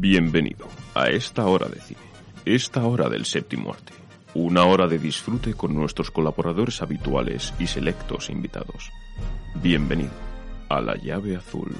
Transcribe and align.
Bienvenido 0.00 0.68
a 0.94 1.08
esta 1.08 1.44
hora 1.46 1.68
de 1.68 1.80
cine, 1.80 1.98
esta 2.44 2.86
hora 2.86 3.08
del 3.08 3.24
séptimo 3.24 3.72
arte, 3.72 3.92
una 4.32 4.64
hora 4.64 4.86
de 4.86 4.96
disfrute 4.96 5.54
con 5.54 5.74
nuestros 5.74 6.12
colaboradores 6.12 6.80
habituales 6.82 7.52
y 7.58 7.66
selectos 7.66 8.30
invitados. 8.30 8.92
Bienvenido 9.60 10.12
a 10.68 10.80
la 10.80 10.94
llave 10.94 11.34
azul. 11.34 11.74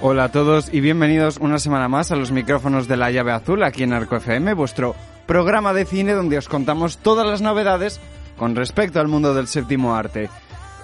Hola 0.00 0.24
a 0.24 0.28
todos 0.30 0.68
y 0.72 0.80
bienvenidos 0.80 1.38
una 1.38 1.58
semana 1.58 1.88
más 1.88 2.12
a 2.12 2.16
los 2.16 2.32
micrófonos 2.32 2.86
de 2.86 2.96
la 2.96 3.10
llave 3.10 3.32
azul 3.32 3.62
aquí 3.62 3.82
en 3.82 3.92
Arco 3.92 4.16
FM, 4.16 4.54
vuestro 4.54 4.94
programa 5.26 5.72
de 5.72 5.84
cine 5.84 6.12
donde 6.12 6.38
os 6.38 6.48
contamos 6.48 6.98
todas 6.98 7.26
las 7.26 7.40
novedades 7.40 8.00
con 8.36 8.54
respecto 8.54 9.00
al 9.00 9.08
mundo 9.08 9.34
del 9.34 9.46
séptimo 9.46 9.94
arte. 9.94 10.28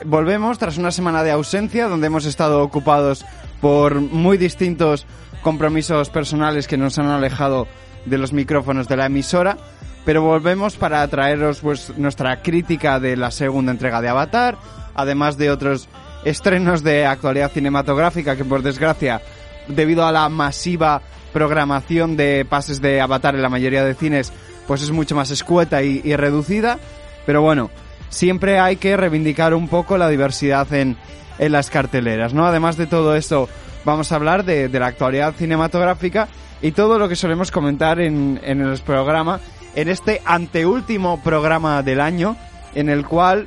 Volvemos 0.05 0.58
tras 0.58 0.78
una 0.78 0.91
semana 0.91 1.22
de 1.22 1.30
ausencia 1.30 1.89
donde 1.89 2.06
hemos 2.08 2.27
estado 2.27 2.62
ocupados 2.62 3.24
por 3.61 4.00
muy 4.00 4.39
distintos 4.39 5.06
compromisos 5.42 6.11
personales 6.11 6.67
que 6.67 6.77
nos 6.77 6.98
han 6.98 7.06
alejado 7.06 7.67
de 8.06 8.18
los 8.18 8.33
micrófonos 8.33 8.89
de 8.89 8.96
la 8.96 9.06
emisora, 9.06 9.56
pero 10.05 10.23
volvemos 10.23 10.77
para 10.77 11.06
traeros 11.08 11.61
pues, 11.61 11.96
nuestra 11.96 12.42
crítica 12.42 13.00
de 13.00 13.17
la 13.17 13.30
segunda 13.30 13.73
entrega 13.73 14.00
de 14.00 14.08
Avatar, 14.08 14.56
además 14.95 15.36
de 15.39 15.50
otros 15.50 15.89
estrenos 16.28 16.83
de 16.83 17.06
actualidad 17.06 17.50
cinematográfica 17.50 18.36
que 18.36 18.44
por 18.44 18.62
desgracia, 18.62 19.20
debido 19.66 20.06
a 20.06 20.12
la 20.12 20.28
masiva 20.28 21.02
programación 21.33 22.16
de 22.16 22.46
pases 22.48 22.80
de 22.80 23.00
Avatar 23.00 23.34
en 23.34 23.42
la 23.42 23.48
mayoría 23.48 23.84
de 23.84 23.94
cines, 23.94 24.33
pues 24.67 24.83
es 24.83 24.90
mucho 24.90 25.14
más 25.14 25.30
escueta 25.30 25.83
y, 25.83 26.14
reducida, 26.17 26.78
pero 27.27 27.42
bueno, 27.42 27.70
siempre 28.08 28.58
hay 28.58 28.77
que 28.77 28.96
reivindicar 28.96 29.55
un 29.55 29.68
poco 29.68 29.96
la 29.96 30.08
diversidad 30.08 30.72
en, 30.72 30.96
en 31.38 31.52
las 31.52 31.70
carteleras, 31.70 32.34
¿no? 32.34 32.46
Además 32.46 32.77
de 32.77 32.86
todo 32.86 33.17
esto, 33.17 33.48
vamos 33.84 34.12
a 34.12 34.17
hablar 34.17 34.44
de, 34.44 34.68
de 34.68 34.80
la 34.80 34.86
actualidad 34.86 35.34
cinematográfica 35.34 36.28
y 36.61 36.72
todo 36.72 36.98
lo 36.98 37.08
que 37.08 37.17
solemos 37.17 37.50
comentar 37.50 38.00
en, 38.00 38.40
en 38.42 38.61
el 38.61 38.78
programa, 38.80 39.40
en 39.74 39.88
este 39.88 40.20
anteúltimo 40.24 41.22
programa 41.22 41.83
del 41.83 42.00
año, 42.00 42.36
en 42.74 42.88
el 42.88 43.06
cual, 43.06 43.46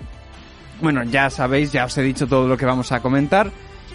bueno, 0.82 1.04
ya 1.04 1.30
sabéis, 1.30 1.72
ya 1.72 1.86
os 1.86 1.98
he 1.98 2.02
dicho 2.02 2.28
todo 2.28 2.48
lo 2.48 2.58
que 2.58 2.66
vamos 2.66 2.92
a 2.92 3.00
comentar 3.00 3.52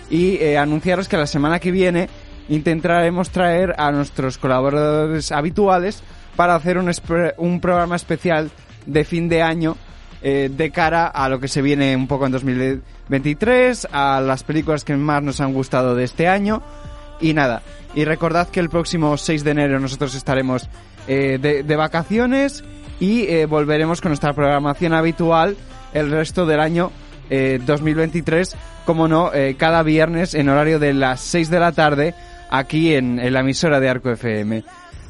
y 0.09 0.37
eh, 0.37 0.57
anunciaros 0.57 1.09
que 1.09 1.17
la 1.17 1.27
semana 1.27 1.59
que 1.59 1.71
viene 1.71 2.09
intentaremos 2.49 3.31
traer 3.31 3.75
a 3.77 3.91
nuestros 3.91 4.39
colaboradores 4.39 5.33
habituales 5.33 6.03
para 6.37 6.55
hacer 6.55 6.79
un, 6.79 6.91
un 7.39 7.61
programa 7.61 7.97
especial 7.97 8.51
de 8.87 9.05
fin 9.05 9.29
de 9.29 9.43
año 9.43 9.77
eh, 10.23 10.49
de 10.51 10.71
cara 10.71 11.09
a 11.09 11.29
lo 11.29 11.41
que 11.41 11.49
se 11.49 11.61
viene 11.61 11.97
un 11.97 12.07
poco 12.07 12.27
en 12.27 12.33
2023, 12.33 13.89
a 13.91 14.21
las 14.21 14.45
películas 14.45 14.85
que 14.85 14.97
más 14.97 15.23
nos 15.23 15.41
han 15.41 15.53
gustado 15.53 15.95
de 15.95 16.05
este 16.05 16.29
año 16.29 16.63
y 17.21 17.35
nada. 17.35 17.63
Y 17.95 18.05
recordad 18.05 18.49
que 18.49 18.61
el 18.61 18.69
próximo 18.69 19.17
6 19.17 19.43
de 19.43 19.51
enero 19.51 19.81
nosotros 19.81 20.15
estaremos 20.15 20.69
eh, 21.09 21.39
de, 21.41 21.63
de 21.65 21.77
vacaciones 21.77 22.63
y 23.01 23.45
volveremos 23.45 24.01
con 24.01 24.11
nuestra 24.11 24.33
programación 24.33 24.95
habitual 24.95 25.57
el 25.99 26.11
resto 26.11 26.47
del 26.47 26.61
año 26.61 26.93
eh, 27.31 27.61
2023, 27.65 28.57
como 28.85 29.09
no, 29.09 29.33
eh, 29.33 29.57
cada 29.59 29.83
viernes 29.83 30.35
en 30.35 30.49
horario 30.49 30.79
de 30.79 30.93
las 30.93 31.21
6 31.21 31.51
de 31.51 31.61
la 31.61 31.73
tarde 31.73 32.15
aquí 32.51 32.95
en, 32.95 33.19
en 33.19 33.33
la 33.33 33.41
emisora 33.41 33.81
de 33.81 33.89
Arco 33.89 34.11
FM. 34.11 34.63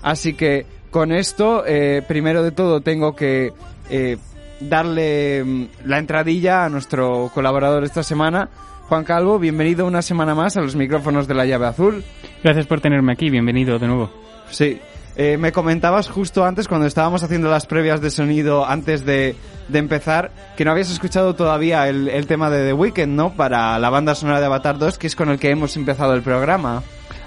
Así 0.02 0.34
que 0.34 0.66
con 0.90 1.12
esto, 1.12 1.64
eh, 1.66 2.02
primero 2.06 2.42
de 2.42 2.52
todo 2.52 2.80
tengo 2.80 3.14
que 3.14 3.52
eh, 3.90 4.16
darle 4.60 5.44
mm, 5.44 5.64
la 5.84 5.98
entradilla 5.98 6.64
a 6.64 6.68
nuestro 6.68 7.30
colaborador 7.34 7.84
esta 7.84 8.02
semana, 8.02 8.48
Juan 8.88 9.04
Calvo. 9.04 9.38
Bienvenido 9.38 9.86
una 9.86 10.00
semana 10.00 10.34
más 10.34 10.56
a 10.56 10.60
los 10.60 10.76
micrófonos 10.76 11.28
de 11.28 11.34
la 11.34 11.44
llave 11.44 11.66
azul. 11.66 12.04
Gracias 12.42 12.66
por 12.66 12.80
tenerme 12.80 13.12
aquí, 13.12 13.28
bienvenido 13.28 13.78
de 13.78 13.86
nuevo. 13.88 14.10
Sí. 14.50 14.80
Eh, 15.18 15.38
me 15.38 15.50
comentabas 15.50 16.08
justo 16.08 16.44
antes, 16.44 16.68
cuando 16.68 16.86
estábamos 16.86 17.22
haciendo 17.22 17.50
las 17.50 17.66
previas 17.66 18.02
de 18.02 18.10
sonido 18.10 18.66
antes 18.66 19.06
de, 19.06 19.34
de 19.68 19.78
empezar, 19.78 20.30
que 20.56 20.64
no 20.64 20.72
habías 20.72 20.90
escuchado 20.90 21.34
todavía 21.34 21.88
el, 21.88 22.08
el 22.08 22.26
tema 22.26 22.50
de 22.50 22.66
The 22.66 22.72
Weeknd, 22.74 23.14
¿no? 23.14 23.32
Para 23.32 23.78
la 23.78 23.88
banda 23.88 24.14
sonora 24.14 24.40
de 24.40 24.46
Avatar 24.46 24.78
2, 24.78 24.98
que 24.98 25.06
es 25.06 25.16
con 25.16 25.30
el 25.30 25.38
que 25.38 25.50
hemos 25.50 25.74
empezado 25.76 26.12
el 26.12 26.20
programa. 26.20 26.82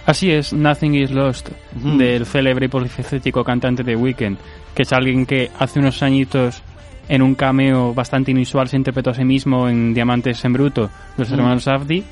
Así 0.06 0.32
es, 0.32 0.54
Nothing 0.54 0.96
is 0.96 1.12
Lost, 1.12 1.50
del 1.72 2.26
célebre 2.28 2.68
y 2.68 2.70
polifacético 2.70 3.44
cantante 3.44 3.84
de 3.84 3.96
Weekend, 3.96 4.38
que 4.76 4.84
es 4.84 4.94
alguien 4.94 5.26
que 5.26 5.50
hace 5.58 5.80
unos 5.80 6.02
añitos 6.04 6.62
en 7.08 7.24
un 7.24 7.34
cameo 7.34 7.94
bastante 7.94 8.30
inusual 8.32 8.68
se 8.68 8.78
interpretó 8.78 9.10
a 9.10 9.16
sí 9.16 9.26
mismo 9.26 9.68
en 9.68 9.96
Diamantes 9.96 10.46
en 10.46 10.54
Bruto, 10.54 10.84
de 10.84 10.90
los 11.24 11.32
hermanos 11.32 11.64
Safdie, 11.64 12.04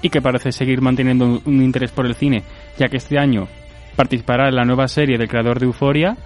y 0.00 0.10
que 0.10 0.22
parece 0.22 0.52
seguir 0.52 0.80
manteniendo 0.80 1.24
un, 1.24 1.42
un 1.44 1.62
interés 1.62 1.90
por 1.90 2.06
el 2.06 2.14
cine, 2.14 2.44
ya 2.78 2.88
que 2.88 2.98
este 2.98 3.18
año 3.18 3.48
participará 3.94 4.48
en 4.48 4.56
la 4.56 4.64
nueva 4.64 4.88
serie 4.88 5.18
del 5.18 5.28
creador 5.28 5.58
de 5.58 5.66
Euforia 5.66 6.16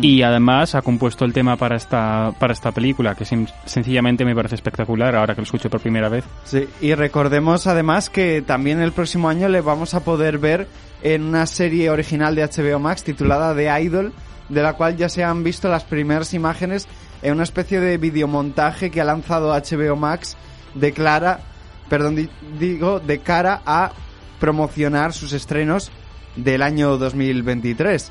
y 0.00 0.22
además 0.22 0.76
ha 0.76 0.82
compuesto 0.82 1.24
el 1.24 1.32
tema 1.32 1.56
para 1.56 1.74
esta, 1.74 2.32
para 2.38 2.52
esta 2.52 2.70
película, 2.70 3.16
que 3.16 3.24
sen- 3.24 3.50
sencillamente 3.64 4.24
me 4.24 4.34
parece 4.34 4.54
espectacular 4.54 5.16
ahora 5.16 5.34
que 5.34 5.40
lo 5.40 5.44
escucho 5.44 5.68
por 5.70 5.80
primera 5.80 6.08
vez. 6.08 6.24
Sí, 6.44 6.68
y 6.80 6.94
recordemos 6.94 7.66
además 7.66 8.08
que 8.08 8.42
también 8.42 8.80
el 8.80 8.92
próximo 8.92 9.28
año 9.28 9.48
le 9.48 9.60
vamos 9.60 9.94
a 9.94 10.04
poder 10.04 10.38
ver 10.38 10.68
en 11.02 11.22
una 11.24 11.46
serie 11.46 11.90
original 11.90 12.36
de 12.36 12.44
HBO 12.46 12.78
Max 12.78 13.02
titulada 13.02 13.56
The 13.56 13.82
Idol, 13.82 14.12
de 14.48 14.62
la 14.62 14.74
cual 14.74 14.96
ya 14.96 15.08
se 15.08 15.24
han 15.24 15.42
visto 15.42 15.68
las 15.68 15.82
primeras 15.82 16.32
imágenes 16.32 16.86
en 17.22 17.32
una 17.34 17.42
especie 17.42 17.80
de 17.80 17.98
videomontaje 17.98 18.90
que 18.90 19.00
ha 19.00 19.04
lanzado 19.04 19.52
HBO 19.52 19.96
Max 19.96 20.36
de 20.74 20.92
clara, 20.92 21.40
perdón, 21.88 22.14
di- 22.14 22.30
digo, 22.58 23.00
de 23.00 23.18
cara 23.18 23.62
a 23.66 23.90
promocionar 24.38 25.12
sus 25.12 25.32
estrenos 25.32 25.90
del 26.36 26.62
año 26.62 26.98
2023. 26.98 28.10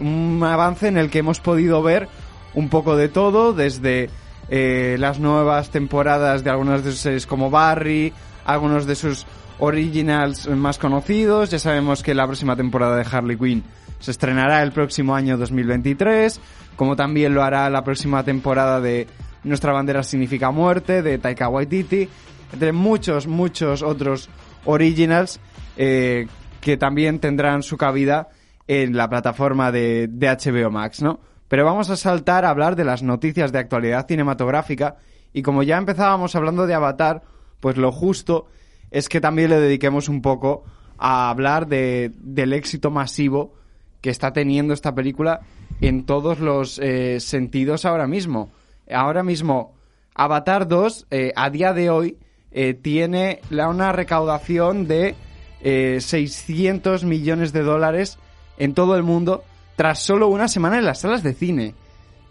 Un 0.00 0.42
avance 0.44 0.88
en 0.88 0.96
el 0.96 1.10
que 1.10 1.18
hemos 1.18 1.40
podido 1.40 1.82
ver 1.82 2.08
un 2.54 2.68
poco 2.68 2.96
de 2.96 3.08
todo, 3.08 3.52
desde 3.52 4.10
eh, 4.48 4.96
las 4.98 5.18
nuevas 5.18 5.70
temporadas 5.70 6.44
de 6.44 6.50
algunas 6.50 6.84
de 6.84 6.92
sus 6.92 7.00
series 7.00 7.26
como 7.26 7.50
Barry, 7.50 8.12
algunos 8.44 8.86
de 8.86 8.94
sus 8.94 9.26
originals 9.58 10.48
más 10.48 10.78
conocidos. 10.78 11.50
Ya 11.50 11.58
sabemos 11.58 12.02
que 12.02 12.14
la 12.14 12.26
próxima 12.26 12.56
temporada 12.56 12.96
de 12.96 13.06
Harley 13.10 13.36
Quinn 13.36 13.64
se 13.98 14.12
estrenará 14.12 14.62
el 14.62 14.72
próximo 14.72 15.14
año 15.14 15.36
2023, 15.36 16.40
como 16.76 16.94
también 16.96 17.34
lo 17.34 17.42
hará 17.42 17.68
la 17.68 17.82
próxima 17.82 18.22
temporada 18.22 18.80
de 18.80 19.06
Nuestra 19.44 19.72
bandera 19.72 20.02
significa 20.02 20.50
muerte, 20.50 21.02
de 21.02 21.18
Taika 21.18 21.48
Waititi, 21.48 22.08
entre 22.52 22.72
muchos, 22.72 23.26
muchos 23.26 23.82
otros 23.82 24.28
originals 24.64 25.40
eh, 25.76 26.26
que 26.60 26.76
también 26.76 27.18
tendrán 27.18 27.62
su 27.62 27.76
cabida 27.76 28.28
en 28.66 28.96
la 28.96 29.08
plataforma 29.08 29.72
de, 29.72 30.08
de 30.08 30.28
HBO 30.28 30.70
Max, 30.70 31.02
¿no? 31.02 31.20
Pero 31.48 31.64
vamos 31.64 31.88
a 31.90 31.96
saltar 31.96 32.44
a 32.44 32.50
hablar 32.50 32.76
de 32.76 32.84
las 32.84 33.02
noticias 33.02 33.52
de 33.52 33.58
actualidad 33.58 34.06
cinematográfica 34.06 34.96
y 35.32 35.42
como 35.42 35.62
ya 35.62 35.78
empezábamos 35.78 36.34
hablando 36.36 36.66
de 36.66 36.74
Avatar, 36.74 37.22
pues 37.60 37.76
lo 37.76 37.90
justo 37.92 38.46
es 38.90 39.08
que 39.08 39.20
también 39.20 39.50
le 39.50 39.60
dediquemos 39.60 40.08
un 40.08 40.22
poco 40.22 40.64
a 40.98 41.30
hablar 41.30 41.66
de, 41.66 42.12
del 42.16 42.52
éxito 42.52 42.90
masivo 42.90 43.54
que 44.00 44.10
está 44.10 44.32
teniendo 44.32 44.74
esta 44.74 44.94
película 44.94 45.40
en 45.80 46.04
todos 46.04 46.40
los 46.40 46.78
eh, 46.78 47.20
sentidos 47.20 47.84
ahora 47.84 48.06
mismo. 48.06 48.50
Ahora 48.90 49.22
mismo, 49.22 49.74
Avatar 50.14 50.66
2, 50.66 51.06
eh, 51.10 51.32
a 51.36 51.50
día 51.50 51.72
de 51.72 51.90
hoy, 51.90 52.18
eh, 52.50 52.74
tiene 52.74 53.40
una 53.50 53.92
recaudación 53.92 54.88
de 54.88 55.14
eh, 55.62 55.98
600 56.00 57.04
millones 57.04 57.52
de 57.52 57.62
dólares 57.62 58.18
en 58.58 58.74
todo 58.74 58.96
el 58.96 59.02
mundo 59.02 59.44
tras 59.76 60.00
solo 60.00 60.28
una 60.28 60.48
semana 60.48 60.78
en 60.78 60.84
las 60.84 61.00
salas 61.00 61.22
de 61.22 61.34
cine. 61.34 61.74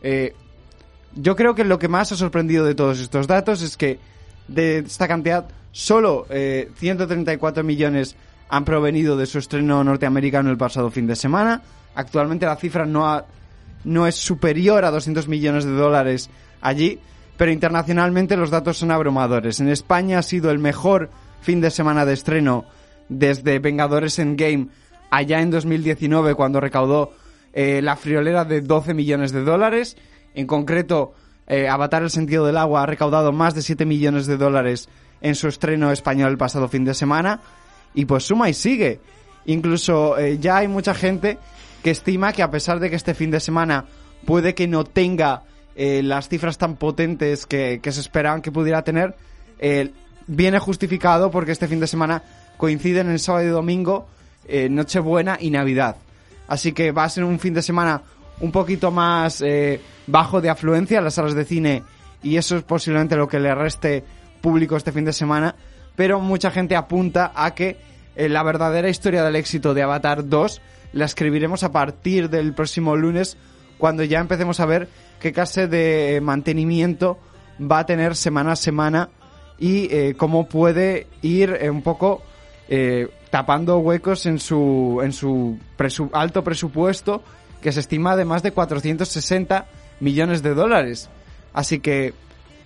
Eh, 0.01 0.33
yo 1.15 1.35
creo 1.35 1.55
que 1.55 1.63
lo 1.63 1.79
que 1.79 1.87
más 1.87 2.11
ha 2.11 2.15
sorprendido 2.17 2.65
de 2.65 2.75
todos 2.75 2.99
estos 2.99 3.27
datos 3.27 3.61
es 3.61 3.77
que 3.77 3.99
de 4.47 4.79
esta 4.79 5.07
cantidad 5.07 5.47
solo 5.71 6.25
eh, 6.29 6.69
134 6.77 7.63
millones 7.63 8.15
han 8.49 8.65
provenido 8.65 9.17
de 9.17 9.25
su 9.25 9.39
estreno 9.39 9.83
norteamericano 9.83 10.49
el 10.49 10.57
pasado 10.57 10.91
fin 10.91 11.07
de 11.07 11.15
semana. 11.15 11.61
Actualmente 11.95 12.45
la 12.45 12.55
cifra 12.55 12.85
no, 12.85 13.07
ha- 13.09 13.25
no 13.83 14.07
es 14.07 14.15
superior 14.15 14.85
a 14.85 14.91
200 14.91 15.27
millones 15.27 15.65
de 15.65 15.71
dólares 15.71 16.29
allí, 16.61 16.99
pero 17.37 17.51
internacionalmente 17.51 18.37
los 18.37 18.49
datos 18.49 18.77
son 18.77 18.91
abrumadores. 18.91 19.59
En 19.59 19.69
España 19.69 20.19
ha 20.19 20.23
sido 20.23 20.49
el 20.51 20.59
mejor 20.59 21.09
fin 21.41 21.61
de 21.61 21.71
semana 21.71 22.05
de 22.05 22.13
estreno 22.13 22.65
desde 23.09 23.59
Vengadores 23.59 24.19
Endgame 24.19 24.67
allá 25.09 25.41
en 25.41 25.51
2019 25.51 26.35
cuando 26.35 26.59
recaudó 26.59 27.13
eh, 27.53 27.81
la 27.81 27.95
friolera 27.95 28.45
de 28.45 28.61
12 28.61 28.93
millones 28.93 29.31
de 29.31 29.43
dólares. 29.43 29.97
En 30.35 30.47
concreto, 30.47 31.13
eh, 31.47 31.67
Avatar 31.67 32.03
el 32.03 32.09
sentido 32.09 32.45
del 32.45 32.57
agua 32.57 32.83
ha 32.83 32.85
recaudado 32.85 33.31
más 33.31 33.55
de 33.55 33.61
7 33.61 33.85
millones 33.85 34.27
de 34.27 34.37
dólares 34.37 34.89
en 35.21 35.35
su 35.35 35.47
estreno 35.47 35.91
español 35.91 36.31
el 36.31 36.37
pasado 36.37 36.67
fin 36.67 36.85
de 36.85 36.93
semana. 36.93 37.39
Y 37.93 38.05
pues 38.05 38.25
suma 38.25 38.49
y 38.49 38.53
sigue. 38.53 38.99
Incluso 39.45 40.17
eh, 40.17 40.37
ya 40.39 40.57
hay 40.57 40.67
mucha 40.67 40.93
gente 40.93 41.37
que 41.83 41.91
estima 41.91 42.33
que 42.33 42.43
a 42.43 42.51
pesar 42.51 42.79
de 42.79 42.89
que 42.89 42.95
este 42.95 43.15
fin 43.15 43.31
de 43.31 43.39
semana 43.39 43.85
puede 44.25 44.53
que 44.53 44.67
no 44.67 44.83
tenga 44.83 45.43
las 45.79 46.27
cifras 46.27 46.57
tan 46.57 46.75
potentes 46.75 47.45
que, 47.45 47.79
que 47.83 47.91
se 47.91 48.01
esperaban 48.01 48.41
que 48.41 48.51
pudiera 48.51 48.81
tener, 48.81 49.15
viene 50.25 50.57
justificado 50.57 51.29
porque 51.29 51.51
este 51.51 51.67
fin 51.67 51.79
de 51.79 51.85
semana 51.85 52.23
coinciden 52.57 53.09
en 53.09 53.19
sábado 53.19 53.45
y 53.45 53.49
domingo, 53.49 54.07
eh, 54.47 54.69
Nochebuena 54.69 55.37
y 55.39 55.49
Navidad. 55.51 55.97
Así 56.47 56.71
que 56.71 56.91
va 56.91 57.03
a 57.03 57.09
ser 57.09 57.23
un 57.23 57.39
fin 57.39 57.53
de 57.53 57.61
semana 57.61 58.01
un 58.39 58.51
poquito 58.51 58.91
más 58.91 59.41
eh, 59.41 59.81
bajo 60.05 60.41
de 60.41 60.49
afluencia 60.49 60.99
en 60.99 61.03
las 61.03 61.15
salas 61.15 61.35
de 61.35 61.45
cine 61.45 61.83
y 62.23 62.37
eso 62.37 62.57
es 62.57 62.63
posiblemente 62.63 63.15
lo 63.15 63.27
que 63.27 63.39
le 63.39 63.53
reste 63.53 64.03
público 64.41 64.77
este 64.77 64.91
fin 64.91 65.05
de 65.05 65.13
semana. 65.13 65.55
Pero 65.95 66.19
mucha 66.19 66.51
gente 66.51 66.75
apunta 66.75 67.31
a 67.35 67.53
que 67.53 67.77
eh, 68.15 68.29
la 68.29 68.43
verdadera 68.43 68.89
historia 68.89 69.23
del 69.23 69.35
éxito 69.35 69.73
de 69.73 69.83
Avatar 69.83 70.27
2 70.27 70.61
la 70.93 71.05
escribiremos 71.05 71.63
a 71.63 71.71
partir 71.71 72.29
del 72.29 72.53
próximo 72.53 72.95
lunes 72.95 73.37
cuando 73.77 74.03
ya 74.03 74.19
empecemos 74.19 74.59
a 74.59 74.65
ver 74.65 74.87
qué 75.19 75.33
clase 75.33 75.67
de 75.67 76.19
mantenimiento 76.21 77.19
va 77.59 77.79
a 77.79 77.85
tener 77.85 78.15
semana 78.15 78.53
a 78.53 78.55
semana 78.55 79.09
y 79.59 79.93
eh, 79.93 80.15
cómo 80.15 80.47
puede 80.47 81.07
ir 81.21 81.59
un 81.69 81.81
poco 81.81 82.21
eh, 82.69 83.07
tapando 83.29 83.79
huecos 83.79 84.25
en 84.25 84.39
su, 84.39 84.99
en 85.03 85.13
su 85.13 85.57
presu- 85.77 86.09
alto 86.13 86.43
presupuesto 86.43 87.23
que 87.61 87.71
se 87.71 87.79
estima 87.79 88.15
de 88.15 88.25
más 88.25 88.43
de 88.43 88.51
460 88.51 89.65
millones 89.99 90.43
de 90.43 90.53
dólares. 90.53 91.09
Así 91.53 91.79
que 91.79 92.13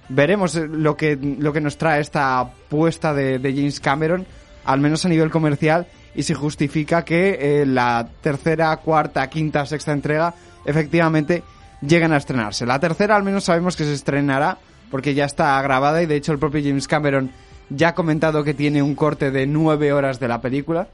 veremos 0.09 0.55
eh, 0.55 0.67
lo 0.67 0.97
que, 0.97 1.15
lo 1.15 1.53
que 1.53 1.61
nos 1.61 1.77
trae 1.77 2.01
esta 2.01 2.39
apuesta 2.39 3.13
de, 3.13 3.39
James 3.39 3.79
Cameron, 3.79 4.25
al 4.65 4.79
menos 4.79 5.05
a 5.05 5.09
nivel 5.09 5.29
comercial, 5.29 5.87
y 6.13 6.23
si 6.23 6.33
justifica 6.33 7.05
que 7.05 7.61
eh, 7.61 7.65
la 7.65 8.07
tercera, 8.21 8.75
cuarta, 8.77 9.29
quinta, 9.29 9.65
sexta 9.65 9.93
entrega 9.93 10.33
efectivamente 10.65 11.41
lleguen 11.81 12.11
a 12.11 12.17
estrenarse. 12.17 12.65
La 12.65 12.79
tercera 12.79 13.15
al 13.15 13.23
menos 13.23 13.45
sabemos 13.45 13.75
que 13.75 13.85
se 13.85 13.93
estrenará 13.93 14.57
porque 14.91 15.13
ya 15.13 15.25
está 15.25 15.59
grabada 15.61 16.03
y 16.03 16.05
de 16.05 16.17
hecho 16.17 16.33
el 16.33 16.37
propio 16.39 16.61
James 16.61 16.87
Cameron 16.87 17.31
ya 17.75 17.89
ha 17.89 17.95
comentado 17.95 18.43
que 18.43 18.53
tiene 18.53 18.81
un 18.81 18.95
corte 18.95 19.31
de 19.31 19.47
nueve 19.47 19.91
horas 19.93 20.19
de 20.19 20.27
la 20.27 20.41
película. 20.41 20.87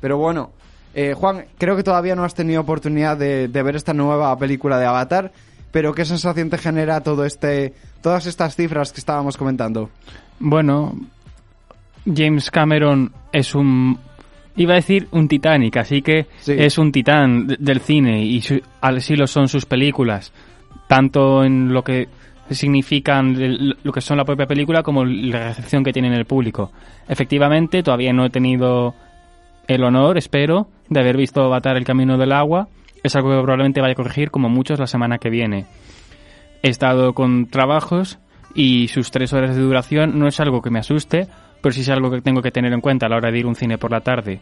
Pero 0.00 0.18
bueno, 0.18 0.50
eh, 0.94 1.14
Juan, 1.14 1.46
creo 1.58 1.76
que 1.76 1.82
todavía 1.82 2.14
no 2.14 2.24
has 2.24 2.34
tenido 2.34 2.60
oportunidad 2.60 3.16
de, 3.16 3.48
de 3.48 3.62
ver 3.62 3.76
esta 3.76 3.92
nueva 3.94 4.36
película 4.38 4.78
de 4.78 4.86
Avatar, 4.86 5.32
pero 5.72 5.92
¿qué 5.94 6.04
sensación 6.04 6.50
te 6.50 6.58
genera 6.58 7.00
todo 7.00 7.24
este, 7.24 7.72
todas 8.00 8.26
estas 8.26 8.54
cifras 8.54 8.92
que 8.92 9.00
estábamos 9.00 9.36
comentando? 9.36 9.90
Bueno, 10.38 10.94
James 12.12 12.50
Cameron 12.50 13.12
es 13.32 13.54
un... 13.54 13.98
Iba 14.56 14.74
a 14.74 14.76
decir 14.76 15.08
un 15.10 15.26
Titanic, 15.26 15.76
así 15.78 16.00
que 16.00 16.26
Sí. 16.40 16.52
es 16.56 16.78
un 16.78 16.92
titán 16.92 17.48
de- 17.48 17.56
del 17.58 17.80
cine 17.80 18.22
y 18.24 18.40
su- 18.40 18.62
así 18.80 19.16
lo 19.16 19.26
son 19.26 19.48
sus 19.48 19.66
películas, 19.66 20.32
tanto 20.86 21.42
en 21.42 21.72
lo 21.72 21.82
que 21.82 22.06
significan 22.50 23.36
lo 23.82 23.92
que 23.92 24.00
son 24.00 24.18
la 24.18 24.24
propia 24.24 24.46
película 24.46 24.82
como 24.82 25.04
la 25.04 25.48
recepción 25.48 25.82
que 25.82 25.92
tiene 25.92 26.08
en 26.08 26.14
el 26.14 26.26
público. 26.26 26.72
Efectivamente, 27.08 27.82
todavía 27.82 28.12
no 28.12 28.26
he 28.26 28.30
tenido 28.30 28.94
el 29.66 29.82
honor, 29.82 30.18
espero, 30.18 30.68
de 30.88 31.00
haber 31.00 31.16
visto 31.16 31.42
Avatar 31.42 31.76
el 31.76 31.84
camino 31.84 32.18
del 32.18 32.32
agua. 32.32 32.68
Es 33.02 33.16
algo 33.16 33.30
que 33.30 33.42
probablemente 33.42 33.80
vaya 33.80 33.92
a 33.92 33.96
corregir 33.96 34.30
como 34.30 34.48
muchos 34.48 34.78
la 34.78 34.86
semana 34.86 35.18
que 35.18 35.30
viene. 35.30 35.66
He 36.62 36.68
estado 36.68 37.14
con 37.14 37.46
trabajos 37.46 38.18
y 38.54 38.88
sus 38.88 39.10
tres 39.10 39.32
horas 39.32 39.56
de 39.56 39.62
duración 39.62 40.18
no 40.18 40.26
es 40.28 40.38
algo 40.40 40.62
que 40.62 40.70
me 40.70 40.78
asuste, 40.78 41.28
pero 41.60 41.72
sí 41.72 41.80
es 41.80 41.88
algo 41.88 42.10
que 42.10 42.20
tengo 42.20 42.42
que 42.42 42.50
tener 42.50 42.72
en 42.72 42.80
cuenta 42.80 43.06
a 43.06 43.08
la 43.08 43.16
hora 43.16 43.30
de 43.30 43.38
ir 43.38 43.44
a 43.46 43.48
un 43.48 43.56
cine 43.56 43.78
por 43.78 43.90
la 43.90 44.00
tarde. 44.00 44.40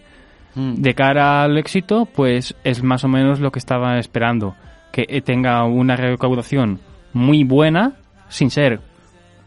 De 0.55 0.95
cara 0.95 1.45
al 1.45 1.57
éxito, 1.57 2.05
pues 2.05 2.55
es 2.63 2.83
más 2.83 3.05
o 3.05 3.09
menos 3.09 3.41
lo 3.41 3.51
que 3.51 3.59
estaba 3.59 3.99
esperando, 3.99 4.55
que 4.93 5.23
tenga 5.23 5.65
una 5.65 5.97
recaudación 5.97 6.79
muy 7.13 7.45
buena, 7.45 7.95
sin 8.29 8.51
ser 8.51 8.81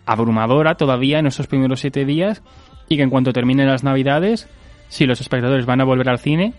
abrumadora 0.05 0.75
todavía 0.75 1.19
en 1.19 1.27
estos 1.27 1.47
primeros 1.47 1.79
siete 1.79 2.05
días, 2.05 2.41
y 2.87 2.97
que 2.97 3.03
en 3.03 3.09
cuanto 3.09 3.33
terminen 3.33 3.67
las 3.67 3.83
navidades, 3.83 4.47
si 4.89 5.05
los 5.05 5.21
espectadores 5.21 5.65
van 5.65 5.81
a 5.81 5.85
volver 5.85 6.09
al 6.09 6.19
cine, 6.19 6.53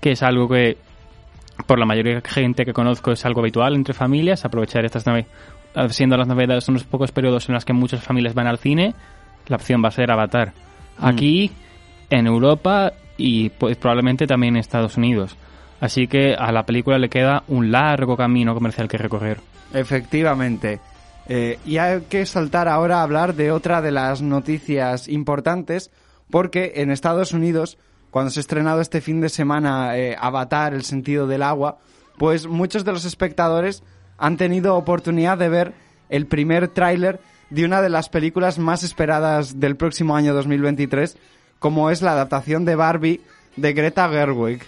que 0.00 0.12
es 0.12 0.22
algo 0.22 0.48
que 0.48 0.76
por 1.66 1.78
la 1.78 1.86
mayoría 1.86 2.16
de 2.16 2.22
gente 2.22 2.64
que 2.64 2.72
conozco 2.72 3.12
es 3.12 3.24
algo 3.24 3.40
habitual 3.40 3.74
entre 3.74 3.94
familias, 3.94 4.44
aprovechar 4.44 4.84
estas 4.84 5.06
navidades, 5.06 5.30
siendo 5.90 6.16
las 6.16 6.26
navidades 6.26 6.68
unos 6.68 6.84
pocos 6.84 7.12
periodos 7.12 7.48
en 7.48 7.54
los 7.54 7.64
que 7.64 7.72
muchas 7.72 8.02
familias 8.02 8.34
van 8.34 8.46
al 8.46 8.58
cine, 8.58 8.94
la 9.46 9.56
opción 9.56 9.82
va 9.82 9.88
a 9.88 9.92
ser 9.92 10.10
Avatar. 10.10 10.52
Aquí, 10.98 11.50
en 12.10 12.26
Europa 12.26 12.92
y 13.16 13.50
pues, 13.50 13.76
probablemente 13.76 14.26
también 14.26 14.56
en 14.56 14.60
Estados 14.60 14.96
Unidos. 14.96 15.36
Así 15.80 16.06
que 16.06 16.34
a 16.34 16.52
la 16.52 16.66
película 16.66 16.98
le 16.98 17.08
queda 17.08 17.42
un 17.48 17.72
largo 17.72 18.16
camino 18.16 18.54
comercial 18.54 18.88
que 18.88 18.98
recorrer. 18.98 19.40
Efectivamente. 19.72 20.80
Eh, 21.28 21.58
y 21.64 21.78
hay 21.78 22.02
que 22.02 22.26
saltar 22.26 22.68
ahora 22.68 22.98
a 22.98 23.02
hablar 23.02 23.34
de 23.34 23.52
otra 23.52 23.80
de 23.80 23.92
las 23.92 24.20
noticias 24.20 25.08
importantes, 25.08 25.90
porque 26.28 26.72
en 26.76 26.90
Estados 26.90 27.32
Unidos, 27.32 27.78
cuando 28.10 28.30
se 28.30 28.40
ha 28.40 28.42
estrenado 28.42 28.80
este 28.80 29.00
fin 29.00 29.20
de 29.20 29.28
semana 29.28 29.96
eh, 29.96 30.16
Avatar, 30.18 30.74
el 30.74 30.84
sentido 30.84 31.26
del 31.26 31.42
agua, 31.42 31.78
pues 32.18 32.46
muchos 32.46 32.84
de 32.84 32.92
los 32.92 33.04
espectadores 33.04 33.82
han 34.18 34.36
tenido 34.36 34.76
oportunidad 34.76 35.38
de 35.38 35.48
ver 35.48 35.72
el 36.10 36.26
primer 36.26 36.68
tráiler 36.68 37.20
de 37.48 37.64
una 37.64 37.80
de 37.80 37.90
las 37.90 38.08
películas 38.08 38.58
más 38.58 38.82
esperadas 38.82 39.60
del 39.60 39.76
próximo 39.76 40.16
año 40.16 40.34
2023, 40.34 41.16
como 41.58 41.90
es 41.90 42.02
la 42.02 42.12
adaptación 42.12 42.64
de 42.64 42.74
Barbie 42.74 43.20
de 43.56 43.72
Greta 43.72 44.08
Gerwig. 44.08 44.62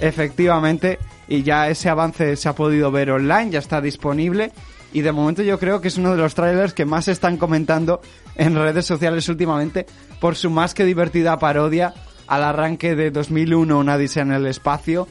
Efectivamente, 0.00 0.98
y 1.28 1.42
ya 1.42 1.68
ese 1.68 1.88
avance 1.88 2.36
se 2.36 2.48
ha 2.48 2.54
podido 2.54 2.90
ver 2.90 3.10
online, 3.10 3.50
ya 3.50 3.58
está 3.58 3.80
disponible. 3.80 4.52
Y 4.92 5.02
de 5.02 5.12
momento 5.12 5.42
yo 5.42 5.58
creo 5.58 5.80
que 5.80 5.88
es 5.88 5.98
uno 5.98 6.10
de 6.12 6.16
los 6.16 6.34
trailers 6.34 6.74
que 6.74 6.84
más 6.84 7.06
están 7.06 7.36
comentando 7.36 8.00
en 8.34 8.56
redes 8.56 8.86
sociales 8.86 9.28
últimamente 9.28 9.86
por 10.18 10.34
su 10.34 10.50
más 10.50 10.74
que 10.74 10.84
divertida 10.84 11.38
parodia 11.38 11.94
al 12.26 12.42
arranque 12.42 12.96
de 12.96 13.10
2001, 13.10 13.78
una 13.78 13.94
Odisea 13.94 14.22
en 14.22 14.32
el 14.32 14.46
espacio, 14.46 15.06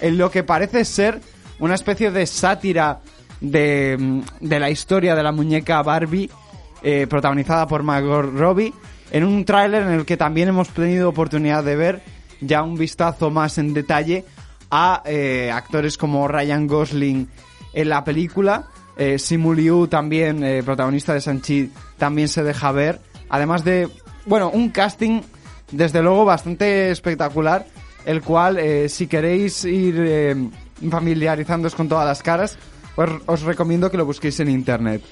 en 0.00 0.18
lo 0.18 0.30
que 0.30 0.42
parece 0.42 0.84
ser 0.84 1.20
una 1.58 1.74
especie 1.74 2.10
de 2.10 2.26
sátira 2.26 3.00
de, 3.40 3.96
mm, 3.98 4.20
de 4.40 4.60
la 4.60 4.70
historia 4.70 5.14
de 5.14 5.22
la 5.22 5.32
muñeca 5.32 5.82
Barbie 5.82 6.30
eh, 6.82 7.06
protagonizada 7.08 7.66
por 7.68 7.82
Margot 7.82 8.34
Robbie, 8.34 8.72
en 9.12 9.24
un 9.24 9.44
tráiler 9.44 9.82
en 9.82 9.92
el 9.92 10.04
que 10.04 10.16
también 10.16 10.48
hemos 10.48 10.68
tenido 10.70 11.08
oportunidad 11.08 11.62
de 11.62 11.76
ver 11.76 12.02
ya 12.42 12.62
un 12.62 12.76
vistazo 12.76 13.30
más 13.30 13.58
en 13.58 13.72
detalle 13.72 14.24
a 14.70 15.02
eh, 15.04 15.50
actores 15.52 15.96
como 15.96 16.28
Ryan 16.28 16.66
Gosling 16.66 17.28
en 17.72 17.88
la 17.88 18.04
película, 18.04 18.66
eh, 18.96 19.18
Simu 19.18 19.54
Liu 19.54 19.86
también, 19.86 20.44
eh, 20.44 20.62
protagonista 20.62 21.14
de 21.14 21.20
Sanchi, 21.20 21.70
también 21.96 22.28
se 22.28 22.42
deja 22.42 22.72
ver, 22.72 23.00
además 23.28 23.64
de, 23.64 23.88
bueno, 24.26 24.50
un 24.50 24.68
casting 24.68 25.22
desde 25.70 26.02
luego 26.02 26.24
bastante 26.24 26.90
espectacular, 26.90 27.66
el 28.04 28.20
cual 28.22 28.58
eh, 28.58 28.88
si 28.88 29.06
queréis 29.06 29.64
ir 29.64 30.50
familiarizándoos 30.90 31.74
con 31.74 31.88
todas 31.88 32.04
las 32.04 32.22
caras, 32.22 32.58
os, 32.96 33.42
recomiendo 33.42 33.90
que 33.90 33.96
lo 33.96 34.04
busquéis 34.04 34.40
en 34.40 34.50
internet. 34.50 35.02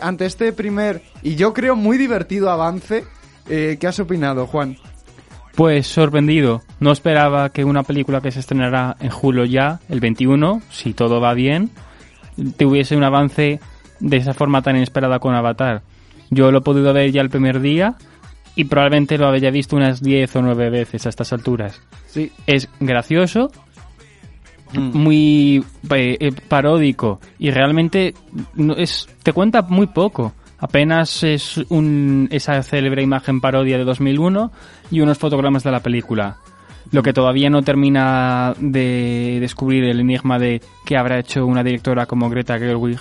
Ante 0.00 0.26
este 0.26 0.52
primer 0.52 1.02
y 1.22 1.36
yo 1.36 1.52
creo 1.52 1.76
muy 1.76 1.96
divertido 1.96 2.50
avance, 2.50 3.04
¿qué 3.46 3.86
has 3.86 4.00
opinado, 4.00 4.46
Juan? 4.46 4.76
Pues 5.54 5.86
sorprendido. 5.86 6.62
No 6.80 6.92
esperaba 6.92 7.50
que 7.50 7.64
una 7.64 7.82
película 7.82 8.20
que 8.20 8.30
se 8.30 8.40
estrenará 8.40 8.96
en 9.00 9.10
julio 9.10 9.44
ya, 9.44 9.80
el 9.88 10.00
21, 10.00 10.62
si 10.70 10.92
todo 10.92 11.20
va 11.20 11.34
bien, 11.34 11.70
tuviese 12.56 12.96
un 12.96 13.04
avance 13.04 13.60
de 14.00 14.16
esa 14.16 14.34
forma 14.34 14.62
tan 14.62 14.76
inesperada 14.76 15.18
con 15.18 15.34
Avatar. 15.34 15.82
Yo 16.30 16.52
lo 16.52 16.58
he 16.58 16.62
podido 16.62 16.92
ver 16.92 17.10
ya 17.10 17.20
el 17.22 17.30
primer 17.30 17.60
día 17.60 17.96
y 18.54 18.64
probablemente 18.64 19.18
lo 19.18 19.26
había 19.26 19.50
visto 19.50 19.76
unas 19.76 20.02
10 20.02 20.36
o 20.36 20.42
9 20.42 20.70
veces 20.70 21.06
a 21.06 21.08
estas 21.08 21.32
alturas. 21.32 21.80
Sí. 22.06 22.30
Es 22.46 22.68
gracioso, 22.78 23.50
Mm. 24.72 24.98
muy 24.98 25.64
eh, 25.90 26.16
eh, 26.20 26.32
paródico 26.46 27.20
y 27.38 27.50
realmente 27.50 28.14
no 28.54 28.74
es 28.74 29.08
te 29.22 29.32
cuenta 29.32 29.62
muy 29.62 29.86
poco. 29.86 30.34
Apenas 30.58 31.22
es 31.22 31.58
un, 31.68 32.28
esa 32.32 32.62
célebre 32.62 33.02
imagen 33.02 33.40
parodia 33.40 33.78
de 33.78 33.84
2001 33.84 34.50
y 34.90 35.00
unos 35.00 35.18
fotogramas 35.18 35.62
de 35.62 35.70
la 35.70 35.80
película. 35.80 36.36
Lo 36.90 37.02
que 37.02 37.12
todavía 37.12 37.50
no 37.50 37.62
termina 37.62 38.54
de 38.58 39.38
descubrir 39.40 39.84
el 39.84 40.00
enigma 40.00 40.38
de 40.38 40.60
qué 40.84 40.96
habrá 40.96 41.18
hecho 41.18 41.46
una 41.46 41.62
directora 41.62 42.06
como 42.06 42.30
Greta 42.30 42.58
Gerwig, 42.58 42.98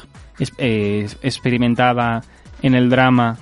eh, 0.58 1.08
experimentada 1.22 2.22
en 2.62 2.76
el 2.76 2.90
drama 2.90 3.38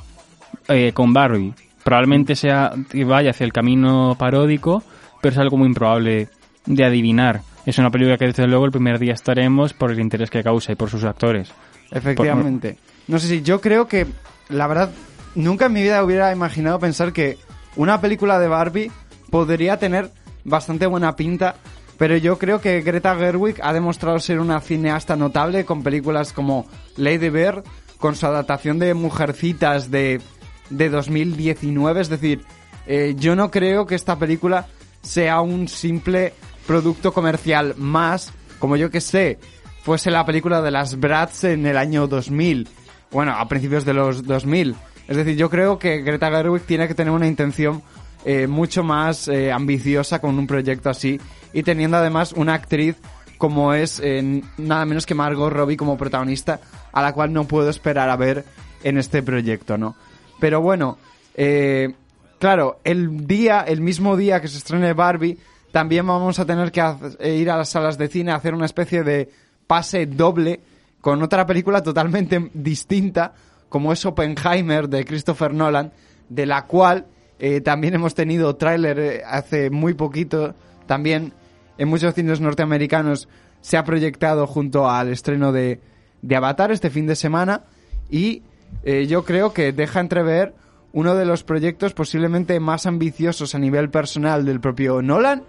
eh, 0.67 0.91
con 0.93 1.13
Barbie. 1.13 1.53
Probablemente 1.84 2.36
sea 2.36 2.72
que 2.89 3.03
vaya 3.03 3.31
hacia 3.31 3.43
el 3.43 3.53
camino 3.53 4.15
paródico, 4.17 4.84
pero 5.22 5.34
es 5.34 5.39
algo 5.39 5.57
muy 5.57 5.67
improbable 5.67 6.29
de 6.65 6.86
adivinar. 6.86 7.41
Es 7.65 7.79
una 7.79 7.89
película 7.89 8.17
que 8.17 8.25
desde 8.25 8.48
luego 8.48 8.65
el 8.65 8.72
primer 8.72 9.00
día 9.00 9.13
estaremos 9.13 9.74
por 9.74 9.91
el 9.91 10.00
interés 10.00 10.29
que 10.29 10.43
causa 10.43 10.72
y 10.72 10.75
por 10.75 10.89
sus 10.89 11.03
actores. 11.03 11.51
Efectivamente. 11.91 12.77
No 13.07 13.19
sé 13.19 13.27
si 13.27 13.41
yo 13.41 13.62
creo 13.62 13.88
que, 13.88 14.07
la 14.50 14.67
verdad, 14.67 14.91
nunca 15.35 15.65
en 15.65 15.74
mi 15.74 15.81
vida 15.81 16.03
hubiera 16.03 16.31
imaginado 16.31 16.79
pensar 16.79 17.13
que 17.13 17.38
una 17.75 18.01
película 18.01 18.39
de 18.39 18.47
Barbie 18.47 18.91
podría 19.29 19.77
tener 19.77 20.12
bastante 20.43 20.85
buena 20.85 21.15
pinta, 21.15 21.55
pero 21.97 22.17
yo 22.17 22.38
creo 22.38 22.62
que 22.62 22.81
Greta 22.81 23.15
Gerwig 23.15 23.57
ha 23.62 23.74
demostrado 23.74 24.19
ser 24.19 24.39
una 24.39 24.59
cineasta 24.62 25.15
notable 25.15 25.65
con 25.65 25.83
películas 25.83 26.33
como 26.33 26.67
Lady 26.97 27.29
Bird, 27.29 27.63
con 28.00 28.15
su 28.15 28.25
adaptación 28.25 28.79
de 28.79 28.93
Mujercitas 28.93 29.91
de, 29.91 30.21
de 30.69 30.89
2019, 30.89 32.01
es 32.01 32.09
decir, 32.09 32.43
eh, 32.88 33.15
yo 33.17 33.35
no 33.35 33.51
creo 33.51 33.85
que 33.85 33.95
esta 33.95 34.17
película 34.17 34.67
sea 35.01 35.41
un 35.41 35.67
simple 35.67 36.33
producto 36.67 37.13
comercial 37.13 37.75
más, 37.77 38.31
como 38.59 38.75
yo 38.75 38.89
que 38.89 39.01
sé, 39.01 39.39
fuese 39.83 40.12
la 40.12 40.25
película 40.25 40.62
de 40.62 40.71
las 40.71 41.00
Bratz 41.00 41.45
en 41.45 41.65
el 41.65 41.77
año 41.77 42.07
2000, 42.07 42.67
bueno, 43.12 43.33
a 43.33 43.47
principios 43.47 43.85
de 43.85 43.93
los 43.93 44.24
2000. 44.24 44.75
Es 45.07 45.17
decir, 45.17 45.35
yo 45.35 45.50
creo 45.50 45.77
que 45.77 46.01
Greta 46.01 46.29
Gerwig 46.29 46.63
tiene 46.63 46.88
que 46.88 46.95
tener 46.95 47.13
una 47.13 47.27
intención 47.27 47.83
eh, 48.25 48.47
mucho 48.47 48.83
más 48.83 49.27
eh, 49.27 49.51
ambiciosa 49.51 50.19
con 50.19 50.38
un 50.39 50.47
proyecto 50.47 50.89
así 50.89 51.19
y 51.53 51.63
teniendo 51.63 51.97
además 51.97 52.33
una 52.33 52.55
actriz 52.55 52.95
como 53.38 53.74
es 53.74 54.00
eh, 54.03 54.41
nada 54.57 54.85
menos 54.85 55.05
que 55.05 55.13
Margot 55.13 55.51
Robbie 55.51 55.77
como 55.77 55.97
protagonista, 55.97 56.59
a 56.91 57.01
la 57.01 57.13
cual 57.13 57.33
no 57.33 57.47
puedo 57.47 57.69
esperar 57.69 58.09
a 58.09 58.15
ver 58.15 58.45
en 58.83 58.97
este 58.97 59.21
proyecto, 59.24 59.77
¿no? 59.77 59.95
Pero 60.39 60.62
bueno, 60.62 60.97
eh, 61.35 61.93
claro, 62.39 62.79
el 62.83 63.27
día, 63.27 63.62
el 63.62 63.81
mismo 63.81 64.17
día 64.17 64.41
que 64.41 64.47
se 64.47 64.57
estrene 64.57 64.93
Barbie, 64.93 65.38
también 65.71 66.07
vamos 66.07 66.39
a 66.39 66.45
tener 66.45 66.71
que 66.71 66.81
eh, 67.19 67.35
ir 67.35 67.50
a 67.50 67.57
las 67.57 67.69
salas 67.69 67.97
de 67.97 68.07
cine 68.07 68.31
a 68.31 68.35
hacer 68.35 68.53
una 68.53 68.65
especie 68.65 69.03
de 69.03 69.29
pase 69.67 70.05
doble 70.05 70.62
con 71.05 71.21
otra 71.21 71.45
película 71.45 71.83
totalmente 71.83 72.50
distinta, 72.55 73.35
como 73.69 73.93
es 73.93 74.03
Oppenheimer 74.07 74.89
de 74.89 75.05
Christopher 75.05 75.53
Nolan, 75.53 75.91
de 76.29 76.47
la 76.47 76.65
cual 76.65 77.05
eh, 77.38 77.62
también 77.62 77.93
hemos 77.93 78.15
tenido 78.15 78.55
tráiler 78.55 79.00
eh, 79.00 79.21
hace 79.24 79.69
muy 79.69 79.93
poquito, 79.93 80.55
también 80.88 81.31
en 81.77 81.89
muchos 81.89 82.15
cines 82.15 82.41
norteamericanos 82.41 83.29
se 83.62 83.77
ha 83.77 83.83
proyectado 83.83 84.47
junto 84.47 84.89
al 84.89 85.09
estreno 85.09 85.51
de, 85.51 85.79
de 86.24 86.35
Avatar 86.35 86.71
este 86.71 86.89
fin 86.89 87.05
de 87.05 87.15
semana. 87.15 87.62
Y 88.09 88.41
eh, 88.81 89.05
yo 89.05 89.25
creo 89.25 89.53
que 89.53 89.74
deja 89.74 90.00
entrever 90.00 90.55
uno 90.91 91.13
de 91.13 91.25
los 91.25 91.43
proyectos 91.43 91.93
posiblemente 91.93 92.59
más 92.59 92.88
ambiciosos 92.88 93.53
a 93.53 93.59
nivel 93.59 93.91
personal 93.91 94.43
del 94.43 94.59
propio 94.59 95.03
Nolan, 95.03 95.43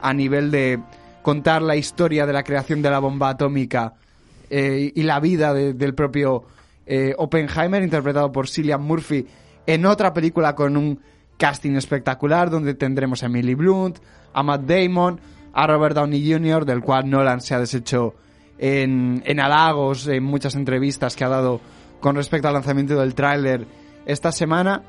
a 0.00 0.12
nivel 0.12 0.50
de 0.50 0.80
contar 1.22 1.62
la 1.62 1.76
historia 1.76 2.26
de 2.26 2.32
la 2.32 2.42
creación 2.42 2.82
de 2.82 2.90
la 2.90 2.98
bomba 2.98 3.28
atómica 3.28 3.94
eh, 4.50 4.92
y 4.94 5.02
la 5.02 5.20
vida 5.20 5.52
de- 5.54 5.74
del 5.74 5.94
propio 5.94 6.44
eh, 6.86 7.14
Oppenheimer, 7.18 7.82
interpretado 7.82 8.32
por 8.32 8.48
Cillian 8.48 8.82
Murphy, 8.82 9.26
en 9.66 9.84
otra 9.84 10.14
película 10.14 10.54
con 10.54 10.76
un 10.76 11.00
casting 11.36 11.72
espectacular, 11.76 12.48
donde 12.50 12.74
tendremos 12.74 13.22
a 13.22 13.26
Emily 13.26 13.54
Blunt, 13.54 13.98
a 14.32 14.42
Matt 14.42 14.62
Damon, 14.62 15.20
a 15.52 15.66
Robert 15.66 15.94
Downey 15.94 16.32
Jr., 16.32 16.64
del 16.64 16.80
cual 16.80 17.08
Nolan 17.10 17.40
se 17.40 17.54
ha 17.54 17.60
deshecho 17.60 18.14
en, 18.58 19.22
en 19.26 19.40
halagos, 19.40 20.06
en 20.08 20.24
muchas 20.24 20.54
entrevistas 20.54 21.14
que 21.14 21.24
ha 21.24 21.28
dado 21.28 21.60
con 22.00 22.16
respecto 22.16 22.48
al 22.48 22.54
lanzamiento 22.54 22.98
del 22.98 23.14
tráiler 23.14 23.66
esta 24.06 24.32
semana. 24.32 24.82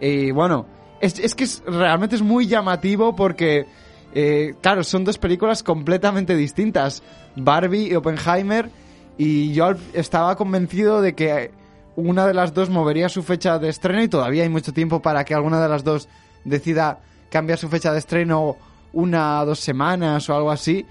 Y 0.00 0.30
bueno, 0.30 0.66
es, 1.00 1.18
es 1.18 1.34
que 1.34 1.44
es- 1.44 1.62
realmente 1.66 2.16
es 2.16 2.22
muy 2.22 2.46
llamativo 2.46 3.14
porque, 3.14 3.66
eh, 4.14 4.54
claro, 4.60 4.82
son 4.84 5.04
dos 5.04 5.18
películas 5.18 5.62
completamente 5.62 6.34
distintas, 6.36 7.02
Barbie 7.36 7.88
y 7.90 7.94
Oppenheimer, 7.94 8.70
y 9.18 9.52
yo 9.52 9.74
estaba 9.92 10.36
convencido 10.36 11.00
de 11.00 11.14
que 11.14 11.50
una 11.96 12.26
de 12.26 12.34
las 12.34 12.54
dos 12.54 12.70
movería 12.70 13.08
su 13.08 13.22
fecha 13.22 13.58
de 13.58 13.68
estreno 13.68 14.02
y 14.02 14.08
todavía 14.08 14.42
hay 14.42 14.48
mucho 14.48 14.72
tiempo 14.72 15.02
para 15.02 15.24
que 15.24 15.34
alguna 15.34 15.60
de 15.62 15.68
las 15.68 15.84
dos 15.84 16.08
decida 16.44 17.00
cambiar 17.30 17.58
su 17.58 17.68
fecha 17.68 17.92
de 17.92 17.98
estreno 17.98 18.56
una 18.92 19.42
o 19.42 19.46
dos 19.46 19.60
semanas 19.60 20.28
o 20.28 20.36
algo 20.36 20.50
así, 20.50 20.86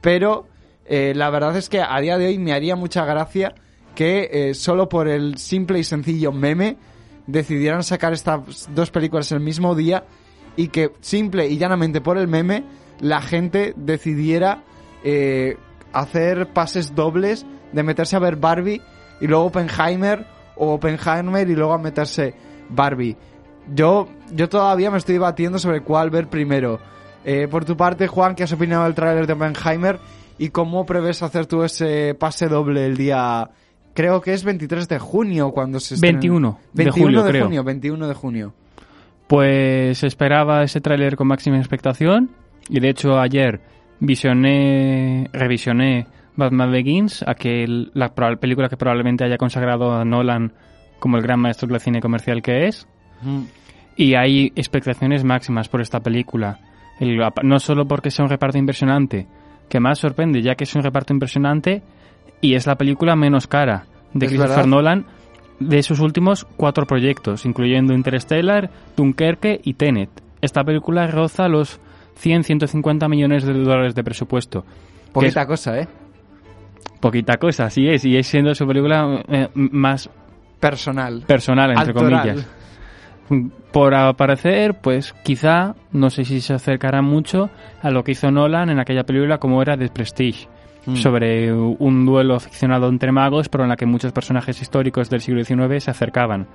pero 0.00 0.46
eh, 0.86 1.12
la 1.14 1.30
verdad 1.30 1.56
es 1.56 1.68
que 1.68 1.80
a 1.80 1.98
día 2.00 2.18
de 2.18 2.26
hoy 2.26 2.38
me 2.38 2.52
haría 2.52 2.76
mucha 2.76 3.04
gracia 3.04 3.54
que 3.94 4.28
eh, 4.32 4.54
solo 4.54 4.88
por 4.88 5.08
el 5.08 5.38
simple 5.38 5.78
y 5.78 5.84
sencillo 5.84 6.32
meme 6.32 6.76
decidieran 7.26 7.82
sacar 7.82 8.12
estas 8.12 8.68
dos 8.74 8.90
películas 8.90 9.30
el 9.32 9.40
mismo 9.40 9.74
día 9.74 10.04
y 10.56 10.68
que 10.68 10.92
simple 11.00 11.46
y 11.46 11.56
llanamente 11.56 12.00
por 12.00 12.18
el 12.18 12.28
meme 12.28 12.64
la 13.00 13.20
gente 13.22 13.74
decidiera 13.76 14.64
eh, 15.04 15.56
hacer 15.92 16.48
pases 16.48 16.94
dobles 16.94 17.46
de 17.72 17.82
meterse 17.82 18.16
a 18.16 18.18
ver 18.18 18.36
Barbie 18.36 18.80
y 19.20 19.26
luego 19.26 19.46
Oppenheimer 19.46 20.26
o 20.56 20.74
Oppenheimer 20.74 21.48
y 21.48 21.54
luego 21.54 21.72
a 21.72 21.78
meterse 21.78 22.34
Barbie. 22.68 23.16
Yo, 23.74 24.08
yo 24.32 24.48
todavía 24.48 24.90
me 24.90 24.98
estoy 24.98 25.14
debatiendo 25.14 25.58
sobre 25.58 25.82
cuál 25.82 26.10
ver 26.10 26.28
primero. 26.28 26.80
Eh, 27.24 27.46
por 27.48 27.64
tu 27.64 27.76
parte, 27.76 28.08
Juan, 28.08 28.34
¿qué 28.34 28.42
has 28.42 28.52
opinado 28.52 28.84
del 28.84 28.94
tráiler 28.94 29.26
de 29.26 29.32
Oppenheimer? 29.34 29.98
¿Y 30.38 30.48
cómo 30.48 30.84
prevés 30.84 31.22
hacer 31.22 31.46
tú 31.46 31.62
ese 31.62 32.14
pase 32.14 32.48
doble 32.48 32.86
el 32.86 32.96
día... 32.96 33.50
Creo 33.94 34.22
que 34.22 34.32
es 34.32 34.42
23 34.42 34.88
de 34.88 34.98
junio 34.98 35.50
cuando 35.50 35.78
se 35.78 35.94
estrena. 35.94 36.18
21 36.18 36.58
de 36.72 36.84
21 36.84 37.04
julio, 37.04 37.22
de 37.22 37.30
creo. 37.30 37.44
junio, 37.44 37.64
21 37.64 38.08
de 38.08 38.14
junio. 38.14 38.54
Pues 39.26 40.02
esperaba 40.02 40.62
ese 40.62 40.80
tráiler 40.80 41.14
con 41.14 41.26
máxima 41.26 41.58
expectación 41.58 42.30
y 42.68 42.80
de 42.80 42.88
hecho 42.88 43.18
ayer 43.18 43.60
visioné, 44.00 45.28
revisioné 45.32 46.06
Batman 46.36 46.70
Begins, 46.72 47.24
aquel, 47.26 47.90
la 47.94 48.12
película 48.14 48.68
que 48.68 48.76
probablemente 48.76 49.24
haya 49.24 49.36
consagrado 49.36 49.92
a 49.94 50.04
Nolan 50.04 50.52
como 50.98 51.16
el 51.16 51.22
gran 51.22 51.40
maestro 51.40 51.68
del 51.68 51.80
cine 51.80 52.00
comercial 52.00 52.42
que 52.42 52.66
es. 52.66 52.86
Y 53.96 54.14
hay 54.14 54.52
expectaciones 54.56 55.24
máximas 55.24 55.68
por 55.68 55.80
esta 55.80 56.00
película. 56.00 56.58
El- 56.98 57.20
no 57.42 57.58
solo 57.58 57.86
porque 57.86 58.10
sea 58.10 58.24
un 58.24 58.30
reparto 58.30 58.58
impresionante, 58.58 59.26
que 59.68 59.80
más 59.80 59.98
sorprende 59.98 60.42
ya 60.42 60.54
que 60.54 60.64
es 60.64 60.74
un 60.74 60.82
reparto 60.82 61.12
impresionante 61.12 61.82
y 62.40 62.54
es 62.54 62.66
la 62.66 62.76
película 62.76 63.16
menos 63.16 63.46
cara 63.46 63.84
de 64.12 64.26
Christopher 64.26 64.50
verdad. 64.56 64.66
Nolan 64.66 65.06
de 65.60 65.82
sus 65.82 66.00
últimos 66.00 66.44
cuatro 66.56 66.86
proyectos, 66.86 67.44
incluyendo 67.46 67.94
Interstellar, 67.94 68.70
Dunkerque 68.96 69.60
y 69.62 69.74
Tenet. 69.74 70.10
Esta 70.40 70.64
película 70.64 71.06
roza 71.06 71.46
los 71.48 71.78
100-150 72.20 73.08
millones 73.08 73.44
de 73.44 73.52
dólares 73.54 73.94
de 73.94 74.02
presupuesto. 74.04 74.64
Poquita 75.12 75.42
es 75.42 75.46
cosa, 75.46 75.78
¿eh? 75.78 75.88
Poquita 77.00 77.36
cosa, 77.36 77.64
así 77.66 77.88
es, 77.88 78.04
y 78.04 78.16
es 78.16 78.26
siendo 78.26 78.54
su 78.54 78.66
película 78.66 79.22
eh, 79.28 79.48
más 79.54 80.08
personal. 80.60 81.24
personal, 81.26 81.70
entre 81.72 81.92
comillas. 81.94 82.46
Por 83.72 83.94
aparecer, 83.94 84.74
pues 84.80 85.14
quizá, 85.24 85.74
no 85.92 86.10
sé 86.10 86.24
si 86.24 86.40
se 86.42 86.52
acercará 86.52 87.00
mucho 87.00 87.48
a 87.80 87.90
lo 87.90 88.04
que 88.04 88.12
hizo 88.12 88.30
Nolan 88.30 88.68
en 88.68 88.78
aquella 88.78 89.04
película 89.04 89.38
como 89.38 89.62
era 89.62 89.76
The 89.76 89.88
Prestige, 89.88 90.48
Mm. 90.84 90.96
sobre 90.96 91.52
un 91.52 92.04
duelo 92.04 92.40
ficcionado 92.40 92.88
entre 92.88 93.12
magos, 93.12 93.48
pero 93.48 93.62
en 93.62 93.70
la 93.70 93.76
que 93.76 93.86
muchos 93.86 94.10
personajes 94.10 94.60
históricos 94.60 95.08
del 95.08 95.20
siglo 95.20 95.44
XIX 95.44 95.78
se 95.84 95.92
acercaban, 95.92 96.48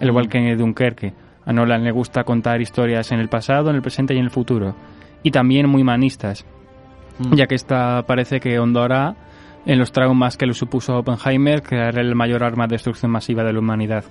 al 0.00 0.06
igual 0.06 0.28
que 0.28 0.38
en 0.38 0.56
Dunkerque. 0.56 1.12
A 1.44 1.52
Nolan 1.52 1.82
le 1.82 1.90
gusta 1.90 2.22
contar 2.22 2.60
historias 2.60 3.10
en 3.10 3.18
el 3.18 3.28
pasado, 3.28 3.70
en 3.70 3.74
el 3.76 3.82
presente 3.82 4.14
y 4.14 4.18
en 4.18 4.24
el 4.26 4.30
futuro, 4.30 4.76
y 5.24 5.32
también 5.32 5.68
muy 5.68 5.82
humanistas, 5.82 6.46
Mm. 7.18 7.34
ya 7.34 7.48
que 7.48 7.56
esta 7.56 8.04
parece 8.06 8.38
que 8.38 8.56
hondará 8.60 9.16
en 9.66 9.78
los 9.78 9.92
traumas 9.92 10.36
que 10.36 10.46
le 10.46 10.54
supuso 10.54 10.96
Oppenheimer 10.96 11.62
crear 11.62 11.98
el 11.98 12.14
mayor 12.14 12.42
arma 12.42 12.66
de 12.66 12.74
destrucción 12.74 13.10
masiva 13.10 13.44
de 13.44 13.52
la 13.52 13.58
humanidad. 13.58 14.04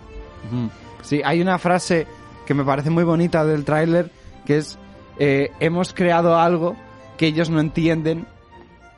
Sí, 1.02 1.22
hay 1.24 1.42
una 1.42 1.58
frase 1.58 2.08
que 2.46 2.54
me 2.54 2.64
parece 2.64 2.90
muy 2.90 3.04
bonita 3.04 3.46
del 3.46 3.66
tráiler 3.66 4.10
que 4.46 4.58
es 4.58 4.78
eh, 5.20 5.52
hemos 5.60 5.94
creado 5.94 6.40
algo 6.40 6.76
que 7.18 7.28
ellos 7.28 7.50
no 7.50 7.60
entienden 7.60 8.26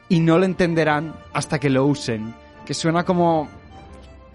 y 0.10 0.20
no 0.20 0.38
lo 0.38 0.46
entenderán 0.46 1.14
hasta 1.34 1.60
que 1.60 1.70
lo 1.70 1.86
usen. 1.86 2.34
Que 2.66 2.74
suena 2.74 3.04
como 3.04 3.50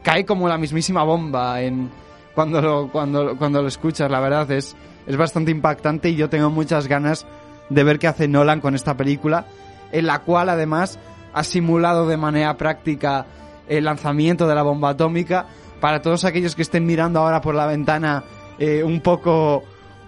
cae 0.03 0.27
como 0.27 0.49
la 0.49 0.59
mismísima 0.59 1.03
bomba 1.03 1.63
en 1.63 1.91
cuando 2.35 2.61
lo, 2.61 2.89
cuando, 2.91 3.37
cuando 3.37 3.63
lo 3.63 3.69
escuchas, 3.69 4.11
la 4.11 4.21
verdad 4.21 4.51
es 4.51 4.77
es 5.07 5.17
bastante 5.17 5.51
impactante 5.51 6.11
y 6.11 6.17
yo 6.17 6.29
tengo 6.29 6.51
muchas 6.51 6.87
ganas 6.87 7.27
de 7.71 7.83
ver 7.83 7.99
qué 7.99 8.09
hace 8.09 8.29
Nolan 8.29 8.61
con 8.61 8.75
esta 8.75 8.95
película, 8.95 9.47
en 9.91 10.07
la 10.07 10.21
cual 10.21 10.51
además 10.51 10.99
ha 11.33 11.45
simulado 11.45 12.07
de 12.07 12.17
manera 12.17 12.57
práctica 12.57 13.27
el 13.69 13.85
lanzamiento 13.85 14.47
de 14.47 14.55
la 14.55 14.63
bomba 14.63 14.91
atómica. 14.91 15.47
Para 15.81 16.03
todos 16.03 16.25
aquellos 16.25 16.55
que 16.55 16.63
estén 16.63 16.87
mirando 16.87 17.21
ahora 17.21 17.41
por 17.41 17.55
la 17.55 17.67
ventana 17.67 18.25
eh, 18.59 18.83
un 18.83 19.01
poco 19.01 19.63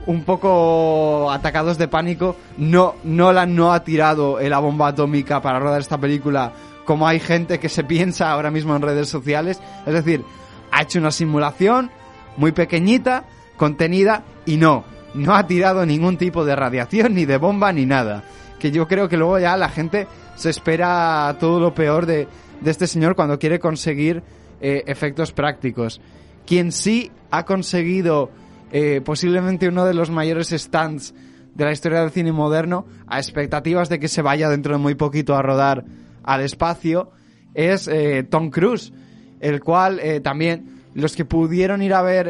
un 0.06 0.24
poco 0.24 1.30
atacados 1.30 1.76
de 1.76 1.86
pánico, 1.86 2.36
no 2.56 2.94
Nolan 3.04 3.54
no 3.54 3.72
ha 3.72 3.84
tirado 3.84 4.40
la 4.40 4.58
bomba 4.58 4.88
atómica 4.88 5.42
para 5.42 5.58
rodar 5.58 5.80
esta 5.80 5.98
película 5.98 6.52
como 6.84 7.06
hay 7.06 7.20
gente 7.20 7.60
que 7.60 7.68
se 7.68 7.84
piensa 7.84 8.30
ahora 8.30 8.50
mismo 8.50 8.74
en 8.74 8.82
redes 8.82 9.08
sociales. 9.08 9.60
Es 9.86 9.92
decir, 9.92 10.24
ha 10.72 10.82
hecho 10.82 10.98
una 10.98 11.10
simulación 11.10 11.90
muy 12.36 12.52
pequeñita, 12.52 13.24
contenida 13.56 14.24
y 14.46 14.56
no, 14.56 14.84
no 15.14 15.34
ha 15.34 15.46
tirado 15.46 15.84
ningún 15.86 16.16
tipo 16.16 16.44
de 16.44 16.56
radiación, 16.56 17.14
ni 17.14 17.26
de 17.26 17.36
bomba, 17.36 17.72
ni 17.72 17.86
nada. 17.86 18.24
Que 18.58 18.70
yo 18.70 18.88
creo 18.88 19.08
que 19.08 19.16
luego 19.16 19.38
ya 19.38 19.56
la 19.56 19.68
gente 19.68 20.06
se 20.40 20.49
espera 20.49 21.37
todo 21.38 21.61
lo 21.61 21.75
peor 21.75 22.06
de, 22.06 22.26
de 22.62 22.70
este 22.70 22.87
señor 22.87 23.14
cuando 23.14 23.38
quiere 23.38 23.59
conseguir 23.59 24.23
eh, 24.62 24.85
efectos 24.87 25.32
prácticos. 25.32 26.00
Quien 26.47 26.73
sí 26.73 27.11
ha 27.30 27.44
conseguido 27.44 28.30
eh, 28.73 29.02
posiblemente 29.04 29.68
uno 29.68 29.85
de 29.85 29.92
los 29.92 30.09
mayores 30.09 30.49
stands 30.49 31.12
de 31.54 31.64
la 31.66 31.73
historia 31.73 32.00
del 32.00 32.11
cine 32.11 32.32
moderno, 32.32 32.87
a 33.06 33.18
expectativas 33.18 33.90
de 33.90 33.99
que 33.99 34.09
se 34.09 34.23
vaya 34.23 34.49
dentro 34.49 34.73
de 34.73 34.78
muy 34.78 34.94
poquito 34.94 35.37
a 35.37 35.42
rodar 35.42 35.85
al 36.23 36.40
espacio, 36.40 37.11
es 37.52 37.87
eh, 37.87 38.23
Tom 38.23 38.49
Cruise, 38.49 38.94
el 39.40 39.61
cual 39.61 40.00
también 40.23 40.85
los 40.94 41.16
que 41.16 41.26
pudieron 41.26 41.82
ir 41.82 41.92
a 41.92 42.00
ver 42.00 42.28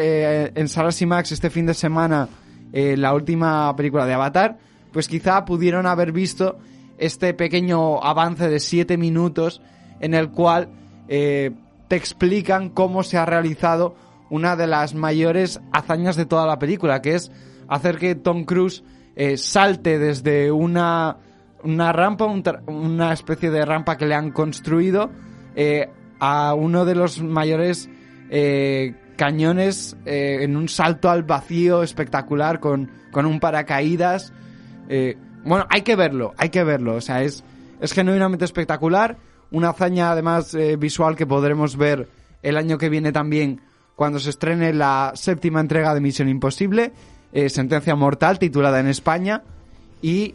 en 0.55 0.69
Salas 0.69 1.01
IMAX 1.01 1.33
este 1.33 1.51
fin 1.51 1.67
de 1.67 1.75
semana 1.75 2.29
la 2.73 3.13
última 3.13 3.75
película 3.75 4.07
de 4.07 4.15
Avatar, 4.15 4.59
pues 4.93 5.09
quizá 5.09 5.45
pudieron 5.45 5.87
haber 5.87 6.13
visto 6.13 6.59
este 7.01 7.33
pequeño 7.33 8.03
avance 8.05 8.49
de 8.49 8.61
7 8.61 8.99
minutos 8.99 9.63
en 10.01 10.15
el 10.15 10.31
cual 10.31 10.69
eh, 11.09 11.51
te 11.89 11.97
explican 11.97 12.69
cómo 12.69 13.03
se 13.03 13.17
ha 13.17 13.25
realizado 13.25 13.97
una 14.29 14.55
de 14.55 14.67
las 14.67 14.95
mayores 14.95 15.61
hazañas 15.73 16.15
de 16.15 16.27
toda 16.27 16.47
la 16.47 16.59
película, 16.59 17.01
que 17.01 17.15
es 17.15 17.33
hacer 17.69 17.99
que 17.99 18.15
Tom 18.15 18.45
Cruise 18.45 18.85
eh, 19.17 19.39
salte 19.39 19.99
desde 19.99 20.53
una, 20.53 21.17
una 21.65 21.91
rampa, 21.93 22.27
una 22.27 23.13
especie 23.13 23.51
de 23.51 23.65
rampa 23.65 23.97
que 23.97 24.07
le 24.07 24.15
han 24.15 24.31
construido, 24.31 25.11
eh, 25.57 25.89
a 26.21 26.55
uno 26.55 26.85
de 26.85 26.95
los 26.95 27.23
mayores 27.23 27.89
cañones 29.17 29.97
en 30.05 30.57
un 30.57 30.69
salto 30.69 31.11
al 31.11 31.25
vacío 31.25 31.83
espectacular 31.83 32.61
con, 32.61 32.91
con 33.11 33.27
un 33.27 33.41
paracaídas. 33.41 34.33
Bueno, 35.45 35.67
hay 35.71 35.83
que 35.83 35.97
verlo, 35.97 36.35
hay 36.37 36.51
que 36.51 36.65
verlo. 36.65 36.97
O 36.97 37.01
sea, 37.01 37.23
es, 37.23 37.45
es 37.81 37.93
genuinamente 37.93 38.45
espectacular. 38.45 39.17
Una 39.51 39.71
hazaña 39.71 40.13
además 40.13 40.55
eh, 40.55 40.77
visual 40.77 41.17
que 41.17 41.27
podremos 41.27 41.77
ver 41.77 42.09
el 42.43 42.57
año 42.57 42.79
que 42.79 42.89
viene 42.89 43.13
también 43.13 43.61
cuando 43.97 44.19
se 44.19 44.31
estrene 44.31 44.73
la 44.73 45.13
séptima 45.15 45.61
entrega 45.61 45.95
de 45.95 46.01
Misión 46.01 46.29
Imposible, 46.29 46.93
eh, 47.33 47.51
Sentencia 47.51 47.95
Mortal, 47.95 48.39
titulada 48.39 48.81
en 48.81 48.87
España. 48.87 49.43
Y 50.01 50.35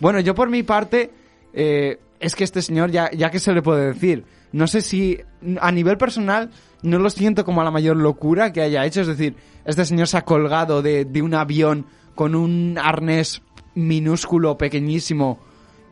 bueno, 0.00 0.18
yo 0.20 0.34
por 0.34 0.50
mi 0.50 0.62
parte, 0.62 1.10
eh, 1.52 1.98
es 2.18 2.34
que 2.34 2.44
este 2.44 2.62
señor, 2.62 2.90
ya, 2.90 3.10
ya 3.12 3.30
que 3.30 3.38
se 3.38 3.52
le 3.52 3.62
puede 3.62 3.92
decir, 3.92 4.24
no 4.52 4.66
sé 4.66 4.80
si 4.80 5.20
a 5.60 5.70
nivel 5.70 5.96
personal 5.96 6.50
no 6.82 6.98
lo 6.98 7.10
siento 7.10 7.44
como 7.44 7.62
la 7.62 7.70
mayor 7.70 7.96
locura 7.96 8.52
que 8.52 8.62
haya 8.62 8.84
hecho. 8.84 9.02
Es 9.02 9.06
decir, 9.06 9.36
este 9.64 9.84
señor 9.84 10.08
se 10.08 10.16
ha 10.16 10.22
colgado 10.22 10.82
de, 10.82 11.04
de 11.04 11.22
un 11.22 11.34
avión 11.34 11.86
con 12.14 12.34
un 12.34 12.78
arnés 12.78 13.42
minúsculo, 13.74 14.56
pequeñísimo, 14.56 15.38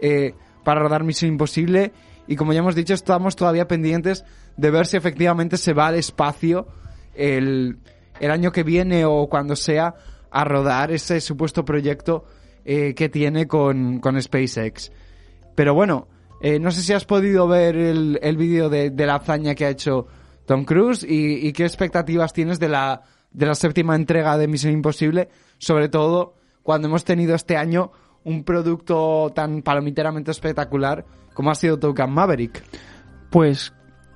eh, 0.01 0.35
para 0.65 0.81
rodar 0.81 1.05
Misión 1.05 1.33
Imposible. 1.33 1.93
Y 2.27 2.37
como 2.37 2.53
ya 2.53 2.61
hemos 2.61 2.75
dicho, 2.75 2.95
estamos 2.95 3.37
todavía 3.37 3.67
pendientes 3.67 4.25
de 4.57 4.71
ver 4.71 4.87
si 4.87 4.97
efectivamente 4.97 5.57
se 5.57 5.73
va 5.73 5.89
al 5.89 5.97
espacio 5.97 6.67
el, 7.15 7.79
el 8.21 8.31
año 8.31 8.53
que 8.53 8.63
viene 8.63 9.05
o 9.05 9.29
cuando 9.29 9.57
sea 9.57 9.95
a 10.31 10.45
rodar 10.45 10.93
ese 10.93 11.21
supuesto 11.21 11.65
proyecto 11.65 12.25
eh, 12.65 12.95
que 12.95 13.09
tiene 13.09 13.47
con, 13.47 13.99
con 14.01 14.21
SpaceX. 14.21 14.93
Pero 15.55 15.75
bueno, 15.75 16.09
eh, 16.41 16.59
no 16.59 16.71
sé 16.71 16.81
si 16.81 16.93
has 16.93 17.05
podido 17.05 17.47
ver 17.49 17.77
el, 17.77 18.19
el 18.23 18.37
vídeo 18.37 18.69
de, 18.69 18.91
de 18.91 19.07
la 19.07 19.17
hazaña 19.17 19.55
que 19.55 19.67
ha 19.67 19.71
hecho 19.71 20.07
Tom 20.47 20.65
Cruise 20.65 21.05
y, 21.05 21.47
y 21.47 21.53
qué 21.53 21.65
expectativas 21.65 22.33
tienes 22.33 22.59
de 22.59 22.69
la, 22.69 23.03
de 23.33 23.47
la 23.47 23.55
séptima 23.55 23.95
entrega 23.95 24.39
de 24.39 24.49
Misión 24.49 24.73
Imposible, 24.73 25.29
sobre 25.59 25.89
todo 25.89 26.35
cuando 26.63 26.89
hemos 26.89 27.05
tenido 27.05 27.35
este 27.35 27.57
año 27.57 27.93
un 28.25 28.45
producto 28.45 29.33
tan 29.35 29.63
palomiteramente 29.63 30.31
espectacular 30.31 31.05
como 31.35 31.51
ha 31.51 31.55
sido 31.55 31.79
Top 31.79 31.97
Gun 31.97 32.13
Maverick. 32.13 32.63
Pues 33.31 33.73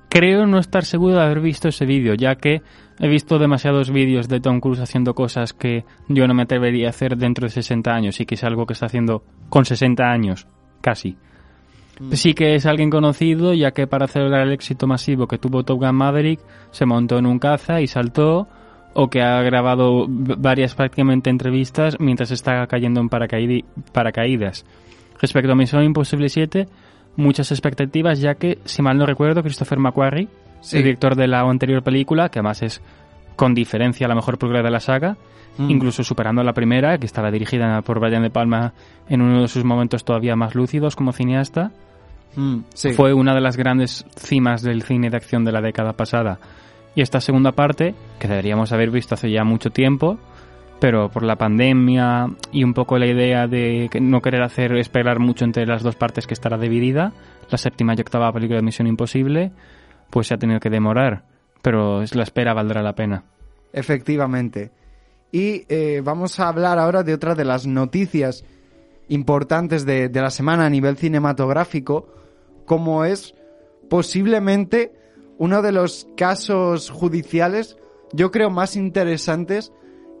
creo 0.09 0.45
no 0.45 0.59
estar 0.59 0.85
seguro 0.85 1.15
de 1.15 1.23
haber 1.23 1.41
visto 1.41 1.67
ese 1.67 1.85
vídeo, 1.85 2.13
ya 2.13 2.35
que 2.35 2.61
he 2.99 3.07
visto 3.07 3.39
demasiados 3.39 3.91
vídeos 3.91 4.27
de 4.27 4.39
Tom 4.39 4.59
Cruise 4.59 4.79
haciendo 4.79 5.13
cosas 5.13 5.53
que 5.53 5.85
yo 6.07 6.27
no 6.27 6.33
me 6.33 6.43
atrevería 6.43 6.87
a 6.87 6.89
hacer 6.91 7.17
dentro 7.17 7.45
de 7.45 7.49
60 7.49 7.91
años 7.91 8.19
y 8.19 8.25
que 8.25 8.35
es 8.35 8.43
algo 8.43 8.65
que 8.65 8.73
está 8.73 8.85
haciendo 8.85 9.23
con 9.49 9.65
60 9.65 10.03
años, 10.03 10.47
casi. 10.81 11.17
Sí 12.11 12.35
que 12.35 12.53
es 12.53 12.67
alguien 12.67 12.91
conocido, 12.91 13.55
ya 13.55 13.71
que 13.71 13.87
para 13.87 14.07
celebrar 14.07 14.45
el 14.45 14.53
éxito 14.53 14.85
masivo 14.85 15.27
que 15.27 15.39
tuvo 15.39 15.63
Top 15.63 15.79
Gun 15.79 15.95
Maverick, 15.95 16.39
se 16.69 16.85
montó 16.85 17.17
en 17.17 17.25
un 17.25 17.39
caza 17.39 17.81
y 17.81 17.87
saltó, 17.87 18.47
o 18.93 19.09
que 19.09 19.21
ha 19.21 19.41
grabado 19.43 20.05
varias 20.07 20.73
prácticamente 20.75 21.29
entrevistas 21.29 21.97
mientras 21.99 22.31
está 22.31 22.65
cayendo 22.67 22.99
en 22.99 23.09
paracaídas. 23.09 24.65
Respecto 25.21 25.51
a 25.51 25.55
Misión 25.55 25.83
Imposible 25.83 26.29
7, 26.29 26.67
muchas 27.15 27.51
expectativas, 27.51 28.19
ya 28.19 28.35
que, 28.35 28.59
si 28.65 28.81
mal 28.81 28.97
no 28.97 29.05
recuerdo, 29.05 29.41
Christopher 29.43 29.79
McQuarrie, 29.79 30.27
Sí. 30.59 30.77
el 30.77 30.83
director 30.83 31.15
de 31.15 31.27
la 31.27 31.41
anterior 31.41 31.83
película, 31.83 32.29
que 32.29 32.39
además 32.39 32.63
es 32.63 32.81
con 33.35 33.53
diferencia 33.53 34.07
la 34.07 34.15
mejor 34.15 34.37
película 34.39 34.63
de 34.63 34.71
la 34.71 34.79
saga, 34.79 35.15
Mm. 35.59 35.69
incluso 35.71 36.03
superando 36.03 36.43
la 36.43 36.53
primera, 36.53 36.97
que 36.97 37.05
estaba 37.05 37.31
dirigida 37.31 37.81
por 37.83 37.99
Brian 37.99 38.21
De 38.23 38.29
Palma 38.29 38.73
en 39.09 39.21
uno 39.21 39.41
de 39.41 39.47
sus 39.47 39.63
momentos 39.63 40.03
todavía 40.03 40.35
más 40.35 40.55
lúcidos 40.55 40.95
como 40.95 41.13
cineasta, 41.13 41.71
Mm, 42.35 42.57
sí. 42.73 42.91
fue 42.93 43.13
una 43.13 43.33
de 43.33 43.41
las 43.41 43.57
grandes 43.57 44.05
cimas 44.15 44.61
del 44.61 44.83
cine 44.83 45.09
de 45.09 45.17
acción 45.17 45.43
de 45.45 45.51
la 45.51 45.61
década 45.61 45.93
pasada. 45.93 46.39
Y 46.97 47.01
esta 47.01 47.21
segunda 47.21 47.51
parte, 47.51 47.93
que 48.17 48.27
deberíamos 48.27 48.71
haber 48.71 48.89
visto 48.89 49.13
hace 49.13 49.29
ya 49.29 49.43
mucho 49.43 49.69
tiempo, 49.69 50.17
pero 50.79 51.11
por 51.11 51.21
la 51.21 51.35
pandemia 51.35 52.25
y 52.51 52.63
un 52.63 52.73
poco 52.73 52.97
la 52.97 53.05
idea 53.05 53.45
de 53.45 53.87
no 54.01 54.19
querer 54.19 54.41
hacer 54.41 54.75
esperar 54.77 55.19
mucho 55.19 55.45
entre 55.45 55.67
las 55.67 55.83
dos 55.83 55.95
partes 55.95 56.25
que 56.25 56.33
estará 56.33 56.57
dividida, 56.57 57.13
la 57.51 57.59
séptima 57.59 57.93
y 57.95 58.01
octava 58.01 58.33
película 58.33 58.57
de 58.57 58.63
Misión 58.63 58.87
Imposible, 58.87 59.51
pues 60.09 60.25
se 60.25 60.33
ha 60.33 60.37
tenido 60.39 60.59
que 60.59 60.71
demorar. 60.71 61.23
Pero 61.61 62.01
la 62.01 62.23
espera 62.23 62.55
valdrá 62.55 62.81
la 62.81 62.95
pena. 62.95 63.25
Efectivamente. 63.73 64.71
Y 65.31 65.65
eh, 65.69 66.01
vamos 66.03 66.39
a 66.39 66.47
hablar 66.47 66.79
ahora 66.79 67.03
de 67.03 67.13
otra 67.13 67.35
de 67.35 67.45
las 67.45 67.67
noticias 67.67 68.43
importantes 69.07 69.85
de, 69.85 70.09
de 70.09 70.21
la 70.21 70.31
semana 70.31 70.65
a 70.65 70.69
nivel 70.71 70.97
cinematográfico, 70.97 72.11
como 72.65 73.05
es 73.05 73.35
posiblemente 73.87 74.96
uno 75.37 75.61
de 75.61 75.71
los 75.71 76.07
casos 76.15 76.89
judiciales, 76.89 77.77
yo 78.11 78.31
creo, 78.31 78.49
más 78.49 78.75
interesantes 78.75 79.71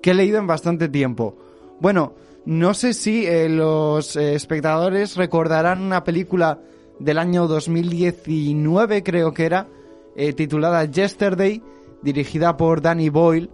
que 0.01 0.11
he 0.11 0.13
leído 0.13 0.37
en 0.37 0.47
bastante 0.47 0.89
tiempo. 0.89 1.35
Bueno, 1.79 2.13
no 2.45 2.73
sé 2.73 2.93
si 2.93 3.25
eh, 3.25 3.49
los 3.49 4.15
eh, 4.15 4.35
espectadores 4.35 5.15
recordarán 5.15 5.81
una 5.81 6.03
película 6.03 6.59
del 6.99 7.17
año 7.17 7.47
2019, 7.47 9.03
creo 9.03 9.33
que 9.33 9.45
era, 9.45 9.67
eh, 10.15 10.33
titulada 10.33 10.85
Yesterday, 10.85 11.61
dirigida 12.01 12.55
por 12.55 12.81
Danny 12.81 13.09
Boyle, 13.09 13.49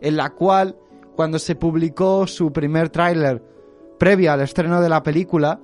en 0.00 0.16
la 0.16 0.30
cual, 0.30 0.76
cuando 1.14 1.38
se 1.38 1.54
publicó 1.54 2.26
su 2.26 2.52
primer 2.52 2.90
tráiler 2.90 3.42
previo 3.98 4.32
al 4.32 4.40
estreno 4.40 4.80
de 4.80 4.88
la 4.88 5.02
película, 5.02 5.60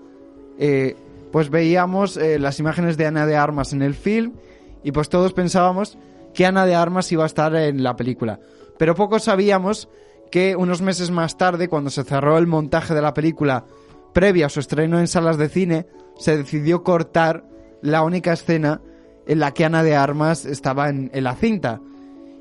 pues 1.32 1.50
veíamos 1.50 2.16
las 2.16 2.61
imágenes 2.61 2.96
de 2.96 3.06
Ana 3.06 3.26
de 3.26 3.37
Armas 3.37 3.72
en 3.72 3.82
el 3.82 3.94
film 3.94 4.34
y 4.82 4.92
pues 4.92 5.08
todos 5.08 5.32
pensábamos 5.32 5.98
que 6.34 6.46
Ana 6.46 6.66
de 6.66 6.74
Armas 6.74 7.10
iba 7.12 7.24
a 7.24 7.26
estar 7.26 7.54
en 7.56 7.82
la 7.82 7.96
película. 7.96 8.40
Pero 8.78 8.94
poco 8.94 9.18
sabíamos 9.18 9.88
que 10.30 10.56
unos 10.56 10.82
meses 10.82 11.10
más 11.10 11.36
tarde, 11.36 11.68
cuando 11.68 11.90
se 11.90 12.04
cerró 12.04 12.38
el 12.38 12.46
montaje 12.46 12.94
de 12.94 13.02
la 13.02 13.14
película 13.14 13.64
previa 14.12 14.46
a 14.46 14.50
su 14.50 14.60
estreno 14.60 14.98
en 15.00 15.08
salas 15.08 15.38
de 15.38 15.48
cine, 15.48 15.86
se 16.18 16.36
decidió 16.36 16.82
cortar 16.82 17.44
la 17.82 18.02
única 18.02 18.32
escena 18.32 18.80
en 19.26 19.40
la 19.40 19.52
que 19.52 19.64
Ana 19.64 19.82
de 19.82 19.96
Armas 19.96 20.44
estaba 20.44 20.88
en, 20.88 21.10
en 21.12 21.24
la 21.24 21.34
cinta. 21.34 21.80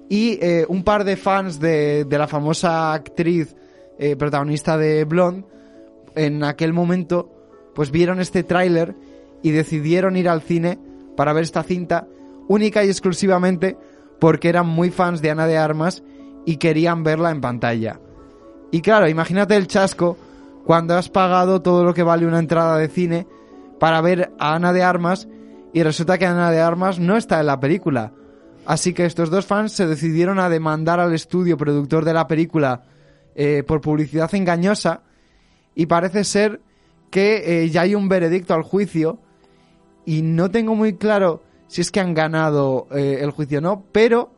Y 0.10 0.39
eh, 0.41 0.65
un 0.69 0.84
par 0.84 1.04
de 1.04 1.17
fans 1.17 1.60
de, 1.60 2.06
de 2.06 2.17
la 2.17 2.28
famosa 2.28 2.93
actriz 2.93 3.56
eh, 4.00 4.15
protagonista 4.15 4.78
de 4.78 5.04
Blonde, 5.06 5.45
en 6.15 6.43
aquel 6.43 6.73
momento, 6.73 7.30
pues 7.76 7.91
vieron 7.91 8.19
este 8.19 8.43
tráiler 8.43 8.95
y 9.43 9.52
decidieron 9.52 10.15
ir 10.17 10.30
al 10.30 10.41
cine 10.41 10.80
para 11.15 11.34
ver 11.34 11.43
esta 11.43 11.63
cinta 11.63 12.08
única 12.48 12.84
y 12.84 12.90
exclusivamente 12.90 13.78
porque 14.20 14.50
eran 14.50 14.68
muy 14.68 14.90
fans 14.90 15.22
de 15.22 15.32
Ana 15.32 15.48
de 15.48 15.58
Armas 15.58 16.04
y 16.46 16.58
querían 16.58 17.04
verla 17.04 17.32
en 17.32 17.42
pantalla. 17.42 18.00
Y 18.72 18.82
claro, 18.82 19.08
imagínate 19.08 19.56
el 19.56 19.68
chasco 19.68 20.18
cuando 20.66 20.96
has 20.96 21.10
pagado 21.10 21.62
todo 21.62 21.84
lo 21.84 21.94
que 21.94 22.04
vale 22.04 22.26
una 22.26 22.40
entrada 22.40 22.78
de 22.78 22.90
cine 22.90 23.28
para 23.80 24.02
ver 24.02 24.32
a 24.40 24.56
Ana 24.56 24.74
de 24.74 24.84
Armas 24.84 25.28
y 25.74 25.84
resulta 25.84 26.18
que 26.18 26.26
Ana 26.26 26.52
de 26.52 26.60
Armas 26.60 27.00
no 27.00 27.16
está 27.16 27.40
en 27.40 27.46
la 27.46 27.60
película. 27.60 28.14
Así 28.66 28.94
que 28.94 29.06
estos 29.06 29.30
dos 29.30 29.46
fans 29.46 29.72
se 29.72 29.88
decidieron 29.88 30.40
a 30.40 30.50
demandar 30.50 31.00
al 31.00 31.14
estudio 31.14 31.58
productor 31.58 32.04
de 32.04 32.14
la 32.14 32.28
película 32.28 32.84
eh, 33.36 33.64
por 33.66 33.80
publicidad 33.80 34.34
engañosa 34.36 35.04
y 35.74 35.86
parece 35.86 36.24
ser 36.24 36.60
que 37.10 37.64
eh, 37.64 37.70
ya 37.70 37.82
hay 37.82 37.96
un 37.96 38.10
veredicto 38.10 38.54
al 38.54 38.64
juicio 38.64 39.20
y 40.06 40.22
no 40.22 40.52
tengo 40.52 40.76
muy 40.76 40.96
claro 40.96 41.44
si 41.68 41.82
es 41.82 41.92
que 41.92 42.00
han 42.00 42.14
ganado 42.14 42.88
eh, 42.92 43.20
el 43.22 43.32
juicio 43.32 43.60
o 43.60 43.62
no, 43.62 43.84
pero 43.92 44.32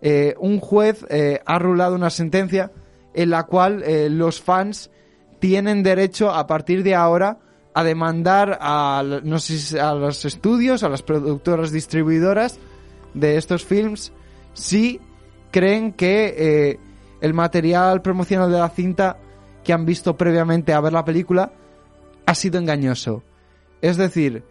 eh, 0.00 0.34
un 0.38 0.60
juez 0.60 1.04
eh, 1.08 1.40
ha 1.44 1.58
rulado 1.58 1.94
una 1.94 2.10
sentencia 2.10 2.72
en 3.14 3.30
la 3.30 3.44
cual 3.44 3.84
los 4.16 4.40
fans 4.40 4.90
tienen 5.38 5.82
derecho 5.82 6.30
a 6.30 6.46
partir 6.46 6.82
de 6.82 6.94
ahora 6.94 7.38
a 7.74 7.84
demandar 7.84 8.58
a, 8.58 9.02
no 9.22 9.38
sé 9.38 9.78
a 9.78 9.92
los 9.92 10.24
estudios, 10.24 10.82
a 10.82 10.88
las 10.88 11.02
productoras 11.02 11.72
distribuidoras 11.72 12.58
de 13.12 13.36
estos 13.36 13.66
films, 13.66 14.14
si 14.54 14.98
creen 15.50 15.92
que 15.92 16.78
el 17.20 17.34
material 17.34 18.00
promocional 18.00 18.50
de 18.50 18.58
la 18.60 18.70
cinta 18.70 19.18
que 19.62 19.74
han 19.74 19.84
visto 19.84 20.16
previamente 20.16 20.72
a 20.72 20.80
ver 20.80 20.94
la 20.94 21.04
película 21.04 21.52
ha 22.24 22.34
sido 22.34 22.58
engañoso. 22.58 23.22
Es 23.82 23.98
decir, 23.98 24.42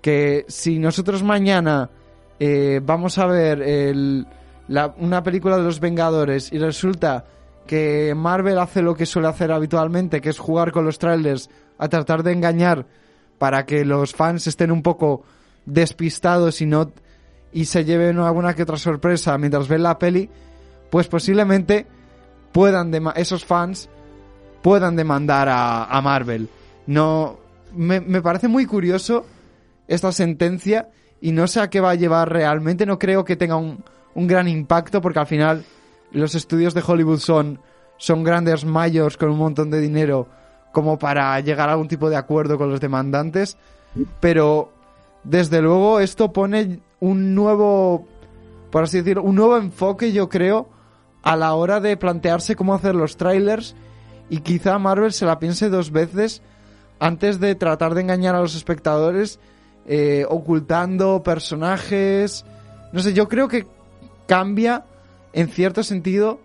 que 0.00 0.44
si 0.48 0.78
nosotros 0.78 1.22
mañana 1.22 1.90
eh, 2.38 2.80
vamos 2.82 3.18
a 3.18 3.26
ver 3.26 3.60
el- 3.60 4.26
la- 4.68 4.94
una 4.98 5.22
película 5.22 5.56
de 5.58 5.62
los 5.62 5.78
Vengadores 5.80 6.50
y 6.52 6.58
resulta 6.58 7.26
que 7.66 8.14
Marvel 8.16 8.58
hace 8.58 8.80
lo 8.82 8.94
que 8.94 9.04
suele 9.06 9.28
hacer 9.28 9.52
habitualmente, 9.52 10.20
que 10.20 10.30
es 10.30 10.38
jugar 10.38 10.72
con 10.72 10.84
los 10.84 10.98
trailers 10.98 11.50
a 11.78 11.88
tratar 11.88 12.22
de 12.22 12.32
engañar 12.32 12.86
para 13.38 13.66
que 13.66 13.84
los 13.84 14.14
fans 14.14 14.46
estén 14.46 14.70
un 14.72 14.82
poco 14.82 15.22
despistados 15.66 16.60
y 16.62 16.66
no 16.66 16.90
y 17.52 17.64
se 17.66 17.84
lleven 17.84 18.18
alguna 18.18 18.54
que 18.54 18.62
otra 18.62 18.76
sorpresa 18.76 19.36
mientras 19.36 19.68
ven 19.68 19.82
la 19.82 19.98
peli, 19.98 20.30
pues 20.88 21.08
posiblemente 21.08 21.86
puedan 22.52 22.90
esos 23.16 23.44
fans 23.44 23.88
puedan 24.62 24.96
demandar 24.96 25.48
a, 25.50 26.00
Marvel. 26.00 26.48
No 26.86 27.38
me 28.00 28.22
parece 28.22 28.48
muy 28.48 28.66
curioso 28.66 29.24
esta 29.90 30.12
sentencia 30.12 30.88
y 31.20 31.32
no 31.32 31.46
sé 31.46 31.60
a 31.60 31.68
qué 31.68 31.80
va 31.80 31.90
a 31.90 31.96
llevar 31.96 32.32
realmente. 32.32 32.86
No 32.86 32.98
creo 32.98 33.24
que 33.24 33.36
tenga 33.36 33.56
un, 33.56 33.84
un 34.14 34.26
gran 34.26 34.48
impacto 34.48 35.00
porque 35.00 35.18
al 35.18 35.26
final 35.26 35.64
los 36.12 36.34
estudios 36.34 36.74
de 36.74 36.82
Hollywood 36.86 37.18
son, 37.18 37.60
son 37.98 38.22
grandes 38.22 38.64
mayors 38.64 39.16
con 39.16 39.30
un 39.30 39.38
montón 39.38 39.68
de 39.68 39.80
dinero 39.80 40.28
como 40.72 40.98
para 40.98 41.38
llegar 41.40 41.68
a 41.68 41.72
algún 41.72 41.88
tipo 41.88 42.08
de 42.08 42.16
acuerdo 42.16 42.56
con 42.56 42.70
los 42.70 42.80
demandantes. 42.80 43.56
Pero 44.20 44.72
desde 45.24 45.60
luego 45.60 45.98
esto 45.98 46.32
pone 46.32 46.78
un 47.00 47.34
nuevo, 47.34 48.06
por 48.70 48.84
así 48.84 48.98
decirlo, 48.98 49.24
un 49.24 49.34
nuevo 49.34 49.56
enfoque 49.56 50.12
yo 50.12 50.28
creo 50.28 50.68
a 51.22 51.34
la 51.34 51.54
hora 51.54 51.80
de 51.80 51.96
plantearse 51.96 52.54
cómo 52.54 52.74
hacer 52.74 52.94
los 52.94 53.16
trailers 53.16 53.74
y 54.30 54.40
quizá 54.40 54.78
Marvel 54.78 55.12
se 55.12 55.26
la 55.26 55.40
piense 55.40 55.68
dos 55.68 55.90
veces 55.90 56.42
antes 57.00 57.40
de 57.40 57.56
tratar 57.56 57.94
de 57.94 58.02
engañar 58.02 58.36
a 58.36 58.40
los 58.40 58.54
espectadores 58.54 59.40
eh, 59.92 60.24
ocultando 60.28 61.20
personajes. 61.24 62.44
No 62.92 63.00
sé, 63.00 63.12
yo 63.12 63.26
creo 63.26 63.48
que 63.48 63.66
cambia 64.28 64.84
en 65.32 65.48
cierto 65.48 65.82
sentido 65.82 66.38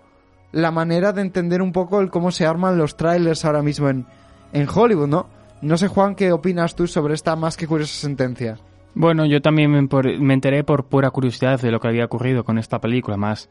la 0.52 0.72
manera 0.72 1.14
de 1.14 1.22
entender 1.22 1.62
un 1.62 1.72
poco 1.72 2.02
el 2.02 2.10
cómo 2.10 2.32
se 2.32 2.48
arman 2.48 2.80
los 2.80 2.98
trailers 2.98 3.46
ahora 3.46 3.62
mismo 3.62 3.88
en, 3.88 4.08
en 4.52 4.68
Hollywood, 4.68 5.08
¿no? 5.08 5.28
No 5.62 5.78
sé, 5.78 5.88
Juan, 5.88 6.16
¿qué 6.16 6.32
opinas 6.32 6.74
tú 6.74 6.88
sobre 6.88 7.14
esta 7.14 7.36
más 7.36 7.56
que 7.56 7.68
curiosa 7.68 7.94
sentencia? 7.94 8.58
Bueno, 8.96 9.28
yo 9.28 9.40
también 9.44 9.70
me, 9.70 9.88
me 10.20 10.34
enteré 10.34 10.64
por 10.64 10.86
pura 10.86 11.12
curiosidad 11.12 11.62
de 11.62 11.70
lo 11.70 11.80
que 11.80 11.88
había 11.88 12.06
ocurrido 12.06 12.44
con 12.44 12.58
esta 12.58 12.82
película, 12.82 13.16
más 13.16 13.48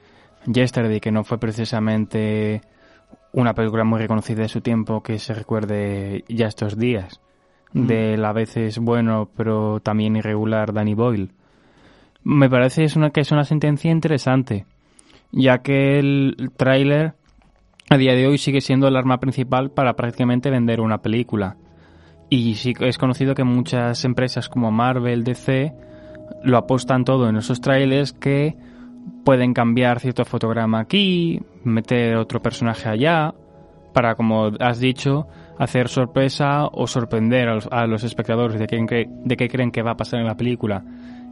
Yesterday, 0.52 0.98
que 0.98 1.12
no 1.12 1.22
fue 1.22 1.38
precisamente 1.38 2.62
una 3.30 3.54
película 3.54 3.84
muy 3.84 4.00
reconocida 4.00 4.42
de 4.42 4.48
su 4.48 4.60
tiempo 4.60 5.04
que 5.04 5.20
se 5.20 5.34
recuerde 5.34 6.24
ya 6.28 6.48
estos 6.48 6.76
días, 6.76 7.20
del 7.74 8.24
a 8.24 8.32
veces 8.32 8.78
bueno 8.78 9.28
pero 9.36 9.80
también 9.80 10.16
irregular 10.16 10.72
Danny 10.72 10.94
Boyle. 10.94 11.30
Me 12.22 12.48
parece 12.48 12.84
es 12.84 12.96
una, 12.96 13.10
que 13.10 13.20
es 13.20 13.32
una 13.32 13.44
sentencia 13.44 13.90
interesante, 13.90 14.64
ya 15.30 15.58
que 15.58 15.98
el 15.98 16.52
tráiler 16.56 17.14
a 17.90 17.98
día 17.98 18.14
de 18.14 18.26
hoy 18.26 18.38
sigue 18.38 18.62
siendo 18.62 18.88
el 18.88 18.96
arma 18.96 19.20
principal 19.20 19.70
para 19.70 19.94
prácticamente 19.94 20.48
vender 20.48 20.80
una 20.80 21.02
película. 21.02 21.56
Y 22.30 22.54
sí 22.54 22.72
es 22.80 22.96
conocido 22.96 23.34
que 23.34 23.44
muchas 23.44 24.06
empresas 24.06 24.48
como 24.48 24.70
Marvel, 24.70 25.22
DC, 25.22 25.74
lo 26.44 26.56
apostan 26.56 27.04
todo 27.04 27.28
en 27.28 27.36
esos 27.36 27.60
trailers 27.60 28.12
que 28.12 28.56
pueden 29.24 29.52
cambiar 29.52 30.00
cierto 30.00 30.24
fotograma 30.24 30.80
aquí, 30.80 31.42
meter 31.62 32.16
otro 32.16 32.40
personaje 32.40 32.88
allá, 32.88 33.34
para, 33.92 34.14
como 34.14 34.50
has 34.60 34.80
dicho, 34.80 35.26
hacer 35.58 35.88
sorpresa 35.88 36.66
o 36.66 36.86
sorprender 36.86 37.48
a 37.48 37.54
los, 37.54 37.68
a 37.70 37.86
los 37.86 38.04
espectadores 38.04 38.58
de 38.58 38.66
qué, 38.66 39.08
de 39.08 39.36
creen 39.48 39.70
que 39.70 39.82
va 39.82 39.92
a 39.92 39.96
pasar 39.96 40.20
en 40.20 40.26
la 40.26 40.36
película. 40.36 40.82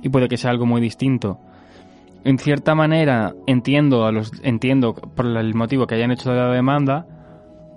Y 0.03 0.09
puede 0.09 0.29
que 0.29 0.37
sea 0.37 0.51
algo 0.51 0.67
muy 0.67 0.81
distinto. 0.81 1.39
En 2.25 2.39
cierta 2.39 2.75
manera, 2.75 3.35
entiendo, 3.47 4.07
a 4.07 4.13
los, 4.13 4.33
entiendo 4.43 4.95
por 4.95 5.27
el 5.27 5.55
motivo 5.55 5.87
que 5.87 5.97
hayan 5.97 6.13
hecho 6.13 6.33
la 6.33 6.53
demanda, 6.53 7.07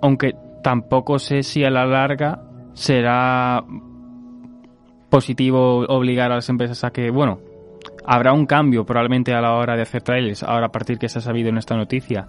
aunque 0.00 0.34
tampoco 0.62 1.18
sé 1.18 1.42
si 1.42 1.64
a 1.64 1.70
la 1.70 1.84
larga 1.84 2.42
será 2.74 3.64
positivo 5.08 5.84
obligar 5.88 6.30
a 6.30 6.36
las 6.36 6.48
empresas 6.48 6.84
a 6.84 6.90
que, 6.90 7.10
bueno, 7.10 7.38
habrá 8.04 8.32
un 8.32 8.46
cambio 8.46 8.84
probablemente 8.84 9.34
a 9.34 9.40
la 9.40 9.54
hora 9.54 9.76
de 9.76 9.82
hacer 9.82 10.02
trailers, 10.02 10.42
ahora 10.42 10.66
a 10.66 10.72
partir 10.72 10.98
que 10.98 11.08
se 11.08 11.18
ha 11.18 11.22
sabido 11.22 11.48
en 11.48 11.58
esta 11.58 11.76
noticia. 11.76 12.28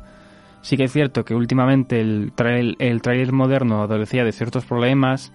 Sí 0.68 0.76
que 0.76 0.84
es 0.84 0.92
cierto 0.92 1.24
que 1.24 1.34
últimamente 1.34 2.02
el, 2.02 2.34
trail, 2.36 2.76
el 2.80 3.02
trailer 3.02 3.32
moderno 3.32 3.82
adolecía 3.82 4.26
de 4.26 4.34
ciertos 4.34 4.66
problemas, 4.66 5.32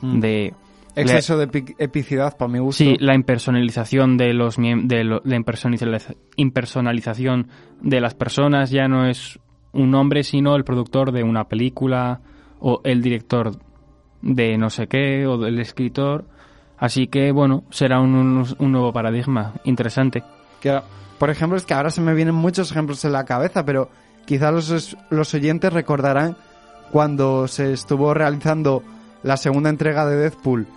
de... 0.00 0.54
Exceso 0.96 1.36
de 1.36 1.48
epi- 1.48 1.74
epicidad, 1.78 2.36
para 2.38 2.50
mi 2.50 2.58
gusto. 2.60 2.82
Sí, 2.82 2.96
la 2.98 3.14
impersonalización 3.14 4.16
de 4.16 4.32
los 4.32 4.56
de 4.56 5.04
lo- 5.04 5.20
la 5.24 5.36
impersonaliza- 5.36 6.16
impersonalización 6.36 7.48
de 7.82 8.00
las 8.00 8.14
personas 8.14 8.70
ya 8.70 8.88
no 8.88 9.06
es 9.06 9.38
un 9.72 9.94
hombre, 9.94 10.24
sino 10.24 10.56
el 10.56 10.64
productor 10.64 11.12
de 11.12 11.22
una 11.22 11.44
película 11.44 12.20
o 12.58 12.80
el 12.84 13.02
director 13.02 13.52
de 14.22 14.58
no 14.58 14.70
sé 14.70 14.86
qué 14.88 15.26
o 15.26 15.38
del 15.38 15.58
escritor. 15.60 16.24
Así 16.78 17.06
que 17.06 17.32
bueno, 17.32 17.64
será 17.70 18.00
un, 18.00 18.14
un- 18.14 18.46
un 18.58 18.72
nuevo 18.72 18.92
paradigma 18.92 19.54
interesante. 19.64 20.22
Que, 20.60 20.80
por 21.18 21.30
ejemplo, 21.30 21.56
es 21.56 21.64
que 21.66 21.74
ahora 21.74 21.90
se 21.90 22.00
me 22.00 22.14
vienen 22.14 22.34
muchos 22.34 22.70
ejemplos 22.70 23.04
en 23.04 23.12
la 23.12 23.24
cabeza, 23.24 23.64
pero 23.64 23.90
quizá 24.30 24.52
los, 24.52 24.96
los 25.10 25.34
oyentes 25.34 25.72
recordarán 25.72 26.36
cuando 26.92 27.48
se 27.48 27.72
estuvo 27.72 28.14
realizando 28.14 28.84
la 29.24 29.36
segunda 29.36 29.70
entrega 29.70 30.06
de 30.06 30.14
Deadpool 30.18 30.68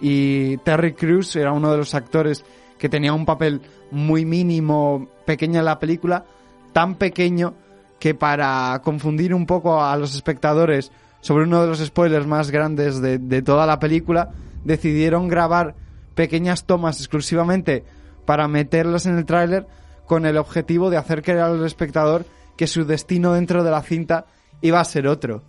y 0.00 0.58
Terry 0.58 0.92
Crews 0.92 1.34
era 1.34 1.50
uno 1.50 1.72
de 1.72 1.78
los 1.78 1.96
actores 1.96 2.44
que 2.78 2.88
tenía 2.88 3.12
un 3.12 3.26
papel 3.26 3.60
muy 3.90 4.24
mínimo, 4.24 5.08
pequeño 5.26 5.58
en 5.58 5.64
la 5.64 5.80
película, 5.80 6.26
tan 6.72 6.94
pequeño 6.94 7.54
que 7.98 8.14
para 8.14 8.80
confundir 8.84 9.34
un 9.34 9.46
poco 9.46 9.82
a 9.82 9.96
los 9.96 10.14
espectadores 10.14 10.92
sobre 11.22 11.42
uno 11.42 11.60
de 11.60 11.66
los 11.66 11.84
spoilers 11.84 12.28
más 12.28 12.52
grandes 12.52 13.02
de, 13.02 13.18
de 13.18 13.42
toda 13.42 13.66
la 13.66 13.80
película, 13.80 14.30
decidieron 14.62 15.26
grabar 15.26 15.74
pequeñas 16.14 16.66
tomas 16.66 17.00
exclusivamente 17.00 17.84
para 18.26 18.46
meterlas 18.46 19.06
en 19.06 19.18
el 19.18 19.24
tráiler 19.24 19.66
con 20.06 20.24
el 20.24 20.36
objetivo 20.36 20.88
de 20.88 20.98
hacer 20.98 21.22
creer 21.22 21.40
al 21.40 21.66
espectador 21.66 22.24
que 22.62 22.68
su 22.68 22.84
destino 22.84 23.32
dentro 23.32 23.64
de 23.64 23.72
la 23.72 23.82
cinta 23.82 24.24
iba 24.60 24.78
a 24.78 24.84
ser 24.84 25.08
otro. 25.08 25.42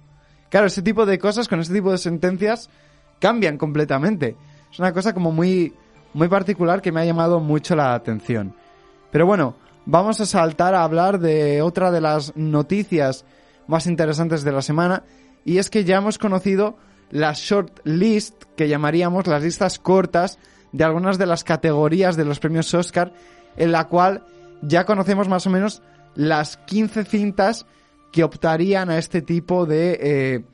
Claro, 0.49 0.65
ese 0.65 0.81
tipo 0.81 1.05
de 1.05 1.19
cosas, 1.19 1.47
con 1.47 1.59
ese 1.59 1.71
tipo 1.71 1.91
de 1.91 1.99
sentencias, 1.99 2.71
cambian 3.19 3.59
completamente. 3.59 4.35
Es 4.71 4.79
una 4.79 4.93
cosa 4.93 5.13
como 5.13 5.31
muy, 5.31 5.75
muy 6.15 6.27
particular 6.27 6.81
que 6.81 6.91
me 6.91 7.01
ha 7.01 7.05
llamado 7.05 7.39
mucho 7.39 7.75
la 7.75 7.93
atención. 7.93 8.55
Pero 9.11 9.27
bueno, 9.27 9.53
vamos 9.85 10.21
a 10.21 10.25
saltar 10.25 10.73
a 10.73 10.83
hablar 10.83 11.19
de 11.19 11.61
otra 11.61 11.91
de 11.91 12.01
las 12.01 12.35
noticias 12.35 13.25
más 13.67 13.85
interesantes 13.85 14.43
de 14.43 14.53
la 14.53 14.63
semana, 14.63 15.03
y 15.45 15.59
es 15.59 15.69
que 15.69 15.83
ya 15.83 15.97
hemos 15.97 16.17
conocido 16.17 16.77
la 17.11 17.33
short 17.33 17.79
list, 17.83 18.45
que 18.57 18.67
llamaríamos 18.69 19.27
las 19.27 19.43
listas 19.43 19.77
cortas 19.77 20.39
de 20.71 20.83
algunas 20.83 21.19
de 21.19 21.27
las 21.27 21.43
categorías 21.43 22.17
de 22.17 22.25
los 22.25 22.39
premios 22.39 22.73
Oscar, 22.73 23.13
en 23.55 23.71
la 23.71 23.83
cual 23.83 24.25
ya 24.63 24.85
conocemos 24.85 25.27
más 25.27 25.45
o 25.45 25.51
menos 25.51 25.83
las 26.15 26.57
15 26.57 27.03
cintas 27.05 27.65
que 28.11 28.23
optarían 28.23 28.89
a 28.89 28.97
este 28.97 29.21
tipo 29.21 29.65
de, 29.65 29.97
eh, 30.01 30.45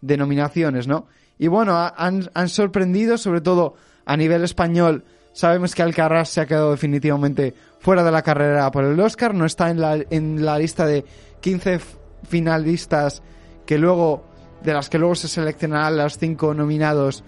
de 0.00 0.16
nominaciones, 0.16 0.86
¿no? 0.88 1.06
Y 1.38 1.48
bueno, 1.48 1.74
ha- 1.76 1.94
han, 1.96 2.48
sorprendido, 2.48 3.18
sobre 3.18 3.40
todo 3.40 3.74
a 4.06 4.16
nivel 4.16 4.44
español. 4.44 5.04
Sabemos 5.32 5.74
que 5.74 5.82
Alcaraz 5.82 6.28
se 6.28 6.40
ha 6.40 6.46
quedado 6.46 6.70
definitivamente 6.70 7.54
fuera 7.80 8.04
de 8.04 8.12
la 8.12 8.22
carrera 8.22 8.70
por 8.70 8.84
el 8.84 8.98
Oscar, 9.00 9.34
no 9.34 9.44
está 9.44 9.70
en 9.70 9.80
la, 9.80 9.96
en 10.10 10.44
la 10.44 10.58
lista 10.58 10.86
de 10.86 11.04
15 11.40 11.74
f- 11.74 11.96
finalistas 12.28 13.22
que 13.66 13.78
luego, 13.78 14.24
de 14.62 14.72
las 14.74 14.88
que 14.88 14.98
luego 14.98 15.14
se 15.14 15.28
seleccionarán 15.28 15.96
los 15.96 16.18
cinco 16.18 16.54
nominados 16.54 17.24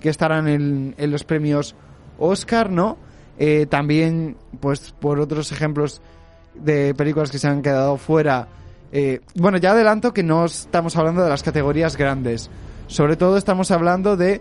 que 0.00 0.08
estarán 0.08 0.46
en, 0.48 0.94
en 0.98 1.10
los 1.10 1.24
premios 1.24 1.74
Oscar, 2.18 2.70
¿no? 2.70 2.96
Eh, 3.38 3.66
también, 3.66 4.36
pues 4.60 4.92
por 4.98 5.20
otros 5.20 5.52
ejemplos 5.52 6.00
de 6.62 6.94
películas 6.94 7.30
que 7.30 7.38
se 7.38 7.48
han 7.48 7.62
quedado 7.62 7.96
fuera. 7.96 8.48
eh, 8.92 9.20
bueno, 9.34 9.58
ya 9.58 9.72
adelanto 9.72 10.12
que 10.12 10.22
no 10.22 10.44
estamos 10.46 10.96
hablando 10.96 11.22
de 11.22 11.28
las 11.28 11.42
categorías 11.42 11.96
grandes. 11.96 12.50
Sobre 12.86 13.16
todo 13.16 13.36
estamos 13.36 13.70
hablando 13.70 14.16
de 14.16 14.40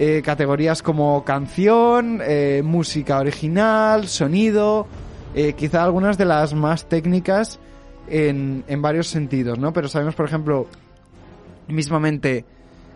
eh, 0.00 0.22
categorías 0.24 0.80
como 0.80 1.24
canción, 1.24 2.20
eh, 2.22 2.62
música 2.64 3.18
original, 3.18 4.06
sonido, 4.06 4.86
eh, 5.34 5.54
quizá 5.54 5.82
algunas 5.82 6.16
de 6.16 6.24
las 6.24 6.54
más 6.54 6.88
técnicas 6.88 7.58
en, 8.08 8.62
en 8.68 8.80
varios 8.80 9.08
sentidos, 9.08 9.58
¿no? 9.58 9.72
Pero 9.72 9.88
sabemos, 9.88 10.14
por 10.14 10.26
ejemplo, 10.26 10.66
mismamente 11.66 12.44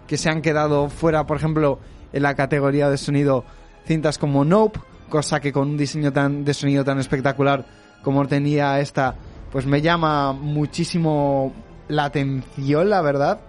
que 0.06 0.16
se 0.16 0.30
han 0.30 0.42
quedado 0.42 0.88
fuera, 0.88 1.26
por 1.26 1.36
ejemplo, 1.36 1.80
en 2.12 2.22
la 2.22 2.36
categoría 2.36 2.88
de 2.88 2.96
sonido 2.96 3.44
cintas 3.84 4.16
como 4.16 4.44
Nope, 4.44 4.78
cosa 5.08 5.40
que 5.40 5.52
con 5.52 5.70
un 5.70 5.76
diseño 5.76 6.12
tan 6.12 6.44
de 6.44 6.54
sonido 6.54 6.84
tan 6.84 7.00
espectacular 7.00 7.66
como 8.02 8.26
tenía 8.26 8.80
esta, 8.80 9.14
pues 9.50 9.66
me 9.66 9.80
llama 9.82 10.32
muchísimo 10.32 11.52
la 11.88 12.04
atención, 12.04 12.90
la 12.90 13.02
verdad. 13.02 13.40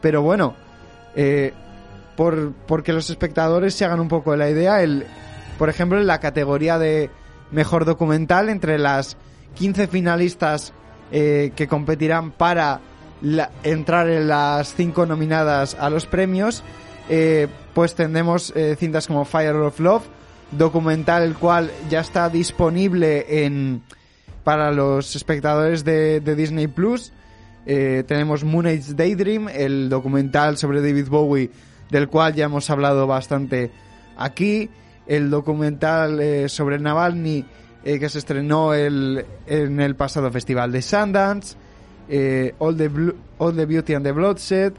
Pero 0.00 0.22
bueno, 0.22 0.54
eh, 1.16 1.52
por, 2.16 2.52
porque 2.66 2.92
los 2.92 3.08
espectadores 3.10 3.74
se 3.74 3.84
hagan 3.84 4.00
un 4.00 4.08
poco 4.08 4.32
de 4.32 4.36
la 4.38 4.50
idea, 4.50 4.82
el, 4.82 5.06
por 5.58 5.68
ejemplo, 5.68 5.98
en 5.98 6.06
la 6.06 6.20
categoría 6.20 6.78
de 6.78 7.10
mejor 7.50 7.84
documental, 7.84 8.48
entre 8.48 8.78
las 8.78 9.16
15 9.54 9.86
finalistas 9.86 10.72
eh, 11.12 11.52
que 11.56 11.68
competirán 11.68 12.30
para 12.32 12.80
la- 13.22 13.50
entrar 13.62 14.08
en 14.08 14.28
las 14.28 14.74
5 14.74 15.06
nominadas 15.06 15.74
a 15.78 15.88
los 15.90 16.06
premios, 16.06 16.62
eh, 17.08 17.48
pues 17.74 17.94
tendremos 17.94 18.52
cintas 18.78 19.06
como 19.06 19.24
Fire 19.24 19.54
of 19.56 19.78
Love, 19.80 20.04
documental 20.58 21.22
el 21.22 21.34
cual 21.34 21.70
ya 21.90 22.00
está 22.00 22.28
disponible 22.28 23.44
en 23.44 23.82
para 24.42 24.70
los 24.72 25.16
espectadores 25.16 25.84
de, 25.84 26.20
Disney 26.20 26.66
Plus. 26.66 27.12
Eh, 27.66 28.04
tenemos 28.06 28.44
Moon 28.44 28.66
Age 28.66 28.92
Daydream, 28.94 29.48
el 29.48 29.88
documental 29.88 30.58
sobre 30.58 30.82
David 30.82 31.08
Bowie, 31.08 31.50
del 31.90 32.08
cual 32.08 32.34
ya 32.34 32.44
hemos 32.44 32.68
hablado 32.68 33.06
bastante 33.06 33.70
aquí. 34.18 34.68
El 35.06 35.30
documental 35.30 36.20
eh, 36.20 36.48
sobre 36.48 36.78
Navalny, 36.78 37.44
eh, 37.84 37.98
que 37.98 38.08
se 38.08 38.18
estrenó 38.18 38.74
el- 38.74 39.24
en 39.46 39.80
el 39.80 39.96
pasado 39.96 40.30
festival 40.30 40.72
de 40.72 40.82
Sundance. 40.82 41.56
All, 42.58 42.76
the 42.76 42.90
All 43.38 43.56
the 43.56 43.64
Beauty 43.64 43.94
and 43.94 44.04
the 44.04 44.12
Bloodshed. 44.12 44.74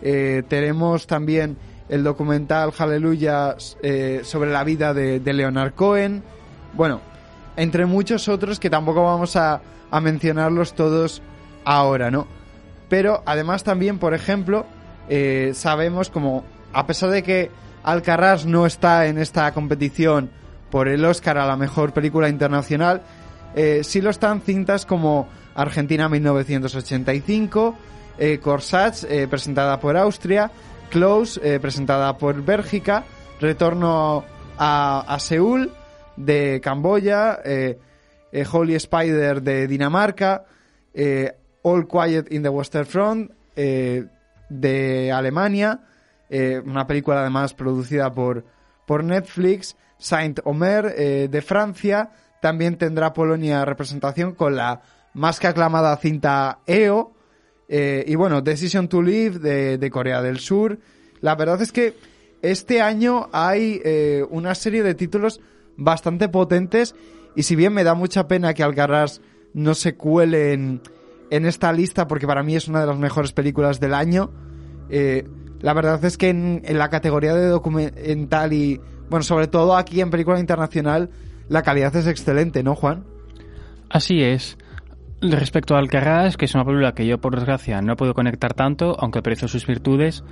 Tenemos 0.00 1.08
también 1.08 1.56
el 1.88 2.04
documental 2.04 2.72
Hallelujah 2.72 3.56
eh, 3.82 4.20
sobre 4.24 4.50
la 4.50 4.64
vida 4.64 4.94
de, 4.94 5.20
de 5.20 5.32
Leonard 5.32 5.74
Cohen. 5.74 6.22
Bueno, 6.74 7.00
entre 7.56 7.86
muchos 7.86 8.28
otros 8.28 8.60
que 8.60 8.70
tampoco 8.70 9.04
vamos 9.04 9.36
a, 9.36 9.60
a 9.90 10.00
mencionarlos 10.00 10.74
todos 10.74 11.22
ahora, 11.64 12.10
¿no? 12.10 12.26
Pero 12.88 13.22
además 13.26 13.64
también, 13.64 13.98
por 13.98 14.14
ejemplo, 14.14 14.66
eh, 15.08 15.52
sabemos 15.54 16.10
como, 16.10 16.44
a 16.72 16.86
pesar 16.86 17.10
de 17.10 17.22
que 17.22 17.50
Alcaraz 17.82 18.46
no 18.46 18.66
está 18.66 19.06
en 19.06 19.18
esta 19.18 19.52
competición 19.52 20.30
por 20.70 20.88
el 20.88 21.04
Oscar 21.04 21.38
a 21.38 21.46
la 21.46 21.56
mejor 21.56 21.92
película 21.92 22.28
internacional, 22.28 23.02
eh, 23.54 23.80
sí 23.82 24.00
lo 24.00 24.10
están 24.10 24.40
cintas 24.40 24.84
como 24.84 25.28
Argentina 25.54 26.08
1985, 26.08 27.74
eh, 28.18 28.38
Corsage, 28.38 29.06
eh, 29.08 29.28
presentada 29.28 29.80
por 29.80 29.96
Austria, 29.96 30.50
Close, 30.88 31.40
eh, 31.42 31.60
presentada 31.60 32.16
por 32.18 32.42
Bélgica, 32.42 33.04
Retorno 33.40 34.24
a, 34.58 35.16
Seúl, 35.20 35.72
de 36.16 36.60
Camboya, 36.62 37.40
eh, 37.44 37.78
eh, 38.32 38.44
Holy 38.50 38.74
Spider 38.74 39.42
de 39.42 39.68
Dinamarca, 39.68 40.44
All 41.62 41.86
Quiet 41.86 42.32
in 42.32 42.42
the 42.42 42.48
Western 42.48 42.86
Front 42.86 43.30
de 43.54 45.12
Alemania, 45.12 45.80
una 46.64 46.86
película 46.86 47.20
además 47.20 47.54
producida 47.54 48.12
por, 48.12 48.44
por 48.86 49.04
Netflix, 49.04 49.76
Saint 49.98 50.40
Omer 50.44 51.28
de 51.30 51.42
Francia, 51.42 52.10
también 52.40 52.78
tendrá 52.78 53.12
Polonia 53.12 53.64
representación 53.64 54.34
con 54.34 54.56
la 54.56 54.80
más 55.14 55.38
que 55.38 55.46
aclamada 55.46 55.96
cinta 55.98 56.58
EO, 56.66 57.12
eh, 57.68 58.04
y 58.06 58.14
bueno, 58.14 58.40
Decision 58.40 58.88
to 58.88 59.02
Live 59.02 59.38
de, 59.38 59.90
Corea 59.90 60.22
del 60.22 60.38
Sur. 60.38 60.78
La 61.20 61.34
verdad 61.34 61.60
es 61.60 61.70
que 61.70 61.94
este 62.40 62.80
año 62.80 63.28
hay 63.32 63.80
eh, 63.84 64.24
una 64.30 64.54
serie 64.54 64.82
de 64.82 64.94
títulos 64.94 65.40
bastante 65.76 66.28
potentes 66.28 66.94
y 67.36 67.42
si 67.42 67.56
bien 67.56 67.74
me 67.74 67.84
da 67.84 67.94
mucha 67.94 68.26
pena 68.26 68.54
que 68.54 68.62
Alcaraz 68.62 69.20
no 69.52 69.74
se 69.74 69.96
cuele 69.96 70.52
en, 70.52 70.80
esta 71.30 71.72
lista 71.72 72.06
porque 72.06 72.26
para 72.26 72.42
mí 72.42 72.56
es 72.56 72.68
una 72.68 72.80
de 72.80 72.86
las 72.86 72.98
mejores 72.98 73.32
películas 73.32 73.80
del 73.80 73.94
año, 73.94 74.30
eh, 74.88 75.26
la 75.60 75.74
verdad 75.74 76.02
es 76.04 76.16
que 76.16 76.30
en 76.30 76.78
la 76.78 76.88
categoría 76.88 77.34
de 77.34 77.48
documental 77.48 78.52
y, 78.52 78.80
bueno, 79.10 79.24
sobre 79.24 79.46
todo 79.46 79.76
aquí 79.76 80.00
en 80.00 80.10
película 80.10 80.40
internacional, 80.40 81.10
la 81.48 81.62
calidad 81.62 81.94
es 81.96 82.06
excelente, 82.06 82.62
¿no, 82.62 82.74
Juan? 82.74 83.04
Así 83.90 84.22
es. 84.22 84.56
Respecto 85.20 85.74
a 85.74 85.78
Alcaraz, 85.78 86.36
que 86.36 86.44
es 86.44 86.54
una 86.54 86.64
película 86.64 86.92
que 86.92 87.04
yo 87.04 87.18
por 87.18 87.34
desgracia 87.34 87.82
no 87.82 87.96
puedo 87.96 88.14
conectar 88.14 88.54
tanto, 88.54 88.96
aunque 89.00 89.18
aprecio 89.18 89.48
sus 89.48 89.66
virtudes, 89.66 90.22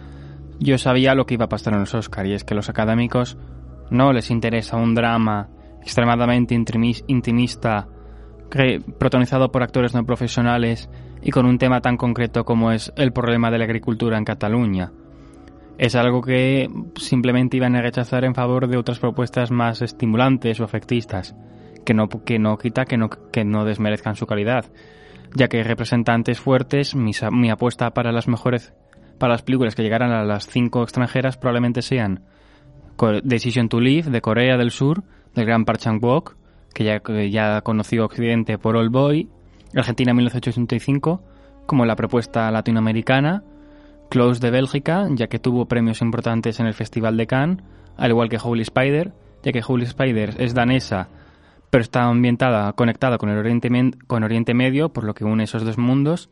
yo 0.61 0.79
sabía 0.79 1.17
lo 1.17 1.27
que 1.27 1.35
iba 1.35 1.47
a 1.47 1.49
pasar 1.49 1.75
en 1.75 1.81
los 1.81 1.95
Oscar 1.95 2.25
y 2.27 2.35
es 2.35 2.45
que 2.45 2.55
los 2.55 2.69
académicos 2.69 3.37
no 3.91 4.13
les 4.13 4.31
interesa 4.31 4.77
un 4.77 4.95
drama 4.95 5.49
extremadamente 5.83 6.55
intimis- 6.55 7.05
intimista, 7.09 7.89
protagonizado 8.99 9.51
por 9.51 9.65
actores 9.65 9.93
no 9.93 10.07
profesionales 10.07 10.89
y 11.21 11.33
con 11.33 11.47
un 11.47 11.59
tema 11.59 11.81
tan 11.81 11.97
concreto 11.97 12.45
como 12.45 12.71
es 12.71 12.93
el 12.97 13.13
problema 13.13 13.51
de 13.51 13.59
la 13.59 13.65
agricultura 13.65 14.19
en 14.19 14.25
Cataluña. 14.25 14.93
Es 15.79 15.97
algo 15.97 16.23
que 16.23 16.71
simplemente 16.95 17.57
iban 17.57 17.75
a 17.75 17.83
rechazar 17.83 18.25
en 18.25 18.37
favor 18.37 18.69
de 18.69 18.77
otras 18.77 19.01
propuestas 19.01 19.51
más 19.51 19.83
estimulantes 19.83 20.61
o 20.61 20.65
afectistas, 20.65 21.35
que 21.87 21.95
no, 21.95 22.09
que 22.09 22.39
no 22.39 22.59
quita 22.59 22.85
que 22.85 22.99
no, 22.99 23.09
que 23.09 23.45
no 23.45 23.65
desmerezcan 23.65 24.17
su 24.17 24.27
calidad, 24.27 24.67
ya 25.35 25.49
que 25.49 25.59
hay 25.59 25.63
representantes 25.63 26.41
fuertes, 26.41 26.95
mi, 26.95 27.13
mi 27.31 27.51
apuesta 27.51 27.91
para 27.93 28.13
las 28.13 28.29
mejores, 28.29 28.75
para 29.19 29.33
las 29.33 29.43
películas 29.43 29.75
que 29.75 29.83
llegaran 29.83 30.11
a 30.11 30.25
las 30.25 30.47
cinco 30.47 30.83
extranjeras 30.83 31.39
probablemente 31.39 31.81
sean 31.81 32.25
Decision 33.23 33.69
to 33.69 33.81
Live 33.81 34.11
de 34.11 34.21
Corea 34.21 34.57
del 34.57 34.71
Sur, 34.71 35.05
del 35.35 35.47
gran 35.47 35.65
Park 35.65 35.81
Chan-wook, 35.81 36.37
que 36.75 36.85
ya, 36.85 37.01
ya 37.31 37.61
conoció 37.63 38.05
Occidente 38.05 38.59
por 38.59 38.77
All 38.77 38.91
Boy, 38.91 39.29
Argentina 39.75 40.13
1985, 40.13 41.23
como 41.67 41.85
la 41.85 41.97
propuesta 41.97 42.51
latinoamericana, 42.51 43.45
Close 44.09 44.41
de 44.41 44.51
Bélgica, 44.51 45.07
ya 45.11 45.27
que 45.27 45.39
tuvo 45.39 45.67
premios 45.67 46.01
importantes 46.01 46.59
en 46.61 46.67
el 46.67 46.75
Festival 46.75 47.17
de 47.17 47.27
Cannes, 47.27 47.65
al 47.97 48.11
igual 48.11 48.29
que 48.29 48.39
Holy 48.43 48.63
Spider, 48.63 49.13
ya 49.43 49.53
que 49.53 49.63
Holy 49.67 49.85
Spider 49.85 50.35
es 50.39 50.55
danesa, 50.55 51.09
pero 51.77 51.83
está 51.83 52.05
ambientada, 52.05 52.73
conectada 52.73 53.19
con 53.19 53.29
el 53.29 53.37
Oriente, 53.37 53.69
con 54.07 54.25
Oriente 54.25 54.55
Medio, 54.55 54.89
por 54.95 55.05
lo 55.05 55.13
que 55.13 55.27
une 55.27 55.45
esos 55.45 55.63
dos 55.63 55.77
mundos. 55.77 56.31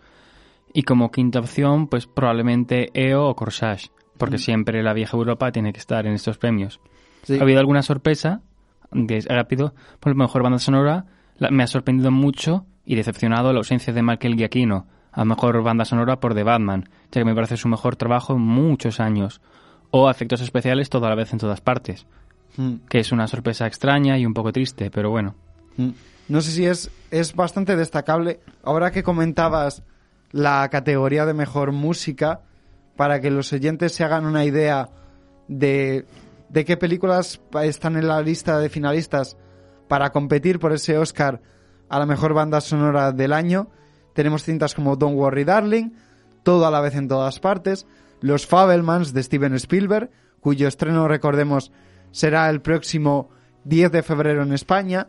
Y 0.72 0.84
como 0.84 1.10
quinta 1.10 1.38
opción, 1.38 1.86
pues 1.86 2.06
probablemente 2.06 2.88
EO 2.94 3.28
o 3.28 3.36
Corsage, 3.36 3.90
porque 4.16 4.38
siempre 4.38 4.82
la 4.82 4.94
vieja 4.94 5.18
Europa 5.18 5.52
tiene 5.52 5.74
que 5.74 5.80
estar 5.80 6.06
en 6.06 6.14
estos 6.14 6.38
premios. 6.38 6.80
Sí. 7.24 7.38
Ha 7.38 7.42
habido 7.42 7.60
alguna 7.60 7.82
sorpresa, 7.82 8.40
rápido, 9.28 9.74
por 10.00 10.12
lo 10.12 10.16
mejor 10.16 10.42
banda 10.42 10.58
sonora, 10.58 11.04
la- 11.36 11.50
me 11.50 11.62
ha 11.62 11.66
sorprendido 11.66 12.10
mucho 12.10 12.64
y 12.86 12.94
decepcionado 12.94 13.52
la 13.52 13.58
ausencia 13.58 13.92
de 13.92 14.02
Michael 14.02 14.36
Giacchino, 14.36 14.86
a 15.12 15.26
mejor 15.26 15.62
banda 15.62 15.84
sonora 15.84 16.20
por 16.20 16.34
The 16.34 16.42
Batman, 16.42 16.88
ya 17.12 17.20
que 17.20 17.24
me 17.26 17.34
parece 17.34 17.58
su 17.58 17.68
mejor 17.68 17.96
trabajo 17.96 18.32
en 18.32 18.40
muchos 18.40 18.98
años, 18.98 19.42
o 19.90 20.08
efectos 20.08 20.40
especiales 20.40 20.88
toda 20.88 21.10
la 21.10 21.16
vez 21.16 21.34
en 21.34 21.38
todas 21.38 21.60
partes, 21.60 22.06
Mm. 22.56 22.74
que 22.88 23.00
es 23.00 23.12
una 23.12 23.26
sorpresa 23.26 23.66
extraña 23.66 24.18
y 24.18 24.26
un 24.26 24.34
poco 24.34 24.52
triste, 24.52 24.90
pero 24.90 25.10
bueno. 25.10 25.34
Mm. 25.76 25.90
No 26.28 26.40
sé 26.40 26.52
si 26.52 26.66
es, 26.66 26.90
es 27.10 27.34
bastante 27.34 27.76
destacable. 27.76 28.40
Ahora 28.62 28.90
que 28.90 29.02
comentabas 29.02 29.82
la 30.32 30.68
categoría 30.70 31.26
de 31.26 31.34
mejor 31.34 31.72
música, 31.72 32.40
para 32.96 33.20
que 33.20 33.30
los 33.30 33.52
oyentes 33.52 33.92
se 33.92 34.04
hagan 34.04 34.24
una 34.24 34.44
idea 34.44 34.88
de, 35.48 36.06
de 36.48 36.64
qué 36.64 36.76
películas 36.76 37.40
están 37.62 37.96
en 37.96 38.08
la 38.08 38.22
lista 38.22 38.58
de 38.58 38.68
finalistas 38.68 39.36
para 39.88 40.10
competir 40.10 40.58
por 40.58 40.72
ese 40.72 40.96
Oscar 40.96 41.42
a 41.88 41.98
la 41.98 42.06
mejor 42.06 42.32
banda 42.34 42.60
sonora 42.60 43.12
del 43.12 43.32
año, 43.32 43.68
tenemos 44.14 44.44
cintas 44.44 44.74
como 44.74 44.96
Don't 44.96 45.16
Worry 45.16 45.44
Darling, 45.44 45.90
Todo 46.42 46.66
a 46.66 46.70
la 46.70 46.80
vez 46.80 46.94
en 46.94 47.08
todas 47.08 47.40
partes, 47.40 47.86
Los 48.20 48.46
Fabelmans 48.46 49.12
de 49.12 49.22
Steven 49.22 49.54
Spielberg, 49.54 50.10
cuyo 50.40 50.68
estreno, 50.68 51.08
recordemos, 51.08 51.72
será 52.14 52.48
el 52.48 52.60
próximo 52.60 53.28
10 53.64 53.90
de 53.90 54.02
febrero 54.04 54.44
en 54.44 54.52
España, 54.52 55.08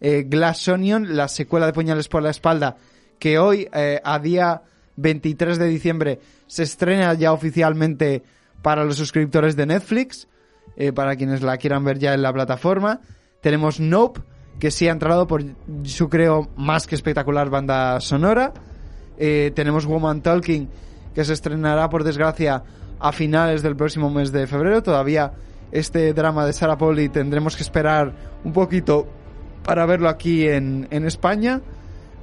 eh, 0.00 0.24
Glass 0.26 0.66
Onion, 0.68 1.14
la 1.14 1.28
secuela 1.28 1.66
de 1.66 1.74
Puñales 1.74 2.08
por 2.08 2.22
la 2.22 2.30
espalda, 2.30 2.78
que 3.18 3.38
hoy, 3.38 3.68
eh, 3.74 4.00
a 4.02 4.18
día 4.18 4.62
23 4.96 5.58
de 5.58 5.66
diciembre, 5.66 6.20
se 6.46 6.62
estrena 6.62 7.12
ya 7.12 7.34
oficialmente 7.34 8.22
para 8.62 8.84
los 8.84 8.96
suscriptores 8.96 9.54
de 9.54 9.66
Netflix, 9.66 10.28
eh, 10.76 10.92
para 10.94 11.16
quienes 11.16 11.42
la 11.42 11.58
quieran 11.58 11.84
ver 11.84 11.98
ya 11.98 12.14
en 12.14 12.22
la 12.22 12.32
plataforma. 12.32 13.00
Tenemos 13.42 13.78
Nope, 13.78 14.22
que 14.58 14.70
sí 14.70 14.88
ha 14.88 14.92
entrado 14.92 15.26
por 15.26 15.44
su 15.84 16.08
creo 16.08 16.48
más 16.56 16.86
que 16.86 16.94
espectacular 16.94 17.50
banda 17.50 18.00
sonora. 18.00 18.54
Eh, 19.18 19.52
tenemos 19.54 19.84
Woman 19.84 20.22
Talking, 20.22 20.70
que 21.14 21.22
se 21.22 21.34
estrenará 21.34 21.90
por 21.90 22.02
desgracia 22.02 22.62
a 22.98 23.12
finales 23.12 23.62
del 23.62 23.76
próximo 23.76 24.08
mes 24.08 24.32
de 24.32 24.46
febrero. 24.46 24.82
Todavía 24.82 25.32
este 25.72 26.12
drama 26.12 26.46
de 26.46 26.52
Sarah 26.52 26.78
Polly 26.78 27.08
tendremos 27.08 27.56
que 27.56 27.62
esperar 27.62 28.12
un 28.44 28.52
poquito 28.52 29.06
para 29.64 29.86
verlo 29.86 30.08
aquí 30.08 30.46
en, 30.46 30.86
en 30.90 31.04
España. 31.04 31.60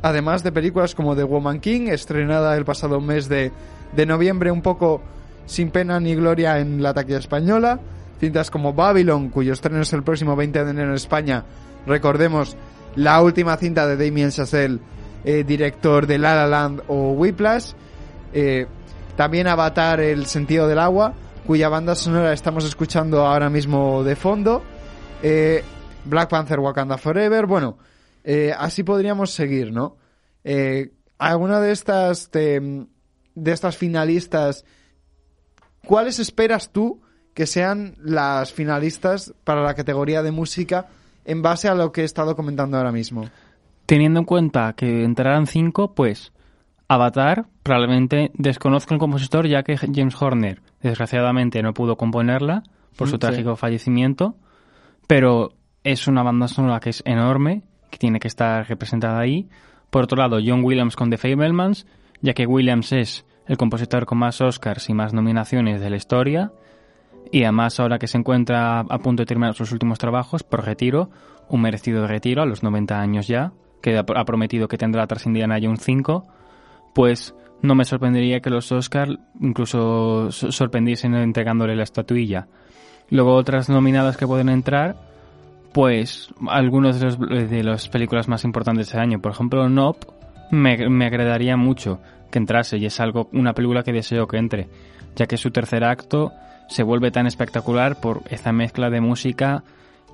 Además 0.01 0.43
de 0.43 0.51
películas 0.51 0.95
como 0.95 1.15
The 1.15 1.23
Woman 1.23 1.60
King, 1.60 1.88
estrenada 1.88 2.56
el 2.58 2.65
pasado 2.65 2.99
mes 2.99 3.29
de, 3.29 3.51
de 3.95 4.06
noviembre, 4.06 4.51
un 4.51 4.62
poco 4.62 5.01
sin 5.45 5.71
pena 5.71 5.99
ni 5.99 6.15
gloria 6.15 6.60
en 6.60 6.82
la 6.82 6.93
taquilla 6.93 7.19
española. 7.19 7.79
Cintas 8.19 8.49
como 8.49 8.73
Babylon, 8.73 9.29
cuyo 9.29 9.53
estreno 9.53 9.82
es 9.82 9.91
el 9.93 10.03
próximo 10.03 10.36
20 10.36 10.63
de 10.63 10.71
enero 10.71 10.89
en 10.89 10.95
España. 10.95 11.43
Recordemos 11.86 12.56
la 12.95 13.21
última 13.21 13.58
cinta 13.58 13.88
de 13.88 13.97
Damien 13.97 14.29
Chazelle, 14.29 14.79
eh, 15.25 15.43
director 15.45 16.08
de 16.08 16.17
La 16.17 16.36
La 16.36 16.47
Land 16.47 16.84
o 16.88 17.12
Whiplash. 17.12 17.71
Eh, 18.34 18.65
también 19.15 19.47
Avatar, 19.47 19.99
El 19.99 20.25
sentido 20.25 20.67
del 20.67 20.79
agua, 20.79 21.13
cuya 21.45 21.69
banda 21.69 21.95
sonora 21.95 22.34
estamos 22.34 22.65
escuchando 22.65 23.25
ahora 23.25 23.49
mismo 23.49 24.03
de 24.03 24.15
fondo. 24.15 24.63
Eh, 25.21 25.63
Black 26.06 26.29
Panther 26.29 26.60
Wakanda 26.60 26.97
Forever. 26.97 27.45
Bueno, 27.45 27.77
eh, 28.23 28.53
así 28.58 28.84
podríamos 28.84 29.32
seguir, 29.32 29.71
¿no? 29.71 29.97
Eh, 30.43 30.91
alguna 31.17 31.60
de 31.60 31.71
estas 31.71 32.32
de, 32.32 32.86
de 33.36 33.51
estas 33.51 33.77
finalistas, 33.77 34.65
¿cuáles 35.86 36.19
esperas 36.19 36.71
tú 36.71 37.01
que 37.34 37.45
sean 37.45 37.95
las 37.99 38.53
finalistas 38.53 39.34
para 39.43 39.63
la 39.63 39.73
categoría 39.73 40.21
de 40.21 40.32
música 40.32 40.88
en 41.25 41.41
base 41.41 41.67
a 41.67 41.75
lo 41.75 41.91
que 41.91 42.01
he 42.01 42.06
estado 42.06 42.36
comentando 42.36 42.77
ahora 42.77 42.91
mismo? 42.91 43.29
Teniendo 43.86 44.19
en 44.19 44.25
cuenta 44.25 44.73
que 44.73 45.03
entrarán 45.03 45.47
cinco, 45.47 45.93
pues 45.93 46.32
Avatar, 46.88 47.47
probablemente 47.63 48.32
desconozco 48.34 48.93
el 48.93 48.99
compositor 48.99 49.47
ya 49.47 49.63
que 49.63 49.77
James 49.77 50.21
Horner 50.21 50.62
desgraciadamente 50.83 51.63
no 51.63 51.73
pudo 51.73 51.97
componerla 51.97 52.63
por 52.95 53.07
su 53.07 53.15
sí. 53.15 53.19
trágico 53.19 53.55
fallecimiento, 53.55 54.35
pero 55.07 55.53
es 55.83 56.07
una 56.07 56.23
banda 56.23 56.47
sonora 56.47 56.79
que 56.79 56.91
es 56.91 57.01
enorme, 57.05 57.63
que 57.89 57.97
tiene 57.97 58.19
que 58.19 58.27
estar 58.27 58.67
representada 58.67 59.19
ahí. 59.19 59.49
Por 59.89 60.03
otro 60.03 60.17
lado, 60.17 60.39
John 60.45 60.63
Williams 60.63 60.95
con 60.95 61.09
The 61.09 61.17
Fablemans, 61.17 61.87
ya 62.21 62.33
que 62.33 62.45
Williams 62.45 62.91
es 62.91 63.25
el 63.47 63.57
compositor 63.57 64.05
con 64.05 64.17
más 64.17 64.41
Oscars 64.41 64.89
y 64.89 64.93
más 64.93 65.13
nominaciones 65.13 65.81
de 65.81 65.89
la 65.89 65.95
historia, 65.95 66.51
y 67.31 67.43
además 67.43 67.79
ahora 67.79 67.97
que 67.97 68.07
se 68.07 68.17
encuentra 68.17 68.79
a 68.81 68.99
punto 68.99 69.21
de 69.21 69.25
terminar 69.25 69.55
sus 69.55 69.71
últimos 69.71 69.97
trabajos 69.99 70.43
por 70.43 70.65
retiro, 70.65 71.09
un 71.49 71.61
merecido 71.61 72.07
retiro 72.07 72.41
a 72.41 72.45
los 72.45 72.63
90 72.63 72.99
años 72.99 73.27
ya, 73.27 73.53
que 73.81 73.97
ha 73.97 74.01
ha 74.01 74.25
prometido 74.25 74.67
que 74.67 74.77
tendrá 74.77 75.05
tras 75.07 75.25
Indiana 75.25 75.57
Jones 75.61 75.81
5, 75.81 76.27
pues 76.93 77.35
no 77.63 77.73
me 77.73 77.86
sorprendería 77.86 78.39
que 78.41 78.52
los 78.52 78.71
Oscar 78.71 79.10
incluso 79.41 80.32
so- 80.32 80.52
sorprendiesen 80.52 81.15
entregándole 81.15 81.76
la 81.76 81.84
estatuilla. 81.84 82.47
Luego 83.10 83.34
otras 83.34 83.69
nominadas 83.69 84.17
que 84.17 84.28
pueden 84.28 84.49
entrar, 84.49 84.95
pues 85.73 86.30
algunos 86.47 86.99
de 86.99 87.06
los 87.06 87.19
de 87.49 87.63
las 87.63 87.89
películas 87.89 88.28
más 88.28 88.43
importantes 88.43 88.91
de 88.91 88.99
año, 88.99 89.19
por 89.19 89.32
ejemplo 89.32 89.67
Nope, 89.69 90.06
me, 90.52 90.88
me 90.89 91.06
agradaría 91.08 91.58
mucho 91.58 91.99
que 92.30 92.38
entrase 92.38 92.78
y 92.78 92.86
es 92.86 92.99
algo 92.99 93.30
una 93.34 93.54
película 93.54 93.84
que 93.84 93.91
deseo 93.91 94.28
que 94.28 94.38
entre, 94.38 94.67
ya 95.15 95.26
que 95.26 95.38
su 95.38 95.49
tercer 95.52 95.84
acto 95.84 96.32
se 96.67 96.84
vuelve 96.84 97.12
tan 97.12 97.28
espectacular 97.28 97.99
por 97.99 98.21
esa 98.30 98.52
mezcla 98.52 98.89
de 98.89 99.02
música 99.02 99.63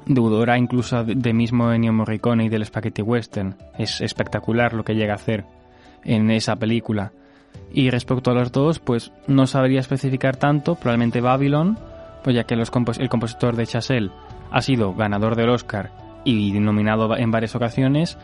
deudora 0.05 0.57
incluso 0.57 1.03
de 1.03 1.33
mismo 1.33 1.71
Ennio 1.71 1.93
Morricone 1.93 2.45
y 2.45 2.49
del 2.49 2.65
Spaghetti 2.65 3.01
Western. 3.01 3.55
Es 3.77 4.01
espectacular 4.01 4.73
lo 4.73 4.83
que 4.83 4.95
llega 4.95 5.13
a 5.13 5.17
hacer 5.17 5.45
en 6.03 6.31
esa 6.31 6.55
película. 6.55 7.11
Y 7.71 7.89
respecto 7.89 8.31
a 8.31 8.33
los 8.33 8.51
dos, 8.51 8.79
pues 8.79 9.11
no 9.27 9.45
sabría 9.47 9.79
especificar 9.79 10.35
tanto, 10.37 10.75
probablemente 10.75 11.21
Babylon, 11.21 11.77
pues 12.23 12.35
ya 12.35 12.43
que 12.43 12.55
los 12.55 12.71
compos- 12.71 12.99
el 12.99 13.09
compositor 13.09 13.55
de 13.55 13.67
Chazelle 13.67 14.11
ha 14.51 14.61
sido 14.61 14.93
ganador 14.93 15.35
del 15.35 15.49
Oscar 15.49 15.91
y 16.23 16.51
nominado 16.59 17.15
en 17.15 17.31
varias 17.31 17.55
ocasiones, 17.55 18.17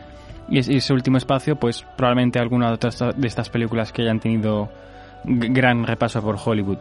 y 0.48 0.58
es- 0.58 0.68
y 0.68 0.76
ese 0.76 0.92
último 0.92 1.16
espacio, 1.16 1.56
pues 1.56 1.84
probablemente 1.96 2.38
alguna 2.38 2.68
de, 2.68 2.74
otras- 2.74 3.16
de 3.16 3.26
estas 3.28 3.48
películas 3.48 3.92
que 3.92 4.02
hayan 4.02 4.20
tenido 4.20 4.68
gran 5.24 5.84
repaso 5.86 6.20
por 6.22 6.36
Hollywood. 6.44 6.78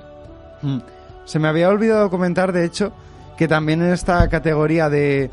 Mm. 0.61 0.79
Se 1.25 1.39
me 1.39 1.47
había 1.47 1.69
olvidado 1.69 2.09
comentar, 2.09 2.51
de 2.51 2.65
hecho, 2.65 2.91
que 3.37 3.47
también 3.47 3.81
en 3.81 3.91
esta 3.93 4.27
categoría 4.29 4.89
de, 4.89 5.29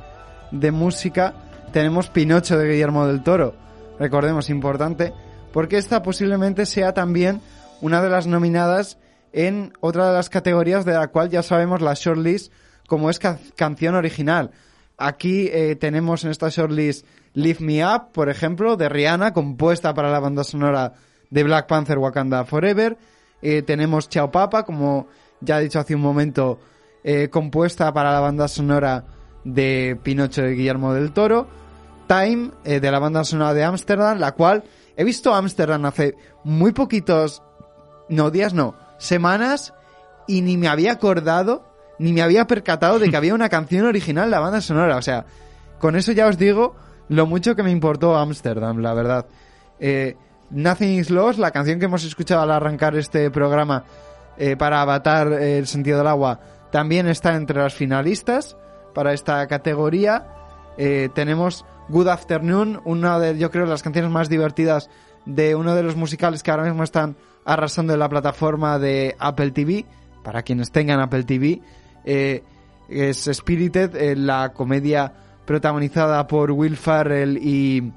de 0.51 0.71
música 0.73 1.35
tenemos 1.73 2.09
Pinocho 2.09 2.59
de 2.59 2.69
Guillermo 2.71 3.07
del 3.07 3.23
Toro. 3.23 3.55
Recordemos, 3.99 4.49
importante, 4.51 5.13
porque 5.53 5.79
esta 5.79 6.03
posiblemente 6.03 6.67
sea 6.67 6.93
también 6.95 7.41
una 7.81 8.03
de 8.03 8.09
las 8.11 8.27
nominadas 8.27 8.99
en 9.33 9.73
otra 9.81 10.09
de 10.09 10.15
las 10.15 10.29
categorías 10.31 10.85
de 10.85 10.93
la 10.93 11.09
cual 11.09 11.31
ya 11.31 11.43
sabemos 11.43 11.81
la 11.81 11.95
shortlist 11.95 12.53
como 12.87 13.11
es 13.11 13.19
ca- 13.19 13.39
canción 13.57 13.95
original. 13.95 14.51
Aquí 14.99 15.49
eh, 15.53 15.77
tenemos 15.77 16.25
en 16.25 16.31
esta 16.31 16.49
shortlist 16.49 17.07
Lift 17.35 17.61
Me 17.61 17.85
Up, 17.85 18.13
por 18.13 18.29
ejemplo, 18.29 18.77
de 18.77 18.89
Rihanna, 18.89 19.33
compuesta 19.33 19.95
para 19.95 20.11
la 20.11 20.21
banda 20.21 20.45
sonora 20.45 20.93
de 21.31 21.43
Black 21.45 21.67
Panther 21.67 21.99
Wakanda 21.99 22.45
Forever. 22.45 22.99
Eh, 23.41 23.63
tenemos 23.63 24.09
Chao 24.09 24.31
Papa, 24.31 24.65
como 24.65 25.09
ya 25.41 25.59
he 25.59 25.65
dicho 25.65 25.81
hace 25.81 25.95
un 25.95 26.03
momento, 26.03 26.61
eh, 27.03 27.29
compuesta 27.31 27.93
para 27.93 28.13
la 28.13 28.21
banda 28.21 28.47
sonora 28.49 29.05
de 29.45 29.99
Pinocho 30.03 30.43
de 30.43 30.53
Guillermo 30.53 30.93
del 30.93 31.13
Toro. 31.13 31.49
Time, 32.07 32.51
de 32.65 32.91
la 32.91 32.99
banda 32.99 33.25
sonora 33.25 33.55
de 33.55 33.65
Amsterdam, 33.65 34.19
la 34.19 34.33
cual 34.33 34.65
he 34.97 35.05
visto 35.05 35.35
Amsterdam 35.35 35.85
hace 35.87 36.15
muy 36.45 36.73
poquitos, 36.73 37.43
no 38.09 38.31
días, 38.31 38.55
no, 38.55 38.75
semanas, 38.99 39.75
y 40.27 40.43
ni 40.43 40.57
me 40.57 40.69
había 40.69 40.93
acordado, 40.93 41.65
ni 41.99 42.13
me 42.13 42.23
había 42.23 42.47
percatado 42.47 42.99
de 42.99 43.11
que 43.11 43.17
había 43.17 43.35
una 43.35 43.49
canción 43.49 43.87
original 43.87 44.31
la 44.31 44.41
banda 44.41 44.61
sonora. 44.61 44.97
O 44.97 45.03
sea, 45.03 45.27
con 45.79 45.97
eso 45.97 46.13
ya 46.13 46.27
os 46.27 46.39
digo 46.39 46.75
lo 47.09 47.27
mucho 47.27 47.55
que 47.55 47.63
me 47.63 47.71
importó 47.71 48.17
Amsterdam, 48.17 48.79
la 48.79 48.95
verdad. 48.95 49.27
Eh, 49.81 50.17
Nothing 50.51 50.99
is 50.99 51.11
Lost, 51.11 51.39
la 51.39 51.51
canción 51.51 51.79
que 51.79 51.87
hemos 51.87 52.05
escuchado 52.05 52.43
al 52.43 52.51
arrancar 52.51 52.97
este 52.97 53.31
programa 53.31 53.85
eh, 54.37 54.57
para 54.57 54.83
Avatar 54.83 55.33
el 55.33 55.67
sentido 55.67 55.99
del 55.99 56.07
agua, 56.07 56.41
también 56.71 57.07
está 57.09 57.35
entre 57.35 57.61
las 57.61 57.75
finalistas 57.75 58.57
para 58.95 59.13
esta 59.13 59.47
categoría. 59.47 60.27
Eh, 60.77 61.09
tenemos 61.15 61.65
Good 61.93 62.09
Afternoon, 62.09 62.81
una 62.87 63.19
de, 63.19 63.39
yo 63.39 63.51
creo, 63.51 63.67
las 63.67 63.83
canciones 63.83 64.11
más 64.11 64.31
divertidas 64.31 64.89
de 65.27 65.55
uno 65.55 65.75
de 65.75 65.83
los 65.83 65.95
musicales 65.95 66.43
que 66.43 66.51
ahora 66.51 66.65
mismo 66.65 66.83
están 66.83 67.17
arrasando 67.45 67.93
en 67.93 67.99
la 67.99 68.09
plataforma 68.09 68.79
de 68.79 69.15
Apple 69.19 69.51
TV, 69.51 69.85
para 70.25 70.43
quienes 70.43 70.73
tengan 70.73 71.01
Apple 71.01 71.25
TV. 71.25 71.61
Eh, 72.07 72.43
es 72.89 73.29
Spirited, 73.31 73.95
eh, 73.95 74.17
la 74.17 74.55
comedia 74.55 75.13
protagonizada 75.45 76.27
por 76.27 76.51
Will 76.53 76.79
Ferrell 76.79 77.37
y, 77.37 77.93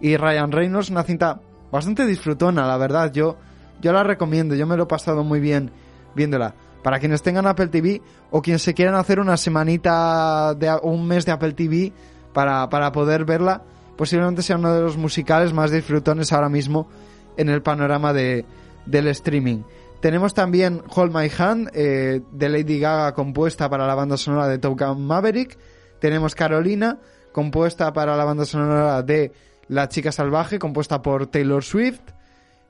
y 0.00 0.16
Ryan 0.16 0.52
Reynolds, 0.52 0.90
una 0.90 1.02
cinta 1.02 1.40
bastante 1.72 2.06
disfrutona, 2.06 2.68
la 2.68 2.76
verdad. 2.76 3.12
Yo, 3.12 3.36
yo 3.80 3.92
la 3.92 4.04
recomiendo, 4.04 4.54
yo 4.54 4.64
me 4.64 4.76
lo 4.76 4.84
he 4.84 4.86
pasado 4.86 5.24
muy 5.24 5.40
bien 5.40 5.72
viéndola. 6.14 6.54
Para 6.84 7.00
quienes 7.00 7.20
tengan 7.20 7.48
Apple 7.48 7.66
TV 7.66 8.00
o 8.30 8.40
quienes 8.40 8.62
se 8.62 8.74
quieran 8.74 8.94
hacer 8.94 9.18
una 9.18 9.36
semanita 9.36 10.54
de 10.54 10.72
un 10.82 11.04
mes 11.04 11.26
de 11.26 11.32
Apple 11.32 11.52
TV 11.52 11.92
para, 12.32 12.68
para 12.68 12.92
poder 12.92 13.24
verla, 13.24 13.62
posiblemente 13.96 14.42
sea 14.42 14.56
uno 14.56 14.74
de 14.74 14.80
los 14.80 14.96
musicales 14.96 15.52
más 15.52 15.70
disfrutones 15.70 16.32
ahora 16.32 16.48
mismo 16.48 16.88
en 17.36 17.48
el 17.48 17.62
panorama 17.62 18.12
de, 18.12 18.44
del 18.86 19.08
streaming. 19.08 19.62
Tenemos 20.00 20.32
también 20.32 20.82
Hold 20.94 21.14
My 21.14 21.30
Hand 21.36 21.70
eh, 21.74 22.22
de 22.32 22.48
Lady 22.48 22.80
Gaga 22.80 23.12
compuesta 23.12 23.68
para 23.68 23.86
la 23.86 23.94
banda 23.94 24.16
sonora 24.16 24.48
de 24.48 24.58
Top 24.58 24.78
Gun 24.78 25.06
Maverick. 25.06 25.58
Tenemos 25.98 26.34
Carolina 26.34 26.98
compuesta 27.32 27.92
para 27.92 28.16
la 28.16 28.24
banda 28.24 28.46
sonora 28.46 29.02
de 29.02 29.32
La 29.68 29.88
Chica 29.88 30.10
Salvaje 30.10 30.58
compuesta 30.58 31.02
por 31.02 31.26
Taylor 31.26 31.62
Swift. 31.62 32.00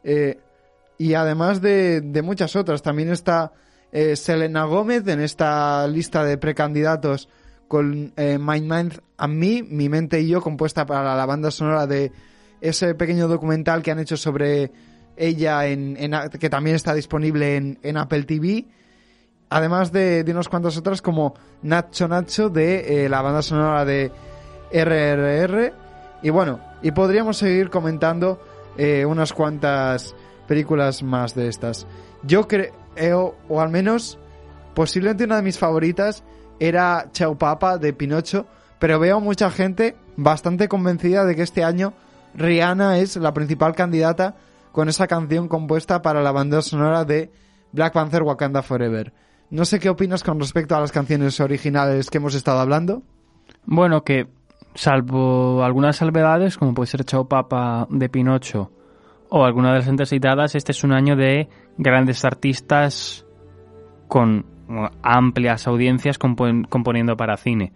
Eh, 0.03 0.41
y 0.99 1.15
además 1.15 1.61
de, 1.61 2.01
de 2.01 2.23
muchas 2.23 2.57
otras. 2.57 2.83
También 2.83 3.11
está 3.11 3.53
eh, 3.93 4.17
Selena 4.17 4.65
Gómez 4.65 5.07
en 5.07 5.21
esta 5.21 5.87
lista 5.87 6.25
de 6.25 6.37
precandidatos 6.37 7.29
con 7.71 8.13
eh, 8.17 8.37
My 8.41 8.61
Mind 8.61 9.01
and 9.17 9.35
Me, 9.35 9.63
Mi 9.63 9.89
Mente 9.89 10.21
y 10.21 10.27
Yo, 10.27 10.41
compuesta 10.41 10.85
para 10.87 11.15
la 11.15 11.25
banda 11.25 11.53
sonora 11.53 11.87
de 11.87 12.11
ese 12.61 12.97
pequeño 12.97 13.29
documental 13.29 13.81
que 13.81 13.93
han 13.93 14.01
hecho 14.01 14.17
sobre 14.17 14.73
ella, 15.17 15.67
en, 15.69 15.97
en 15.97 16.15
a- 16.15 16.29
que 16.31 16.51
también 16.51 16.75
está 16.75 16.95
disponible 16.95 17.55
en, 17.55 17.79
en 17.85 17.97
Apple 17.97 18.25
TV. 18.25 18.67
Además 19.51 19.93
de, 19.93 20.25
de 20.25 20.33
unas 20.33 20.49
cuantas 20.49 20.77
otras 20.77 21.01
como 21.01 21.35
Nacho 21.63 22.09
Nacho 22.09 22.49
de 22.49 23.05
eh, 23.05 23.09
la 23.09 23.23
banda 23.23 23.41
sonora 23.41 23.85
de 23.85 24.11
RRR. 24.73 25.73
Y 26.23 26.31
bueno, 26.31 26.59
y 26.83 26.91
podríamos 26.91 27.37
seguir 27.39 27.71
comentando 27.71 28.43
eh, 28.79 29.05
unas 29.07 29.33
cuantas 29.33 30.17
películas 30.49 31.05
más 31.05 31.37
de 31.37 31.47
estas. 31.47 31.87
Yo 32.25 32.49
creo, 32.49 33.37
o 33.49 33.61
al 33.61 33.71
menos 33.71 34.19
posiblemente 34.75 35.23
una 35.23 35.37
de 35.37 35.43
mis 35.43 35.59
favoritas 35.59 36.25
era 36.61 37.09
Chao 37.13 37.37
Papa 37.37 37.79
de 37.79 37.93
Pinocho, 37.93 38.47
pero 38.79 39.01
veo 39.01 39.19
mucha 39.19 39.51
gente 39.51 39.97
bastante 40.17 40.69
convencida 40.69 41.25
de 41.25 41.35
que 41.35 41.43
este 41.43 41.65
año 41.65 41.95
Rihanna 42.35 42.99
es 42.99 43.17
la 43.17 43.35
principal 43.35 43.75
candidata 43.75 44.37
con 44.71 44.89
esa 44.89 45.07
canción 45.07 45.49
compuesta 45.49 46.03
para 46.03 46.23
la 46.23 46.31
banda 46.31 46.63
sonora 46.63 47.05
de 47.05 47.33
Black 47.73 47.93
Panther 47.93 48.23
Wakanda 48.23 48.63
Forever. 48.63 49.13
No 49.51 49.65
sé 49.65 49.81
qué 49.81 49.89
opinas 49.89 50.23
con 50.23 50.39
respecto 50.39 50.77
a 50.77 50.81
las 50.81 50.93
canciones 50.93 51.41
originales 51.41 52.09
que 52.09 52.19
hemos 52.19 52.35
estado 52.35 52.61
hablando. 52.61 53.03
Bueno, 53.65 54.05
que 54.05 54.29
salvo 54.75 55.65
algunas 55.65 55.97
salvedades, 55.97 56.57
como 56.57 56.75
puede 56.75 56.87
ser 56.87 57.05
Chao 57.05 57.27
Papa 57.27 57.89
de 57.91 58.09
Pinocho 58.09 58.71
o 59.29 59.45
alguna 59.45 59.73
de 59.73 59.79
las 59.79 59.89
antes 59.89 60.11
citadas, 60.11 60.55
este 60.55 60.73
es 60.73 60.85
un 60.85 60.93
año 60.93 61.17
de 61.17 61.49
grandes 61.79 62.25
artistas 62.25 63.25
con 64.09 64.45
amplias 65.03 65.67
audiencias 65.67 66.19
compon- 66.19 66.69
componiendo 66.69 67.17
para 67.17 67.37
cine. 67.37 67.73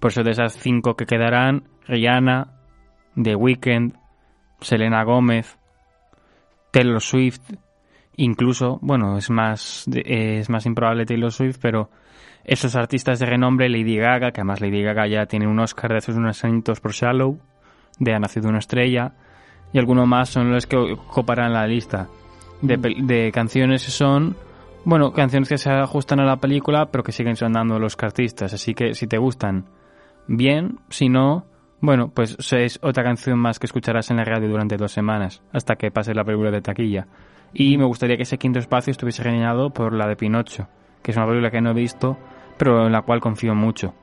Por 0.00 0.10
eso 0.10 0.22
de 0.22 0.32
esas 0.32 0.58
cinco 0.58 0.96
que 0.96 1.06
quedarán, 1.06 1.64
Rihanna, 1.86 2.48
The 3.20 3.36
Weeknd, 3.36 3.94
Selena 4.60 5.04
Gómez, 5.04 5.58
Taylor 6.70 7.00
Swift, 7.00 7.40
incluso, 8.16 8.78
bueno, 8.82 9.16
es 9.16 9.30
más, 9.30 9.86
es 9.92 10.50
más 10.50 10.66
improbable 10.66 11.06
Taylor 11.06 11.32
Swift, 11.32 11.58
pero 11.60 11.90
esos 12.44 12.76
artistas 12.76 13.18
de 13.18 13.26
renombre, 13.26 13.68
Lady 13.68 13.96
Gaga, 13.96 14.32
que 14.32 14.40
además 14.40 14.60
Lady 14.60 14.82
Gaga 14.82 15.06
ya 15.06 15.26
tiene 15.26 15.46
un 15.46 15.58
Oscar 15.60 15.92
de 15.92 15.98
hace 15.98 16.12
unos 16.12 16.44
añitos 16.44 16.80
por 16.80 16.92
Shallow, 16.92 17.38
de 17.98 18.14
Ha 18.14 18.18
nacido 18.18 18.48
una 18.48 18.58
estrella, 18.58 19.12
y 19.72 19.78
alguno 19.78 20.06
más 20.06 20.28
son 20.28 20.52
los 20.52 20.66
que 20.66 20.76
ocuparán 20.76 21.52
la 21.52 21.66
lista 21.66 22.08
de, 22.60 23.30
canciones 23.32 23.82
son, 23.82 24.36
bueno, 24.84 25.12
canciones 25.12 25.48
que 25.48 25.58
se 25.58 25.70
ajustan 25.70 26.20
a 26.20 26.24
la 26.24 26.36
película, 26.36 26.90
pero 26.90 27.04
que 27.04 27.12
siguen 27.12 27.36
sonando 27.36 27.78
los 27.78 27.96
artistas, 28.00 28.52
así 28.52 28.74
que 28.74 28.94
si 28.94 29.06
te 29.06 29.18
gustan, 29.18 29.66
bien, 30.26 30.80
si 30.90 31.08
no, 31.08 31.46
bueno, 31.80 32.08
pues 32.08 32.36
es 32.52 32.78
otra 32.82 33.04
canción 33.04 33.38
más 33.38 33.58
que 33.58 33.66
escucharás 33.66 34.10
en 34.10 34.16
la 34.16 34.24
radio 34.24 34.48
durante 34.48 34.76
dos 34.76 34.92
semanas, 34.92 35.42
hasta 35.52 35.76
que 35.76 35.90
pase 35.90 36.14
la 36.14 36.24
película 36.24 36.50
de 36.50 36.62
taquilla. 36.62 37.06
Y 37.52 37.78
me 37.78 37.84
gustaría 37.84 38.16
que 38.16 38.24
ese 38.24 38.38
quinto 38.38 38.58
espacio 38.58 38.90
estuviese 38.90 39.22
rellenado 39.22 39.70
por 39.70 39.92
la 39.92 40.08
de 40.08 40.16
Pinocho, 40.16 40.68
que 41.02 41.10
es 41.10 41.16
una 41.16 41.26
película 41.26 41.50
que 41.50 41.60
no 41.60 41.70
he 41.70 41.74
visto, 41.74 42.16
pero 42.56 42.86
en 42.86 42.92
la 42.92 43.02
cual 43.02 43.20
confío 43.20 43.54
mucho. 43.54 43.94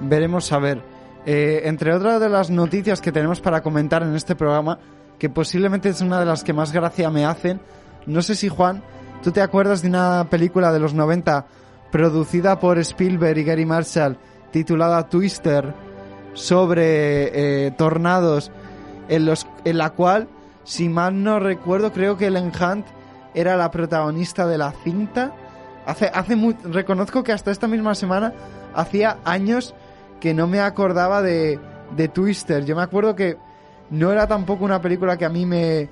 Veremos 0.00 0.50
a 0.52 0.58
ver. 0.58 0.82
Eh, 1.26 1.62
entre 1.64 1.94
otras 1.94 2.20
de 2.20 2.28
las 2.28 2.50
noticias 2.50 3.00
que 3.00 3.12
tenemos 3.12 3.40
para 3.40 3.62
comentar 3.62 4.02
en 4.02 4.14
este 4.14 4.34
programa, 4.34 4.78
que 5.18 5.30
posiblemente 5.30 5.88
es 5.88 6.00
una 6.00 6.18
de 6.18 6.26
las 6.26 6.44
que 6.44 6.52
más 6.52 6.72
gracia 6.72 7.10
me 7.10 7.24
hacen, 7.24 7.60
no 8.06 8.20
sé 8.20 8.34
si 8.34 8.48
Juan, 8.48 8.82
¿tú 9.24 9.32
te 9.32 9.40
acuerdas 9.42 9.82
de 9.82 9.88
una 9.88 10.28
película 10.30 10.72
de 10.72 10.78
los 10.78 10.94
90 10.94 11.46
producida 11.90 12.60
por 12.60 12.78
Spielberg 12.78 13.38
y 13.38 13.44
Gary 13.44 13.64
Marshall 13.66 14.18
titulada 14.52 15.08
Twister 15.08 15.72
sobre 16.34 17.66
eh, 17.66 17.70
tornados 17.72 18.50
en, 19.08 19.26
los, 19.26 19.46
en 19.64 19.78
la 19.78 19.90
cual, 19.90 20.28
si 20.64 20.88
mal 20.88 21.22
no 21.22 21.38
recuerdo, 21.40 21.92
creo 21.92 22.16
que 22.16 22.26
Ellen 22.26 22.52
Hunt 22.60 22.86
era 23.34 23.56
la 23.56 23.70
protagonista 23.70 24.46
de 24.46 24.58
la 24.58 24.72
cinta. 24.84 25.32
Hace, 25.86 26.10
hace 26.12 26.36
mu- 26.36 26.54
reconozco 26.64 27.22
que 27.22 27.32
hasta 27.32 27.50
esta 27.50 27.66
misma 27.68 27.94
semana 27.94 28.32
hacía 28.74 29.18
años 29.24 29.74
que 30.20 30.34
no 30.34 30.46
me 30.46 30.60
acordaba 30.60 31.20
de, 31.22 31.58
de 31.96 32.08
Twister. 32.08 32.64
Yo 32.64 32.74
me 32.76 32.82
acuerdo 32.82 33.14
que 33.14 33.36
no 33.90 34.10
era 34.10 34.26
tampoco 34.26 34.64
una 34.64 34.80
película 34.80 35.16
que 35.16 35.24
a 35.26 35.28
mí 35.30 35.44
me 35.46 35.88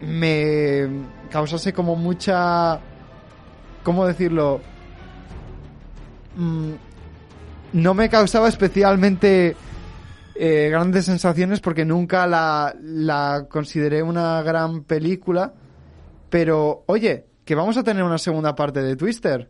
me 0.00 0.88
causase 1.30 1.72
como 1.72 1.96
mucha 1.96 2.80
¿cómo 3.84 4.06
decirlo? 4.06 4.60
Mm, 6.36 6.72
no 7.74 7.94
me 7.94 8.08
causaba 8.08 8.48
especialmente 8.48 9.54
eh, 10.34 10.68
grandes 10.70 11.04
sensaciones 11.04 11.60
porque 11.60 11.84
nunca 11.84 12.26
la, 12.26 12.74
la 12.82 13.46
consideré 13.48 14.02
una 14.02 14.42
gran 14.42 14.82
película. 14.82 15.54
Pero, 16.30 16.82
oye, 16.86 17.26
que 17.44 17.54
vamos 17.54 17.76
a 17.76 17.84
tener 17.84 18.02
una 18.02 18.18
segunda 18.18 18.56
parte 18.56 18.82
de 18.82 18.96
Twister. 18.96 19.48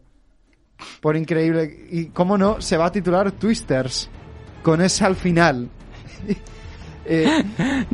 Por 1.01 1.16
increíble. 1.16 1.86
Y 1.90 2.07
cómo 2.07 2.36
no, 2.36 2.61
se 2.61 2.76
va 2.76 2.86
a 2.86 2.92
titular 2.92 3.32
Twisters. 3.32 4.11
Con 4.62 4.82
ese 4.82 5.05
al 5.05 5.14
final. 5.14 5.70
Eh, 7.07 7.45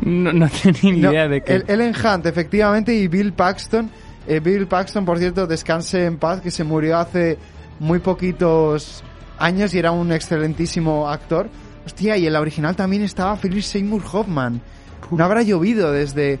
No, 0.03 0.31
no 0.33 0.47
tenía 0.49 0.79
ni 0.83 1.01
no, 1.01 1.11
idea 1.11 1.27
de 1.27 1.41
que... 1.41 1.53
el- 1.55 1.65
Ellen 1.67 1.93
Hunt, 1.95 2.25
efectivamente, 2.25 2.93
y 2.93 3.07
Bill 3.07 3.33
Paxton. 3.33 3.89
Eh, 4.27 4.39
Bill 4.39 4.67
Paxton, 4.67 5.03
por 5.05 5.17
cierto, 5.19 5.47
descanse 5.47 6.05
en 6.05 6.17
paz, 6.17 6.41
que 6.41 6.51
se 6.51 6.63
murió 6.63 6.97
hace 6.97 7.37
muy 7.79 7.99
poquitos 7.99 9.03
años 9.39 9.73
y 9.73 9.79
era 9.79 9.91
un 9.91 10.11
excelentísimo 10.11 11.09
actor. 11.09 11.49
Hostia, 11.85 12.15
y 12.17 12.27
en 12.27 12.33
la 12.33 12.41
original 12.41 12.75
también 12.75 13.01
estaba 13.03 13.35
Philip 13.35 13.63
Seymour 13.63 14.03
Hoffman. 14.11 14.61
No 15.09 15.25
habrá 15.25 15.41
llovido 15.41 15.91
desde, 15.91 16.39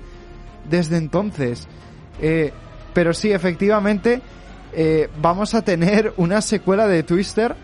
desde 0.69 0.97
entonces. 0.97 1.67
Eh, 2.21 2.53
pero 2.93 3.13
sí, 3.13 3.31
efectivamente, 3.31 4.21
vamos 5.21 5.55
a 5.55 5.63
tener 5.63 6.13
una 6.17 6.41
secuela 6.41 6.87
de 6.87 7.03
Twister. 7.03 7.55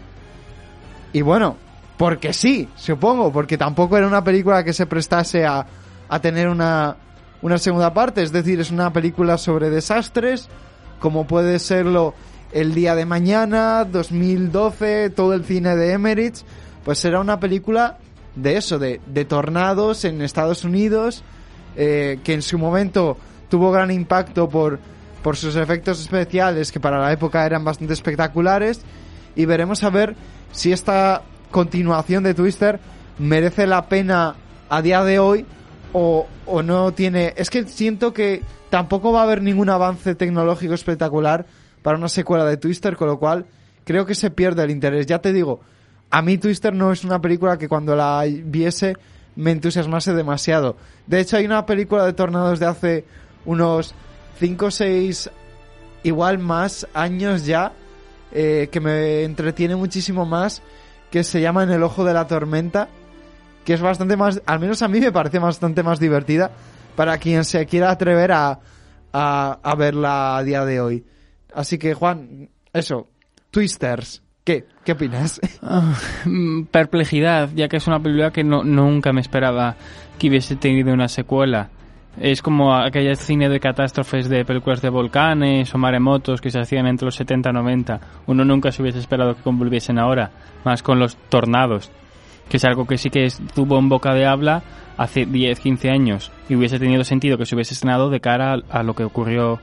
Y 1.14 1.22
bueno, 1.22 1.55
porque 1.97 2.31
sí, 2.31 2.69
supongo, 2.75 3.31
porque 3.31 3.57
tampoco 3.57 3.97
era 3.97 4.07
una 4.07 4.23
película 4.23 4.63
que 4.63 4.73
se 4.73 4.85
prestase 4.85 5.45
a, 5.45 5.65
a 6.07 6.19
tener 6.19 6.47
una, 6.47 6.95
una 7.41 7.57
segunda 7.57 7.93
parte. 7.93 8.21
Es 8.21 8.31
decir, 8.31 8.59
es 8.59 8.71
una 8.71 8.93
película 8.93 9.37
sobre 9.37 9.69
desastres, 9.69 10.47
como 10.99 11.25
puede 11.25 11.57
serlo 11.59 12.13
El 12.51 12.75
Día 12.75 12.95
de 12.95 13.05
Mañana, 13.05 13.83
2012, 13.83 15.09
todo 15.09 15.33
el 15.33 15.43
cine 15.43 15.75
de 15.75 15.93
Emmerich. 15.93 16.35
Pues 16.85 16.99
será 16.99 17.19
una 17.19 17.39
película 17.39 17.97
de 18.35 18.57
eso, 18.57 18.77
de, 18.77 19.01
de 19.07 19.25
tornados 19.25 20.05
en 20.05 20.21
Estados 20.21 20.63
Unidos, 20.63 21.23
eh, 21.75 22.19
que 22.23 22.33
en 22.33 22.43
su 22.43 22.59
momento 22.59 23.17
tuvo 23.49 23.71
gran 23.71 23.89
impacto 23.89 24.47
por, 24.47 24.79
por 25.23 25.35
sus 25.35 25.55
efectos 25.55 25.99
especiales, 25.99 26.71
que 26.71 26.79
para 26.79 26.99
la 26.99 27.11
época 27.11 27.43
eran 27.43 27.63
bastante 27.63 27.93
espectaculares. 27.93 28.81
Y 29.35 29.45
veremos 29.45 29.83
a 29.83 29.89
ver 29.89 30.15
si 30.51 30.71
esta 30.71 31.23
continuación 31.51 32.23
de 32.23 32.33
Twister 32.33 32.79
merece 33.19 33.67
la 33.67 33.87
pena 33.87 34.35
a 34.69 34.81
día 34.81 35.03
de 35.03 35.19
hoy 35.19 35.45
o, 35.93 36.27
o 36.45 36.63
no 36.63 36.91
tiene... 36.91 37.33
Es 37.37 37.49
que 37.49 37.65
siento 37.65 38.13
que 38.13 38.41
tampoco 38.69 39.11
va 39.11 39.21
a 39.21 39.23
haber 39.23 39.41
ningún 39.41 39.69
avance 39.69 40.15
tecnológico 40.15 40.73
espectacular 40.73 41.45
para 41.81 41.97
una 41.97 42.09
secuela 42.09 42.45
de 42.45 42.57
Twister, 42.57 42.95
con 42.95 43.07
lo 43.07 43.19
cual 43.19 43.45
creo 43.83 44.05
que 44.05 44.15
se 44.15 44.29
pierde 44.31 44.63
el 44.63 44.71
interés. 44.71 45.05
Ya 45.05 45.19
te 45.19 45.31
digo, 45.33 45.61
a 46.09 46.21
mí 46.21 46.37
Twister 46.37 46.73
no 46.73 46.91
es 46.91 47.03
una 47.03 47.21
película 47.21 47.57
que 47.57 47.67
cuando 47.67 47.95
la 47.95 48.25
viese 48.27 48.95
me 49.35 49.51
entusiasmase 49.51 50.13
demasiado. 50.13 50.75
De 51.05 51.19
hecho, 51.19 51.37
hay 51.37 51.45
una 51.45 51.65
película 51.65 52.05
de 52.05 52.13
tornados 52.13 52.59
de 52.59 52.65
hace 52.65 53.05
unos 53.45 53.93
5 54.39 54.65
o 54.65 54.71
6, 54.71 55.29
igual 56.03 56.39
más 56.39 56.87
años 56.93 57.45
ya, 57.45 57.71
eh, 58.31 58.67
que 58.71 58.79
me 58.79 59.23
entretiene 59.23 59.75
muchísimo 59.75 60.25
más, 60.25 60.61
que 61.12 61.24
se 61.24 61.41
llama 61.41 61.64
En 61.64 61.72
el 61.72 61.84
ojo 61.84 62.03
de 62.03 62.14
la 62.14 62.28
tormenta, 62.28 62.88
que 63.66 63.74
es 63.74 63.82
bastante 63.82 64.16
más, 64.16 64.41
al 64.45 64.60
menos 64.60 64.82
a 64.82 64.88
mí 64.88 64.99
me 64.99 65.12
parece 65.12 65.39
bastante 65.39 65.84
más 65.84 65.99
divertida 65.99 66.51
para 66.95 67.18
quien 67.18 67.43
se 67.43 67.66
quiera 67.66 67.91
atrever 67.91 68.32
a, 68.32 68.60
a, 69.14 69.76
verla 69.78 70.38
a 70.38 70.43
día 70.43 70.66
de 70.66 70.82
hoy. 70.82 71.05
Así 71.53 71.78
que, 71.78 71.93
Juan, 71.93 72.49
eso, 72.74 73.10
Twisters. 73.51 74.24
¿Qué? 74.43 74.66
¿Qué 74.84 74.93
opinas? 74.93 75.41
Mm, 76.26 76.66
Perplejidad, 76.66 77.49
ya 77.55 77.68
que 77.68 77.78
es 77.78 77.88
una 77.88 78.01
película 78.01 78.32
que 78.32 78.43
no, 78.43 78.64
nunca 78.64 79.14
me 79.14 79.22
esperaba 79.22 79.76
que 80.18 80.30
hubiese 80.30 80.55
tenido 80.55 80.93
una 80.93 81.08
secuela. 81.08 81.70
Es 82.20 82.41
como 82.41 82.74
aquella 82.76 83.15
cine 83.15 83.47
de 83.47 83.59
catástrofes 83.59 84.28
de 84.28 84.43
películas 84.43 84.82
de 84.82 84.89
volcanes 84.89 85.74
o 85.74 85.78
maremotos 85.78 86.41
que 86.41 86.49
se 86.49 86.59
hacían 86.59 86.88
entre 86.88 87.05
los 87.05 87.15
70 87.15 87.51
y 87.51 87.53
90. 87.53 87.99
Uno 88.26 88.43
nunca 88.43 88.72
se 88.72 88.82
hubiese 88.82 88.97
esperado 88.99 89.36
que 89.36 89.43
convolviesen 89.43 89.99
ahora, 89.99 90.32
más 90.65 90.82
con 90.82 90.97
los 90.97 91.15
tornados, 91.30 91.91
que 92.49 92.57
es 92.57 92.65
algo 92.65 92.88
que 92.88 92.97
sí 92.97 93.11
que 93.11 93.26
es- 93.26 93.39
tuvo 93.53 93.78
en 93.78 93.88
boca 93.89 94.15
de 94.15 94.26
habla 94.26 94.63
hace 94.97 95.28
10, 95.28 95.59
15 95.59 95.91
años 95.91 96.32
y 96.49 96.55
hubiese 96.55 96.80
tenido 96.80 97.03
sentido 97.03 97.38
que 97.38 97.45
se 97.45 97.53
hubiese 97.53 97.76
estrenado 97.76 98.09
de 98.09 98.20
cara 98.20 98.57
a, 98.68 98.82
lo 98.82 98.95
que 98.95 99.03
ocurrió 99.03 99.59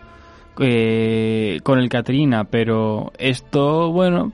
eh, 0.60 1.58
con 1.64 1.80
el 1.80 1.88
Katrina, 1.88 2.44
pero 2.44 3.10
esto, 3.18 3.90
bueno, 3.90 4.32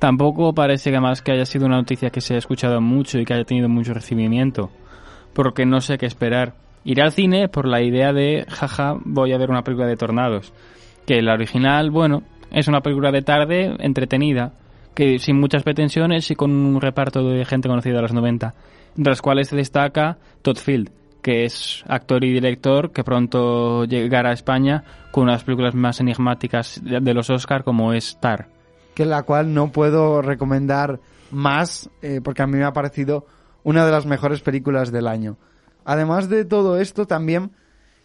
tampoco 0.00 0.52
parece 0.52 0.90
que 0.90 0.98
más 0.98 1.22
que 1.22 1.30
haya 1.30 1.46
sido 1.46 1.66
una 1.66 1.76
noticia 1.76 2.10
que 2.10 2.20
se 2.20 2.34
haya 2.34 2.38
escuchado 2.38 2.80
mucho 2.80 3.20
y 3.20 3.24
que 3.24 3.34
haya 3.34 3.44
tenido 3.44 3.68
mucho 3.68 3.94
recibimiento, 3.94 4.70
porque 5.32 5.64
no 5.64 5.80
sé 5.80 5.96
qué 5.96 6.06
esperar. 6.06 6.54
Iré 6.86 7.02
al 7.02 7.10
cine 7.10 7.48
por 7.48 7.66
la 7.66 7.82
idea 7.82 8.12
de, 8.12 8.46
jaja, 8.48 8.94
voy 9.04 9.32
a 9.32 9.38
ver 9.38 9.50
una 9.50 9.62
película 9.62 9.88
de 9.88 9.96
tornados, 9.96 10.52
que 11.04 11.20
la 11.20 11.34
original, 11.34 11.90
bueno, 11.90 12.22
es 12.52 12.68
una 12.68 12.80
película 12.80 13.10
de 13.10 13.22
tarde 13.22 13.74
entretenida, 13.80 14.52
que 14.94 15.18
sin 15.18 15.40
muchas 15.40 15.64
pretensiones 15.64 16.30
y 16.30 16.36
con 16.36 16.52
un 16.52 16.80
reparto 16.80 17.28
de 17.28 17.44
gente 17.44 17.68
conocida 17.68 17.96
de 17.96 18.02
los 18.02 18.12
90, 18.12 18.54
entre 18.96 19.10
las 19.10 19.20
cuales 19.20 19.48
se 19.48 19.56
destaca 19.56 20.18
Todd 20.42 20.58
Field, 20.58 20.90
que 21.22 21.44
es 21.44 21.82
actor 21.88 22.22
y 22.22 22.32
director 22.32 22.92
que 22.92 23.02
pronto 23.02 23.84
llegará 23.84 24.30
a 24.30 24.34
España 24.34 24.84
con 25.10 25.24
unas 25.24 25.42
películas 25.42 25.74
más 25.74 25.98
enigmáticas 25.98 26.80
de 26.84 27.14
los 27.14 27.30
Oscar 27.30 27.64
como 27.64 27.94
es 27.94 28.16
Tar. 28.20 28.46
que 28.94 29.06
la 29.06 29.24
cual 29.24 29.52
no 29.52 29.72
puedo 29.72 30.22
recomendar 30.22 31.00
más 31.32 31.90
eh, 32.00 32.20
porque 32.22 32.42
a 32.42 32.46
mí 32.46 32.56
me 32.58 32.64
ha 32.64 32.72
parecido 32.72 33.26
una 33.64 33.84
de 33.84 33.90
las 33.90 34.06
mejores 34.06 34.40
películas 34.40 34.92
del 34.92 35.08
año. 35.08 35.36
Además 35.86 36.28
de 36.28 36.44
todo 36.44 36.80
esto, 36.80 37.06
también 37.06 37.52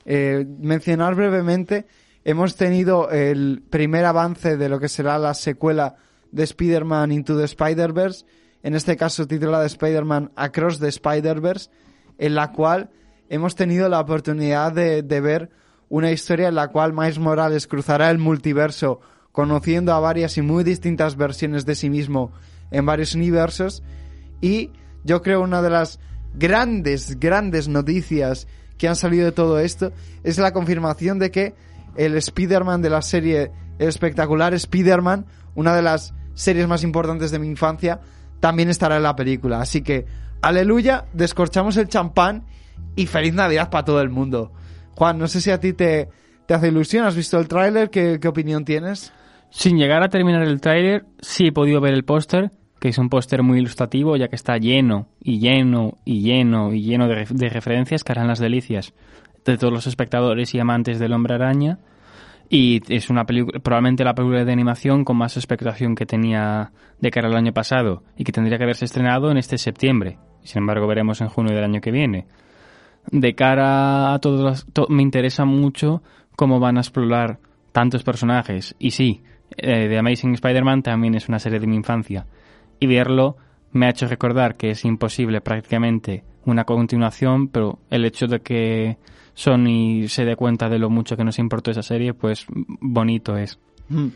eh, 0.05 0.45
mencionar 0.59 1.15
brevemente, 1.15 1.87
hemos 2.23 2.55
tenido 2.55 3.09
el 3.09 3.63
primer 3.71 4.05
avance 4.05 4.55
de 4.55 4.69
lo 4.69 4.79
que 4.79 4.87
será 4.87 5.17
la 5.17 5.33
secuela 5.33 5.95
de 6.31 6.43
Spider-Man 6.43 7.11
Into 7.11 7.35
the 7.35 7.45
Spider-Verse, 7.45 8.23
en 8.61 8.75
este 8.75 8.95
caso 8.95 9.25
titulada 9.25 9.65
Spider-Man 9.65 10.31
Across 10.35 10.79
the 10.79 10.89
Spider-Verse, 10.89 11.71
en 12.19 12.35
la 12.35 12.51
cual 12.51 12.91
hemos 13.29 13.55
tenido 13.55 13.89
la 13.89 13.99
oportunidad 13.99 14.71
de, 14.71 15.01
de 15.01 15.19
ver 15.19 15.49
una 15.89 16.11
historia 16.11 16.49
en 16.49 16.55
la 16.55 16.67
cual 16.67 16.93
Miles 16.93 17.17
Morales 17.17 17.65
cruzará 17.65 18.11
el 18.11 18.19
multiverso 18.19 19.01
conociendo 19.31 19.91
a 19.91 19.99
varias 19.99 20.37
y 20.37 20.43
muy 20.43 20.63
distintas 20.63 21.15
versiones 21.15 21.65
de 21.65 21.73
sí 21.73 21.89
mismo 21.89 22.31
en 22.69 22.85
varios 22.85 23.15
universos. 23.15 23.81
Y 24.39 24.69
yo 25.03 25.23
creo 25.23 25.41
una 25.41 25.63
de 25.63 25.71
las 25.71 25.99
grandes, 26.33 27.19
grandes 27.19 27.67
noticias 27.67 28.47
que 28.77 28.87
han 28.87 28.95
salido 28.95 29.25
de 29.25 29.31
todo 29.31 29.59
esto 29.59 29.91
es 30.23 30.37
la 30.37 30.53
confirmación 30.53 31.19
de 31.19 31.31
que 31.31 31.53
el 31.95 32.15
Spider-Man 32.15 32.81
de 32.81 32.89
la 32.89 33.01
serie 33.01 33.51
espectacular 33.79 34.53
Spider-Man, 34.53 35.25
una 35.55 35.75
de 35.75 35.81
las 35.81 36.13
series 36.33 36.67
más 36.67 36.83
importantes 36.83 37.31
de 37.31 37.39
mi 37.39 37.47
infancia, 37.47 37.99
también 38.39 38.69
estará 38.69 38.97
en 38.97 39.03
la 39.03 39.15
película. 39.15 39.61
Así 39.61 39.81
que, 39.81 40.05
aleluya, 40.41 41.05
descorchamos 41.13 41.77
el 41.77 41.87
champán 41.87 42.45
y 42.95 43.05
feliz 43.05 43.33
Navidad 43.33 43.69
para 43.69 43.85
todo 43.85 44.01
el 44.01 44.09
mundo. 44.09 44.51
Juan, 44.95 45.17
no 45.17 45.27
sé 45.27 45.41
si 45.41 45.51
a 45.51 45.59
ti 45.59 45.73
te, 45.73 46.09
te 46.47 46.53
hace 46.53 46.69
ilusión, 46.69 47.05
¿has 47.05 47.15
visto 47.15 47.39
el 47.39 47.47
tráiler? 47.47 47.89
¿Qué, 47.89 48.19
¿Qué 48.19 48.27
opinión 48.27 48.65
tienes? 48.65 49.13
Sin 49.49 49.77
llegar 49.77 50.01
a 50.03 50.09
terminar 50.09 50.43
el 50.43 50.61
tráiler, 50.61 51.05
sí 51.19 51.47
he 51.47 51.51
podido 51.51 51.81
ver 51.81 51.93
el 51.93 52.05
póster, 52.05 52.51
que 52.81 52.89
es 52.89 52.97
un 52.97 53.09
póster 53.09 53.43
muy 53.43 53.59
ilustrativo, 53.59 54.17
ya 54.17 54.27
que 54.27 54.35
está 54.35 54.57
lleno 54.57 55.07
y 55.23 55.37
lleno 55.39 55.99
y 56.03 56.21
lleno 56.21 56.73
y 56.73 56.81
lleno 56.81 57.07
de, 57.07 57.25
de 57.29 57.49
referencias 57.49 58.03
que 58.03 58.11
harán 58.11 58.27
las 58.27 58.39
delicias 58.39 58.93
de 59.45 59.57
todos 59.57 59.71
los 59.71 59.85
espectadores 59.87 60.53
y 60.55 60.59
amantes 60.59 60.97
del 60.99 61.13
Hombre 61.13 61.35
Araña. 61.35 61.77
Y 62.49 62.81
es 62.93 63.09
una 63.09 63.25
película, 63.25 63.59
probablemente 63.59 64.03
la 64.03 64.13
película 64.15 64.43
de 64.43 64.51
animación 64.51 65.05
con 65.05 65.15
más 65.15 65.37
expectación 65.37 65.95
que 65.95 66.05
tenía 66.05 66.71
de 66.99 67.11
cara 67.11 67.27
al 67.29 67.35
año 67.37 67.53
pasado 67.53 68.03
y 68.17 68.23
que 68.25 68.31
tendría 68.33 68.57
que 68.57 68.63
haberse 68.65 68.83
estrenado 68.85 69.31
en 69.31 69.37
este 69.37 69.57
septiembre. 69.57 70.17
Sin 70.43 70.57
embargo, 70.63 70.87
veremos 70.87 71.21
en 71.21 71.29
junio 71.29 71.53
del 71.55 71.63
año 71.63 71.79
que 71.81 71.91
viene. 71.91 72.25
De 73.11 73.35
cara 73.35 74.13
a 74.13 74.19
todos, 74.19 74.65
to- 74.73 74.87
me 74.89 75.01
interesa 75.01 75.45
mucho 75.45 76.01
cómo 76.35 76.59
van 76.59 76.77
a 76.77 76.81
explorar 76.81 77.37
tantos 77.71 78.03
personajes. 78.03 78.75
Y 78.79 78.91
sí, 78.91 79.21
eh, 79.55 79.87
The 79.87 79.99
Amazing 79.99 80.33
Spider-Man 80.33 80.81
también 80.83 81.15
es 81.15 81.29
una 81.29 81.39
serie 81.39 81.59
de 81.59 81.67
mi 81.67 81.75
infancia. 81.75 82.25
Y 82.81 82.87
verlo 82.87 83.37
me 83.71 83.85
ha 83.85 83.91
hecho 83.91 84.07
recordar 84.07 84.57
que 84.57 84.71
es 84.71 84.83
imposible 84.83 85.39
prácticamente 85.39 86.25
una 86.45 86.65
continuación, 86.65 87.47
pero 87.47 87.79
el 87.89 88.03
hecho 88.03 88.27
de 88.27 88.41
que 88.41 88.97
Sony 89.33 90.07
se 90.07 90.25
dé 90.25 90.35
cuenta 90.35 90.67
de 90.67 90.79
lo 90.79 90.89
mucho 90.89 91.15
que 91.15 91.23
nos 91.23 91.39
importó 91.39 91.71
esa 91.71 91.83
serie, 91.83 92.13
pues 92.13 92.45
bonito 92.49 93.37
es. 93.37 93.59
Mm. 93.87 94.07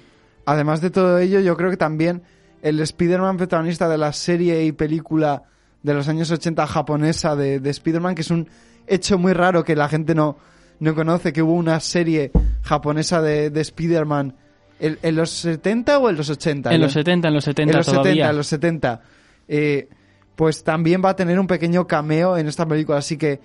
Además 0.45 0.81
de 0.81 0.89
todo 0.89 1.19
ello, 1.19 1.39
yo 1.39 1.55
creo 1.55 1.69
que 1.69 1.77
también 1.77 2.23
el 2.61 2.79
Spider-Man 2.79 3.37
protagonista 3.37 3.87
de 3.87 3.97
la 3.97 4.11
serie 4.11 4.65
y 4.65 4.71
película 4.71 5.43
de 5.83 5.93
los 5.93 6.07
años 6.07 6.31
80 6.31 6.65
japonesa 6.65 7.35
de, 7.35 7.59
de 7.59 7.69
Spider-Man, 7.69 8.15
que 8.15 8.21
es 8.21 8.31
un 8.31 8.49
hecho 8.87 9.17
muy 9.19 9.33
raro 9.33 9.63
que 9.63 9.75
la 9.75 9.87
gente 9.87 10.15
no, 10.15 10.37
no 10.79 10.95
conoce, 10.95 11.31
que 11.31 11.43
hubo 11.43 11.53
una 11.53 11.79
serie 11.79 12.31
japonesa 12.63 13.21
de, 13.21 13.51
de 13.51 13.61
Spider-Man 13.61 14.35
¿en, 14.79 14.97
en 15.01 15.15
los 15.15 15.29
70 15.29 15.99
o 15.99 16.09
en 16.09 16.17
los 16.17 16.29
80? 16.29 16.73
En 16.73 16.81
los 16.81 16.93
70, 16.93 17.27
en 17.27 17.33
los 17.33 17.43
70 17.43 17.71
en 17.71 17.77
los 17.77 17.85
todavía. 17.85 18.11
70, 18.11 18.29
en 18.29 18.37
los 18.37 18.47
70. 18.47 19.01
Eh, 19.47 19.89
pues 20.35 20.63
también 20.63 21.01
va 21.03 21.09
a 21.09 21.15
tener 21.15 21.39
un 21.39 21.47
pequeño 21.47 21.87
cameo 21.87 22.37
en 22.37 22.47
esta 22.47 22.65
película, 22.65 22.97
así 22.97 23.17
que 23.17 23.39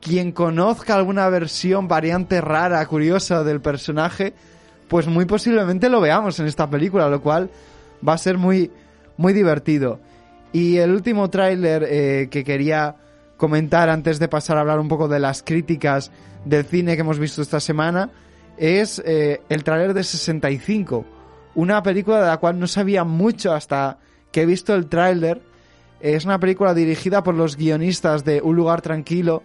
quien 0.00 0.32
conozca 0.32 0.94
alguna 0.94 1.28
versión, 1.28 1.88
variante 1.88 2.40
rara, 2.40 2.84
curiosa 2.86 3.42
del 3.42 3.60
personaje, 3.60 4.34
pues 4.88 5.08
muy 5.08 5.24
posiblemente 5.24 5.88
lo 5.88 6.00
veamos 6.00 6.38
en 6.38 6.46
esta 6.46 6.70
película, 6.70 7.08
lo 7.08 7.20
cual 7.20 7.50
va 8.06 8.12
a 8.12 8.18
ser 8.18 8.38
muy, 8.38 8.70
muy 9.16 9.32
divertido. 9.32 9.98
Y 10.52 10.76
el 10.76 10.92
último 10.92 11.28
tráiler 11.30 11.84
eh, 11.88 12.28
que 12.30 12.44
quería 12.44 12.96
comentar 13.36 13.88
antes 13.88 14.18
de 14.18 14.28
pasar 14.28 14.56
a 14.56 14.60
hablar 14.60 14.78
un 14.78 14.88
poco 14.88 15.08
de 15.08 15.18
las 15.18 15.42
críticas 15.42 16.12
del 16.44 16.64
cine 16.64 16.94
que 16.94 17.00
hemos 17.00 17.18
visto 17.18 17.42
esta 17.42 17.60
semana 17.60 18.10
es 18.56 19.02
eh, 19.04 19.42
el 19.48 19.64
tráiler 19.64 19.94
de 19.94 20.04
65, 20.04 21.04
una 21.54 21.82
película 21.82 22.20
de 22.20 22.26
la 22.26 22.36
cual 22.38 22.58
no 22.58 22.66
sabía 22.66 23.04
mucho 23.04 23.52
hasta 23.52 23.98
que 24.30 24.42
he 24.42 24.46
visto 24.46 24.74
el 24.74 24.86
tráiler. 24.86 25.40
Es 26.00 26.24
una 26.24 26.38
película 26.38 26.74
dirigida 26.74 27.22
por 27.22 27.34
los 27.34 27.56
guionistas 27.56 28.24
de 28.24 28.42
Un 28.42 28.56
lugar 28.56 28.82
tranquilo, 28.82 29.42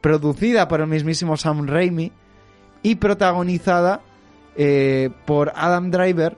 producida 0.00 0.68
por 0.68 0.80
el 0.80 0.86
mismísimo 0.86 1.36
Sam 1.36 1.66
Raimi 1.66 2.12
y 2.82 2.96
protagonizada 2.96 4.02
eh, 4.56 5.10
por 5.24 5.52
Adam 5.54 5.90
Driver. 5.90 6.36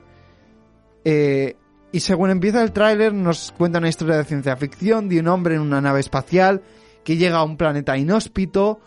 Eh, 1.04 1.56
y 1.92 2.00
según 2.00 2.30
empieza 2.30 2.62
el 2.62 2.72
tráiler 2.72 3.12
nos 3.12 3.52
cuenta 3.56 3.78
una 3.78 3.88
historia 3.88 4.16
de 4.16 4.24
ciencia 4.24 4.56
ficción 4.56 5.08
de 5.08 5.18
un 5.20 5.28
hombre 5.28 5.56
en 5.56 5.60
una 5.60 5.80
nave 5.80 6.00
espacial 6.00 6.62
que 7.02 7.16
llega 7.16 7.38
a 7.38 7.42
un 7.42 7.56
planeta 7.56 7.96
inhóspito 7.96 8.80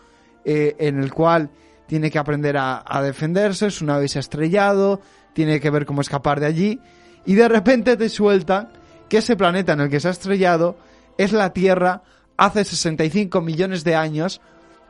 eh, 0.44 0.76
en 0.78 0.98
el 1.00 1.12
cual 1.12 1.50
tiene 1.86 2.10
que 2.10 2.18
aprender 2.18 2.56
a, 2.56 3.02
defenderse, 3.02 3.70
su 3.70 3.84
nave 3.84 4.08
se 4.08 4.18
estrellado, 4.18 5.00
tiene 5.32 5.60
que 5.60 5.70
ver 5.70 5.86
cómo 5.86 6.00
escapar 6.00 6.40
de 6.40 6.46
allí 6.46 6.80
y 7.26 7.34
de 7.34 7.48
repente 7.48 7.96
te 7.96 8.08
sueltan 8.08 8.70
que 9.08 9.18
ese 9.18 9.36
planeta 9.36 9.72
en 9.72 9.80
el 9.80 9.90
que 9.90 10.00
se 10.00 10.08
ha 10.08 10.12
estrellado 10.12 10.76
es 11.18 11.32
la 11.32 11.52
Tierra 11.52 12.02
hace 12.36 12.64
65 12.64 13.40
millones 13.40 13.84
de 13.84 13.94
años 13.94 14.40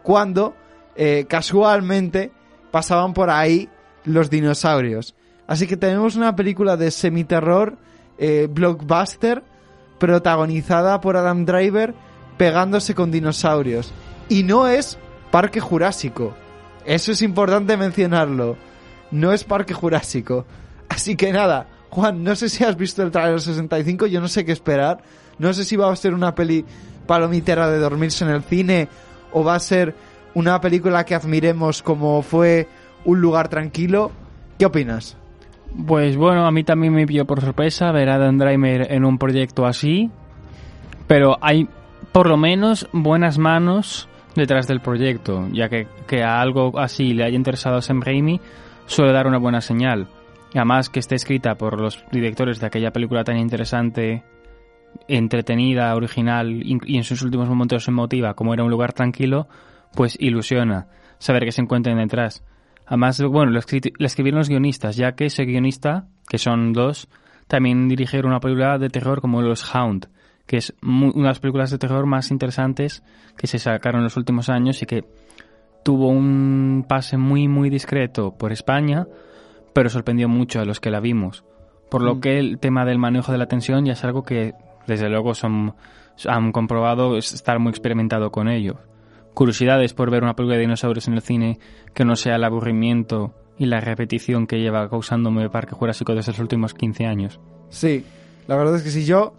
cuando 0.03 0.55
eh, 0.97 1.27
casualmente 1.29 2.33
pasaban 2.71 3.13
por 3.15 3.31
ahí 3.31 3.69
los 4.05 4.31
dinosaurios. 4.31 5.15
Así 5.47 5.67
que 5.67 5.77
tenemos 5.77 6.17
una 6.17 6.37
película 6.37 6.77
de 6.77 6.91
semiterror 6.91 7.77
eh, 8.19 8.49
blockbuster 8.51 9.43
protagonizada 9.99 11.01
por 11.01 11.17
Adam 11.17 11.45
Driver 11.45 11.95
pegándose 12.37 12.95
con 12.95 13.11
dinosaurios. 13.11 13.93
Y 14.29 14.43
no 14.43 14.67
es 14.69 14.99
Parque 15.31 15.61
Jurásico. 15.61 16.35
Eso 16.85 17.13
es 17.13 17.23
importante 17.23 17.77
mencionarlo. 17.77 18.57
No 19.11 19.33
es 19.33 19.45
Parque 19.45 19.75
Jurásico. 19.75 20.47
Así 20.89 21.17
que 21.17 21.33
nada, 21.33 21.67
Juan, 21.91 22.25
no 22.25 22.35
sé 22.35 22.49
si 22.49 22.65
has 22.65 22.77
visto 22.77 23.03
el 23.03 23.11
trailer 23.11 23.41
65, 23.41 24.07
yo 24.07 24.21
no 24.21 24.29
sé 24.29 24.45
qué 24.45 24.53
esperar. 24.53 25.03
No 25.39 25.53
sé 25.53 25.65
si 25.65 25.77
va 25.77 25.91
a 25.91 25.97
ser 25.97 26.15
una 26.15 26.35
peli 26.35 26.65
palomitera 27.07 27.71
de 27.71 27.79
dormirse 27.79 28.25
en 28.25 28.31
el 28.31 28.43
cine 28.43 28.89
o 29.33 29.45
va 29.45 29.55
a 29.55 29.61
ser 29.61 29.95
una 30.35 30.61
película 30.61 31.05
que 31.05 31.15
admiremos 31.15 31.83
como 31.83 32.23
fue 32.23 32.69
Un 33.05 33.21
lugar 33.21 33.49
tranquilo. 33.49 34.11
¿Qué 34.59 34.67
opinas? 34.67 35.17
Pues 35.87 36.17
bueno, 36.17 36.47
a 36.47 36.51
mí 36.51 36.65
también 36.65 36.95
me 36.95 37.07
pilló 37.07 37.27
por 37.27 37.41
sorpresa 37.41 37.91
ver 37.93 38.09
a 38.09 38.19
Dan 38.19 38.41
en 38.41 39.05
un 39.05 39.19
proyecto 39.19 39.67
así, 39.67 40.11
pero 41.07 41.37
hay 41.41 41.69
por 42.13 42.29
lo 42.29 42.37
menos 42.37 42.89
buenas 42.93 43.39
manos 43.39 44.09
detrás 44.35 44.67
del 44.67 44.81
proyecto, 44.81 45.49
ya 45.53 45.69
que, 45.69 45.87
que 46.07 46.23
a 46.23 46.41
algo 46.41 46.79
así 46.79 47.13
le 47.15 47.25
haya 47.25 47.37
interesado 47.37 47.77
a 47.77 47.83
Sam 47.83 48.01
Raimi 48.03 48.41
suele 48.87 49.13
dar 49.13 49.27
una 49.27 49.39
buena 49.39 49.61
señal. 49.61 50.09
y 50.53 50.59
además 50.59 50.89
que 50.91 51.01
esté 51.01 51.15
escrita 51.15 51.57
por 51.57 51.81
los 51.81 52.05
directores 52.13 52.61
de 52.61 52.67
aquella 52.67 52.93
película 52.93 53.25
tan 53.25 53.39
interesante, 53.39 54.23
entretenida, 55.09 55.95
original 55.95 56.63
y 56.65 56.97
en 56.97 57.05
sus 57.05 57.23
últimos 57.23 57.49
momentos 57.49 57.89
emotiva, 57.89 58.35
como 58.35 58.55
era 58.55 58.65
un 58.65 58.71
lugar 58.71 58.93
tranquilo, 58.93 59.49
pues 59.95 60.17
ilusiona 60.21 60.87
saber 61.19 61.45
que 61.45 61.53
se 61.53 61.63
encuentren 61.63 61.99
detrás. 61.99 62.45
Además, 62.87 63.21
bueno, 63.23 63.51
lo, 63.53 63.61
escri- 63.61 63.93
lo 63.99 64.07
escribieron 64.07 64.39
los 64.39 64.49
guionistas, 64.49 64.97
ya 64.97 65.13
que 65.13 65.27
ese 65.27 65.45
guionista, 65.45 66.07
que 66.29 66.39
son 66.39 66.73
dos, 66.73 67.09
también 67.49 67.89
dirigieron 67.89 68.31
una 68.31 68.41
película 68.41 68.79
de 68.79 68.91
terror 68.91 69.21
como 69.21 69.43
Los 69.43 69.75
Hound, 69.75 70.09
que 70.47 70.59
es 70.59 70.75
mu- 70.83 71.11
una 71.11 71.25
de 71.25 71.29
las 71.31 71.41
películas 71.41 71.71
de 71.71 71.79
terror 71.79 72.07
más 72.07 72.31
interesantes 72.31 73.03
que 73.37 73.47
se 73.47 73.59
sacaron 73.59 74.01
en 74.01 74.05
los 74.05 74.17
últimos 74.17 74.49
años 74.49 74.83
y 74.83 74.87
que 74.87 75.05
tuvo 75.83 76.09
un 76.09 76.85
pase 76.89 77.17
muy, 77.17 77.49
muy 77.49 77.71
discreto 77.71 78.35
por 78.37 78.53
España, 78.53 79.07
pero 79.73 79.89
sorprendió 79.91 80.29
mucho 80.29 80.61
a 80.61 80.65
los 80.65 80.81
que 80.81 80.91
la 80.91 81.01
vimos. 81.01 81.45
Por 81.91 82.03
lo 82.03 82.17
Mm. 82.17 82.21
que 82.21 82.39
el 82.39 82.59
tema 82.59 82.85
del 82.85 82.99
manejo 82.99 83.33
de 83.33 83.39
la 83.39 83.47
tensión 83.47 83.85
ya 83.85 83.93
es 83.93 84.05
algo 84.05 84.23
que, 84.23 84.55
desde 84.87 85.09
luego, 85.09 85.35
son, 85.35 85.75
han 86.27 86.53
comprobado 86.53 87.17
es 87.17 87.33
estar 87.35 87.59
muy 87.59 87.71
experimentado 87.71 88.31
con 88.31 88.49
ello. 88.49 88.77
Curiosidades 89.35 89.95
por 89.95 90.11
ver 90.11 90.23
una 90.23 90.37
película 90.37 90.57
de 90.57 90.63
dinosaurios 90.63 91.09
en 91.09 91.15
el 91.15 91.21
cine 91.23 91.59
que 91.93 92.05
no 92.05 92.17
sea 92.17 92.37
el 92.37 92.45
aburrimiento 92.45 93.35
y 93.59 93.67
la 93.67 93.81
repetición 93.81 94.47
que 94.47 94.61
lleva 94.61 94.89
causándome 94.89 95.49
Parque 95.51 95.75
Jurásico 95.75 96.15
desde 96.15 96.33
los 96.33 96.39
últimos 96.41 96.73
15 96.75 97.07
años. 97.07 97.41
Sí, 97.69 98.05
la 98.47 98.57
verdad 98.57 98.77
es 98.77 98.83
que 98.83 98.91
si 98.91 99.05
yo, 99.05 99.35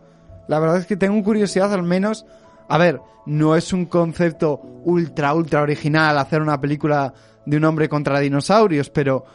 la 0.47 0.59
verdad 0.59 0.77
es 0.77 0.85
que 0.85 0.97
tengo 0.97 1.21
curiosidad 1.23 1.73
al 1.73 1.83
menos, 1.83 2.25
a 2.67 2.77
ver, 2.77 3.01
no 3.25 3.55
es 3.55 3.73
un 3.73 3.85
concepto 3.85 4.61
ultra, 4.83 5.33
ultra 5.33 5.61
original 5.61 6.17
hacer 6.17 6.41
una 6.41 6.59
película 6.61 7.13
de 7.45 7.57
un 7.57 7.65
hombre 7.65 7.89
contra 7.89 8.19
dinosaurios, 8.19 8.89
pero 8.89 9.25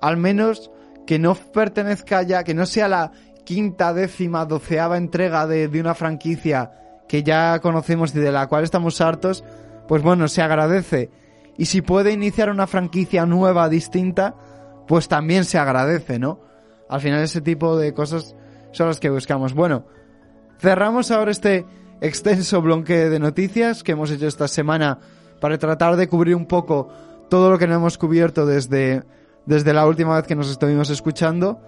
al 0.00 0.16
menos 0.16 0.70
que 1.06 1.18
no 1.18 1.34
pertenezca 1.34 2.22
ya, 2.22 2.44
que 2.44 2.54
no 2.54 2.66
sea 2.66 2.88
la 2.88 3.12
quinta, 3.44 3.94
décima, 3.94 4.44
doceava 4.44 4.98
entrega 4.98 5.46
de, 5.46 5.68
de 5.68 5.80
una 5.80 5.94
franquicia 5.94 6.72
que 7.08 7.22
ya 7.22 7.58
conocemos 7.60 8.14
y 8.14 8.18
de 8.18 8.30
la 8.30 8.46
cual 8.46 8.64
estamos 8.64 9.00
hartos, 9.00 9.42
pues 9.86 10.02
bueno, 10.02 10.28
se 10.28 10.42
agradece. 10.42 11.10
Y 11.56 11.64
si 11.64 11.80
puede 11.80 12.12
iniciar 12.12 12.50
una 12.50 12.66
franquicia 12.66 13.24
nueva, 13.24 13.68
distinta, 13.70 14.34
pues 14.86 15.08
también 15.08 15.44
se 15.44 15.58
agradece, 15.58 16.18
¿no? 16.18 16.40
Al 16.88 17.00
final 17.00 17.22
ese 17.22 17.40
tipo 17.40 17.76
de 17.78 17.94
cosas 17.94 18.36
son 18.72 18.88
las 18.88 19.00
que 19.00 19.10
buscamos. 19.10 19.54
Bueno, 19.54 19.86
cerramos 20.58 21.10
ahora 21.10 21.30
este 21.30 21.66
extenso 22.00 22.62
bloque 22.62 23.08
de 23.08 23.18
noticias 23.18 23.82
que 23.82 23.92
hemos 23.92 24.10
hecho 24.10 24.26
esta 24.26 24.48
semana 24.48 24.98
para 25.40 25.58
tratar 25.58 25.96
de 25.96 26.08
cubrir 26.08 26.36
un 26.36 26.46
poco 26.46 26.88
todo 27.28 27.50
lo 27.50 27.58
que 27.58 27.66
no 27.66 27.74
hemos 27.74 27.98
cubierto 27.98 28.46
desde, 28.46 29.04
desde 29.46 29.72
la 29.72 29.86
última 29.86 30.16
vez 30.16 30.26
que 30.26 30.34
nos 30.34 30.50
estuvimos 30.50 30.90
escuchando. 30.90 31.60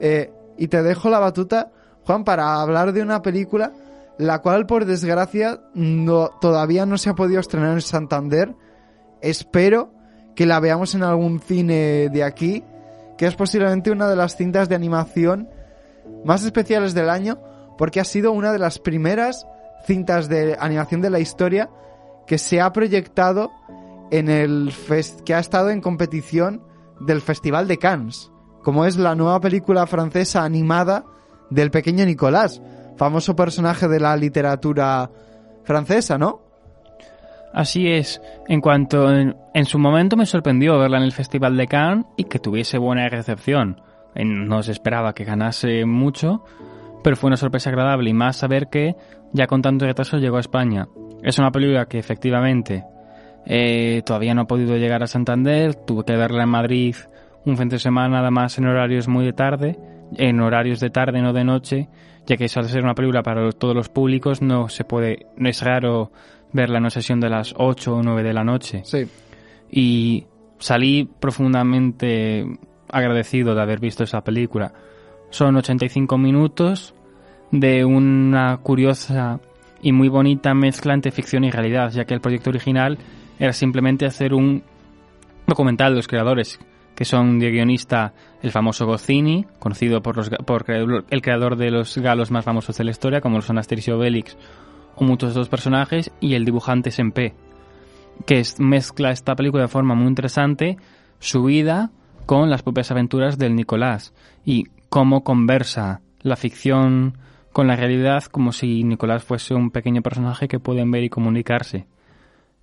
Eh, 0.00 0.32
y 0.58 0.68
te 0.68 0.82
dejo 0.82 1.10
la 1.10 1.18
batuta, 1.18 1.70
Juan, 2.04 2.24
para 2.24 2.60
hablar 2.60 2.92
de 2.92 3.02
una 3.02 3.22
película 3.22 3.72
la 4.18 4.40
cual, 4.40 4.66
por 4.66 4.84
desgracia, 4.84 5.60
no, 5.74 6.30
todavía 6.40 6.86
no 6.86 6.98
se 6.98 7.10
ha 7.10 7.14
podido 7.14 7.40
estrenar 7.40 7.72
en 7.72 7.80
Santander. 7.80 8.54
Espero 9.20 9.92
que 10.34 10.46
la 10.46 10.60
veamos 10.60 10.94
en 10.94 11.02
algún 11.02 11.40
cine 11.40 12.08
de 12.08 12.22
aquí, 12.22 12.62
que 13.16 13.26
es 13.26 13.34
posiblemente 13.34 13.90
una 13.90 14.08
de 14.08 14.16
las 14.16 14.36
cintas 14.36 14.68
de 14.68 14.74
animación 14.74 15.48
más 16.24 16.44
especiales 16.44 16.94
del 16.94 17.10
año, 17.10 17.38
porque 17.78 18.00
ha 18.00 18.04
sido 18.04 18.32
una 18.32 18.52
de 18.52 18.58
las 18.58 18.78
primeras 18.78 19.46
cintas 19.86 20.28
de 20.28 20.56
animación 20.60 21.00
de 21.00 21.10
la 21.10 21.18
historia 21.20 21.68
que 22.26 22.38
se 22.38 22.60
ha 22.60 22.72
proyectado 22.72 23.50
en 24.10 24.28
el 24.28 24.70
fes- 24.70 25.22
que 25.24 25.34
ha 25.34 25.38
estado 25.38 25.70
en 25.70 25.80
competición 25.80 26.62
del 27.00 27.20
Festival 27.20 27.66
de 27.66 27.78
Cannes, 27.78 28.30
como 28.62 28.84
es 28.84 28.96
la 28.96 29.14
nueva 29.14 29.40
película 29.40 29.86
francesa 29.86 30.44
animada 30.44 31.04
del 31.50 31.70
pequeño 31.70 32.04
Nicolás, 32.06 32.62
famoso 32.96 33.34
personaje 33.34 33.88
de 33.88 33.98
la 34.00 34.16
literatura 34.16 35.10
francesa, 35.64 36.16
¿no? 36.18 36.42
Así 37.52 37.88
es. 37.88 38.20
En 38.48 38.60
cuanto 38.60 39.10
en, 39.12 39.36
en 39.52 39.64
su 39.66 39.78
momento 39.78 40.16
me 40.16 40.24
sorprendió 40.26 40.78
verla 40.78 40.98
en 40.98 41.02
el 41.04 41.12
Festival 41.12 41.56
de 41.56 41.66
Cannes 41.66 42.06
y 42.16 42.24
que 42.24 42.38
tuviese 42.38 42.78
buena 42.78 43.08
recepción. 43.08 43.80
Eh, 44.14 44.24
No 44.24 44.62
se 44.62 44.72
esperaba 44.72 45.12
que 45.14 45.24
ganase 45.24 45.84
mucho, 45.84 46.44
pero 47.02 47.16
fue 47.16 47.28
una 47.28 47.36
sorpresa 47.36 47.70
agradable 47.70 48.10
y 48.10 48.14
más 48.14 48.36
saber 48.36 48.68
que 48.68 48.94
ya 49.32 49.46
con 49.46 49.62
tanto 49.62 49.86
retraso 49.86 50.18
llegó 50.18 50.36
a 50.36 50.40
España. 50.40 50.88
Es 51.22 51.38
una 51.38 51.50
película 51.50 51.86
que 51.86 51.98
efectivamente 51.98 52.84
eh, 53.46 54.02
todavía 54.04 54.34
no 54.34 54.42
ha 54.42 54.46
podido 54.46 54.76
llegar 54.76 55.02
a 55.02 55.06
Santander. 55.06 55.74
Tuve 55.74 56.04
que 56.04 56.16
verla 56.16 56.44
en 56.44 56.48
Madrid 56.48 56.96
un 57.44 57.56
fin 57.56 57.68
de 57.68 57.78
semana, 57.78 58.20
además 58.20 58.56
en 58.58 58.66
horarios 58.66 59.08
muy 59.08 59.24
de 59.24 59.32
tarde, 59.32 59.78
en 60.16 60.40
horarios 60.40 60.80
de 60.80 60.90
tarde, 60.90 61.20
no 61.22 61.32
de 61.32 61.44
noche, 61.44 61.88
ya 62.26 62.36
que 62.36 62.44
al 62.44 62.68
ser 62.68 62.84
una 62.84 62.94
película 62.94 63.22
para 63.22 63.50
todos 63.52 63.74
los 63.74 63.88
públicos 63.88 64.42
no 64.42 64.68
se 64.68 64.84
puede, 64.84 65.26
no 65.36 65.48
es 65.48 65.62
raro 65.62 66.12
verla 66.52 66.78
en 66.78 66.84
una 66.84 66.90
sesión 66.90 67.18
de 67.18 67.30
las 67.30 67.54
8 67.56 67.96
o 67.96 68.02
9 68.02 68.22
de 68.22 68.32
la 68.32 68.44
noche. 68.44 68.82
Sí. 68.84 69.08
Y 69.70 70.26
salí 70.58 71.08
profundamente 71.18 72.46
agradecido 72.88 73.54
de 73.54 73.62
haber 73.62 73.80
visto 73.80 74.04
esa 74.04 74.22
película. 74.22 74.72
Son 75.32 75.56
85 75.56 76.18
minutos 76.18 76.94
de 77.50 77.86
una 77.86 78.58
curiosa 78.58 79.40
y 79.80 79.90
muy 79.90 80.08
bonita 80.08 80.52
mezcla 80.52 80.92
entre 80.92 81.10
ficción 81.10 81.42
y 81.44 81.50
realidad, 81.50 81.90
ya 81.90 82.04
que 82.04 82.12
el 82.12 82.20
proyecto 82.20 82.50
original 82.50 82.98
era 83.38 83.54
simplemente 83.54 84.04
hacer 84.04 84.34
un 84.34 84.62
documental 85.46 85.92
de 85.92 85.96
los 85.96 86.06
creadores, 86.06 86.60
que 86.94 87.06
son 87.06 87.38
de 87.38 87.50
guionista 87.50 88.12
el 88.42 88.50
famoso 88.50 88.84
Goscinny, 88.84 89.46
conocido 89.58 90.02
por, 90.02 90.18
los, 90.18 90.28
por 90.28 90.66
el 90.68 91.22
creador 91.22 91.56
de 91.56 91.70
los 91.70 91.96
galos 91.96 92.30
más 92.30 92.44
famosos 92.44 92.76
de 92.76 92.84
la 92.84 92.90
historia, 92.90 93.22
como 93.22 93.36
lo 93.36 93.42
son 93.42 93.56
Asterix 93.56 93.88
Obelix, 93.88 94.36
o 94.96 95.04
muchos 95.04 95.30
otros 95.30 95.48
personajes, 95.48 96.12
y 96.20 96.34
el 96.34 96.44
dibujante 96.44 96.90
Sempe, 96.90 97.34
que 98.26 98.42
mezcla 98.58 99.10
esta 99.10 99.34
película 99.34 99.62
de 99.62 99.68
forma 99.68 99.94
muy 99.94 100.08
interesante, 100.08 100.76
su 101.20 101.44
vida 101.44 101.90
con 102.26 102.50
las 102.50 102.62
propias 102.62 102.90
aventuras 102.90 103.38
del 103.38 103.56
Nicolás, 103.56 104.12
y 104.44 104.66
cómo 104.92 105.24
conversa 105.24 106.02
la 106.20 106.36
ficción 106.36 107.16
con 107.50 107.66
la 107.66 107.76
realidad 107.76 108.24
como 108.24 108.52
si 108.52 108.84
Nicolás 108.84 109.24
fuese 109.24 109.54
un 109.54 109.70
pequeño 109.70 110.02
personaje 110.02 110.48
que 110.48 110.60
pueden 110.60 110.90
ver 110.90 111.02
y 111.02 111.08
comunicarse. 111.08 111.86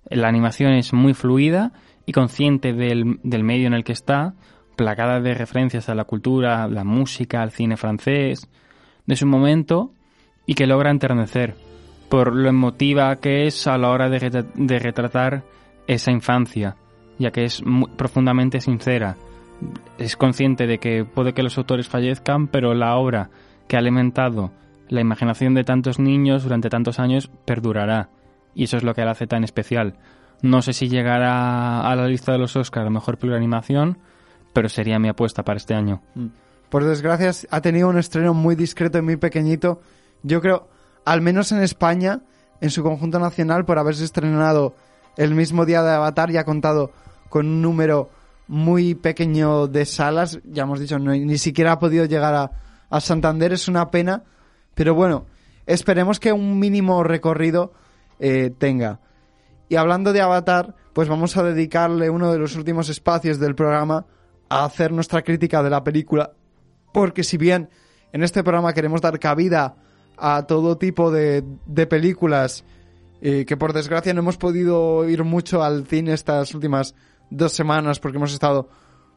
La 0.08 0.28
animación 0.28 0.74
es 0.74 0.92
muy 0.92 1.12
fluida 1.12 1.72
y 2.06 2.12
consciente 2.12 2.72
del, 2.72 3.18
del 3.24 3.42
medio 3.42 3.66
en 3.66 3.74
el 3.74 3.82
que 3.82 3.94
está, 3.94 4.34
plagada 4.76 5.20
de 5.20 5.34
referencias 5.34 5.88
a 5.88 5.96
la 5.96 6.04
cultura, 6.04 6.68
la 6.68 6.84
música, 6.84 7.42
al 7.42 7.50
cine 7.50 7.76
francés, 7.76 8.48
de 9.06 9.16
su 9.16 9.26
momento, 9.26 9.92
y 10.46 10.54
que 10.54 10.68
logra 10.68 10.92
enternecer 10.92 11.56
por 12.08 12.32
lo 12.32 12.48
emotiva 12.48 13.16
que 13.16 13.48
es 13.48 13.66
a 13.66 13.76
la 13.76 13.90
hora 13.90 14.08
de, 14.08 14.20
retra- 14.20 14.52
de 14.54 14.78
retratar 14.78 15.42
esa 15.88 16.12
infancia, 16.12 16.76
ya 17.18 17.32
que 17.32 17.42
es 17.42 17.60
profundamente 17.96 18.60
sincera. 18.60 19.16
Es 19.98 20.16
consciente 20.16 20.66
de 20.66 20.78
que 20.78 21.04
puede 21.04 21.32
que 21.32 21.42
los 21.42 21.58
autores 21.58 21.88
fallezcan, 21.88 22.48
pero 22.48 22.74
la 22.74 22.96
obra 22.96 23.30
que 23.68 23.76
ha 23.76 23.78
alimentado 23.78 24.50
la 24.88 25.00
imaginación 25.00 25.54
de 25.54 25.64
tantos 25.64 25.98
niños 25.98 26.42
durante 26.42 26.68
tantos 26.68 26.98
años 26.98 27.30
perdurará. 27.44 28.10
Y 28.54 28.64
eso 28.64 28.76
es 28.76 28.82
lo 28.82 28.94
que 28.94 29.04
la 29.04 29.12
hace 29.12 29.26
tan 29.26 29.44
especial. 29.44 29.94
No 30.42 30.62
sé 30.62 30.72
si 30.72 30.88
llegará 30.88 31.88
a 31.88 31.96
la 31.96 32.06
lista 32.06 32.32
de 32.32 32.38
los 32.38 32.56
Oscars 32.56 32.86
a 32.86 32.90
mejor 32.90 33.16
película 33.16 33.36
animación, 33.36 33.98
pero 34.52 34.68
sería 34.68 34.98
mi 34.98 35.08
apuesta 35.08 35.44
para 35.44 35.58
este 35.58 35.74
año. 35.74 36.02
Por 36.70 36.84
desgracia 36.84 37.30
ha 37.50 37.60
tenido 37.60 37.88
un 37.88 37.98
estreno 37.98 38.34
muy 38.34 38.56
discreto 38.56 38.98
y 38.98 39.02
muy 39.02 39.16
pequeñito. 39.16 39.80
Yo 40.22 40.40
creo, 40.40 40.68
al 41.04 41.20
menos 41.20 41.52
en 41.52 41.62
España, 41.62 42.22
en 42.60 42.70
su 42.70 42.82
conjunto 42.82 43.18
nacional, 43.18 43.64
por 43.64 43.78
haberse 43.78 44.04
estrenado 44.04 44.74
el 45.16 45.34
mismo 45.34 45.66
día 45.66 45.82
de 45.82 45.92
Avatar 45.92 46.30
y 46.30 46.36
ha 46.36 46.44
contado 46.44 46.92
con 47.28 47.46
un 47.46 47.62
número 47.62 48.10
muy 48.50 48.96
pequeño 48.96 49.68
de 49.68 49.84
salas. 49.86 50.40
Ya 50.44 50.64
hemos 50.64 50.80
dicho, 50.80 50.98
no, 50.98 51.12
ni 51.12 51.38
siquiera 51.38 51.72
ha 51.72 51.78
podido 51.78 52.04
llegar 52.04 52.34
a, 52.34 52.50
a 52.90 53.00
Santander. 53.00 53.52
Es 53.52 53.68
una 53.68 53.92
pena. 53.92 54.24
Pero 54.74 54.92
bueno, 54.92 55.26
esperemos 55.66 56.18
que 56.18 56.32
un 56.32 56.58
mínimo 56.58 57.04
recorrido 57.04 57.72
eh, 58.18 58.52
tenga. 58.58 58.98
Y 59.68 59.76
hablando 59.76 60.12
de 60.12 60.20
Avatar, 60.20 60.74
pues 60.92 61.08
vamos 61.08 61.36
a 61.36 61.44
dedicarle 61.44 62.10
uno 62.10 62.32
de 62.32 62.38
los 62.38 62.56
últimos 62.56 62.88
espacios 62.88 63.38
del 63.38 63.54
programa 63.54 64.04
a 64.48 64.64
hacer 64.64 64.90
nuestra 64.90 65.22
crítica 65.22 65.62
de 65.62 65.70
la 65.70 65.84
película. 65.84 66.32
Porque 66.92 67.22
si 67.22 67.36
bien 67.36 67.70
en 68.12 68.24
este 68.24 68.42
programa 68.42 68.72
queremos 68.72 69.00
dar 69.00 69.20
cabida 69.20 69.76
a 70.16 70.44
todo 70.48 70.76
tipo 70.76 71.12
de, 71.12 71.44
de 71.66 71.86
películas 71.86 72.64
eh, 73.20 73.44
que 73.46 73.56
por 73.56 73.72
desgracia 73.72 74.12
no 74.12 74.22
hemos 74.22 74.38
podido 74.38 75.08
ir 75.08 75.22
mucho 75.22 75.62
al 75.62 75.86
cine 75.86 76.14
estas 76.14 76.52
últimas 76.52 76.96
dos 77.30 77.52
semanas 77.52 77.98
porque 77.98 78.18
hemos 78.18 78.32
estado 78.32 78.68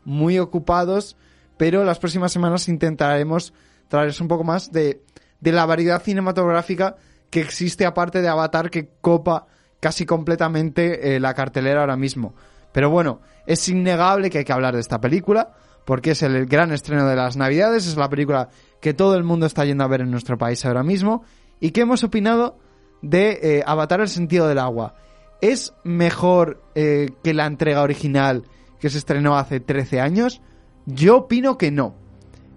muy 0.06 0.40
ocupados, 0.40 1.18
pero 1.58 1.84
las 1.84 2.00
próximas 2.00 2.32
semanas 2.32 2.68
intentaremos 2.68 3.54
traerles 3.88 4.22
un 4.22 4.28
poco 4.28 4.44
más 4.44 4.72
de, 4.72 5.04
de 5.40 5.52
la 5.52 5.66
variedad 5.66 6.02
cinematográfica 6.02 6.96
que 7.30 7.42
existe 7.42 7.86
aparte 7.86 8.22
de 8.22 8.30
Avatar 8.30 8.70
que 8.70 8.90
copa 9.02 9.48
casi 9.80 10.06
completamente 10.06 11.16
eh, 11.16 11.20
la 11.20 11.34
cartelera 11.34 11.82
ahora 11.82 11.98
mismo. 11.98 12.36
Pero 12.72 12.90
bueno, 12.90 13.22
es 13.46 13.68
innegable 13.68 14.30
que 14.30 14.40
hay 14.40 14.46
que 14.46 14.54
hablar 14.54 14.74
de 14.76 14.80
esta 14.80 15.02
película 15.02 15.54
porque 15.86 16.12
es 16.12 16.24
el 16.24 16.46
gran 16.46 16.72
estreno 16.72 17.08
de 17.08 17.16
las 17.16 17.36
Navidades, 17.36 17.88
es 17.88 17.98
la 17.98 18.10
película 18.10 18.50
que 18.80 18.94
todo 18.94 19.16
el 19.16 19.24
mundo 19.24 19.46
está 19.46 19.66
yendo 19.66 19.84
a 19.84 19.88
ver 19.88 20.02
en 20.02 20.12
nuestro 20.12 20.38
país 20.38 20.66
ahora 20.66 20.84
mismo. 20.84 21.24
¿Y 21.60 21.72
qué 21.72 21.82
hemos 21.82 22.04
opinado 22.04 22.58
de 23.02 23.40
eh, 23.42 23.64
Avatar 23.66 24.02
el 24.02 24.10
sentido 24.10 24.48
del 24.48 24.60
agua? 24.60 24.96
¿Es 25.44 25.74
mejor 25.84 26.64
eh, 26.74 27.10
que 27.22 27.34
la 27.34 27.46
entrega 27.46 27.82
original 27.82 28.44
que 28.80 28.90
se 28.90 28.98
estrenó 28.98 29.38
hace 29.38 29.60
13 29.60 30.00
años? 30.00 30.42
Yo 30.86 31.18
opino 31.18 31.58
que 31.58 31.70
no. 31.70 31.96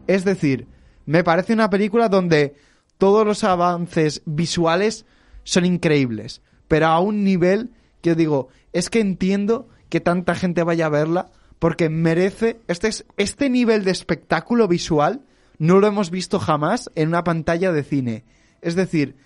Es 0.06 0.24
decir, 0.24 0.68
me 1.04 1.24
parece 1.24 1.52
una 1.52 1.68
película 1.68 2.08
donde 2.08 2.54
todos 2.96 3.26
los 3.26 3.42
avances 3.42 4.22
visuales 4.24 5.04
son 5.42 5.64
increíbles, 5.64 6.42
pero 6.68 6.86
a 6.86 7.00
un 7.00 7.24
nivel 7.24 7.70
que 8.02 8.10
yo 8.10 8.14
digo, 8.14 8.48
es 8.72 8.88
que 8.88 9.00
entiendo 9.00 9.68
que 9.88 10.00
tanta 10.00 10.36
gente 10.36 10.62
vaya 10.62 10.86
a 10.86 10.90
verla 10.90 11.32
porque 11.58 11.88
merece 11.88 12.60
este 12.68 12.86
es- 12.86 13.04
este 13.16 13.50
nivel 13.50 13.82
de 13.82 13.90
espectáculo 13.90 14.68
visual 14.68 15.24
no 15.58 15.80
lo 15.80 15.88
hemos 15.88 16.10
visto 16.12 16.38
jamás 16.38 16.88
en 16.94 17.08
una 17.08 17.24
pantalla 17.24 17.72
de 17.72 17.82
cine. 17.82 18.24
Es 18.62 18.76
decir, 18.76 19.16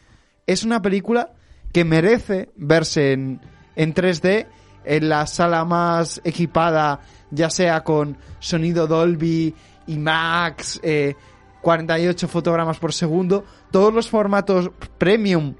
es 0.46 0.64
una 0.64 0.80
película 0.80 1.34
que 1.72 1.84
merece 1.84 2.50
verse 2.56 3.12
en, 3.12 3.40
en 3.76 3.94
3D, 3.94 4.46
en 4.84 5.08
la 5.08 5.26
sala 5.26 5.64
más 5.64 6.20
equipada, 6.24 7.00
ya 7.30 7.50
sea 7.50 7.84
con 7.84 8.16
sonido 8.38 8.86
Dolby, 8.86 9.54
IMAX, 9.86 10.80
eh, 10.82 11.14
48 11.60 12.28
fotogramas 12.28 12.78
por 12.78 12.92
segundo, 12.92 13.44
todos 13.70 13.92
los 13.92 14.08
formatos 14.08 14.70
premium 14.98 15.54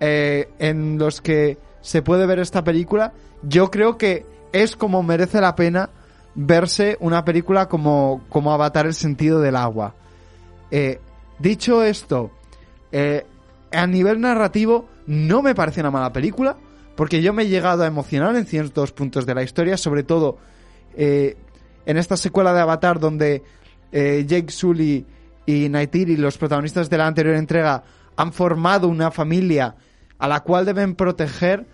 eh, 0.00 0.50
en 0.58 0.98
los 0.98 1.20
que 1.20 1.58
se 1.80 2.02
puede 2.02 2.26
ver 2.26 2.38
esta 2.38 2.62
película, 2.62 3.12
yo 3.42 3.70
creo 3.70 3.96
que 3.96 4.26
es 4.52 4.76
como 4.76 5.02
merece 5.02 5.40
la 5.40 5.54
pena 5.54 5.90
verse 6.34 6.96
una 7.00 7.24
película 7.24 7.68
como, 7.68 8.22
como 8.28 8.52
Avatar 8.52 8.86
el 8.86 8.94
sentido 8.94 9.40
del 9.40 9.56
agua. 9.56 9.94
Eh, 10.70 11.00
dicho 11.38 11.82
esto, 11.82 12.30
eh, 12.92 13.26
a 13.72 13.86
nivel 13.86 14.20
narrativo 14.20 14.86
no 15.06 15.42
me 15.42 15.54
parece 15.54 15.80
una 15.80 15.90
mala 15.90 16.12
película, 16.12 16.56
porque 16.96 17.22
yo 17.22 17.32
me 17.32 17.44
he 17.44 17.48
llegado 17.48 17.82
a 17.82 17.86
emocionar 17.86 18.34
en 18.36 18.46
ciertos 18.46 18.92
puntos 18.92 19.26
de 19.26 19.34
la 19.34 19.42
historia, 19.42 19.76
sobre 19.76 20.02
todo 20.02 20.38
eh, 20.96 21.36
en 21.84 21.96
esta 21.96 22.16
secuela 22.16 22.52
de 22.52 22.60
Avatar 22.60 22.98
donde 22.98 23.42
eh, 23.92 24.24
Jake 24.26 24.50
Sully 24.50 25.06
y 25.44 25.68
Neytiri, 25.68 26.16
los 26.16 26.38
protagonistas 26.38 26.90
de 26.90 26.98
la 26.98 27.06
anterior 27.06 27.36
entrega, 27.36 27.84
han 28.16 28.32
formado 28.32 28.88
una 28.88 29.10
familia 29.10 29.76
a 30.18 30.28
la 30.28 30.40
cual 30.40 30.64
deben 30.64 30.94
proteger 30.94 31.66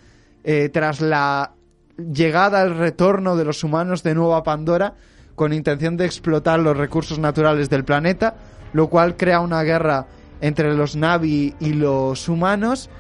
eh, 0.45 0.69
tras 0.69 1.01
la 1.01 1.55
llegada, 1.97 2.63
el 2.63 2.77
retorno 2.77 3.37
de 3.37 3.45
los 3.45 3.63
humanos 3.65 4.03
de 4.03 4.15
nuevo 4.15 4.35
a 4.35 4.43
Pandora 4.43 4.95
con 5.35 5.53
intención 5.53 5.97
de 5.97 6.05
explotar 6.05 6.61
los 6.61 6.77
recursos 6.77 7.19
naturales 7.19 7.71
del 7.71 7.85
planeta, 7.85 8.35
lo 8.73 8.89
cual 8.89 9.17
crea 9.17 9.41
una 9.41 9.63
guerra 9.63 10.07
entre 10.41 10.75
los 10.75 10.97
Navi 10.97 11.55
y 11.61 11.73
los 11.73 12.29
humanos. 12.29 12.91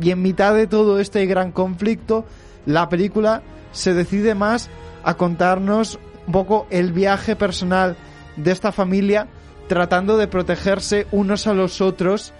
Y 0.00 0.10
en 0.10 0.22
mitad 0.22 0.54
de 0.54 0.66
todo 0.66 1.00
este 1.00 1.26
gran 1.26 1.52
conflicto, 1.52 2.24
la 2.66 2.88
película 2.88 3.42
se 3.72 3.94
decide 3.94 4.34
más 4.34 4.70
a 5.02 5.14
contarnos 5.14 5.98
un 6.26 6.32
poco 6.32 6.66
el 6.70 6.92
viaje 6.92 7.36
personal 7.36 7.96
de 8.36 8.50
esta 8.50 8.72
familia 8.72 9.28
tratando 9.68 10.16
de 10.16 10.28
protegerse 10.28 11.06
unos 11.10 11.46
a 11.46 11.54
los 11.54 11.80
otros 11.80 12.32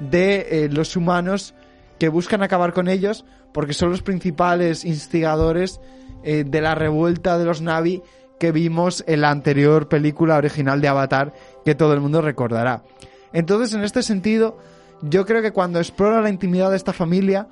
de 0.00 0.64
eh, 0.64 0.68
los 0.70 0.96
humanos 0.96 1.54
que 1.98 2.08
buscan 2.08 2.42
acabar 2.42 2.72
con 2.72 2.88
ellos 2.88 3.24
porque 3.52 3.74
son 3.74 3.90
los 3.90 4.02
principales 4.02 4.84
instigadores 4.84 5.80
eh, 6.22 6.44
de 6.46 6.60
la 6.60 6.74
revuelta 6.74 7.38
de 7.38 7.44
los 7.44 7.60
Navi 7.60 8.02
que 8.38 8.52
vimos 8.52 9.02
en 9.06 9.22
la 9.22 9.30
anterior 9.30 9.88
película 9.88 10.36
original 10.36 10.80
de 10.80 10.88
Avatar 10.88 11.32
que 11.64 11.74
todo 11.74 11.92
el 11.92 12.00
mundo 12.00 12.22
recordará. 12.22 12.84
Entonces, 13.32 13.74
en 13.74 13.82
este 13.82 14.02
sentido, 14.02 14.58
yo 15.02 15.24
creo 15.24 15.42
que 15.42 15.52
cuando 15.52 15.78
explora 15.78 16.20
la 16.20 16.30
intimidad 16.30 16.70
de 16.70 16.76
esta 16.76 16.92
familia, 16.92 17.48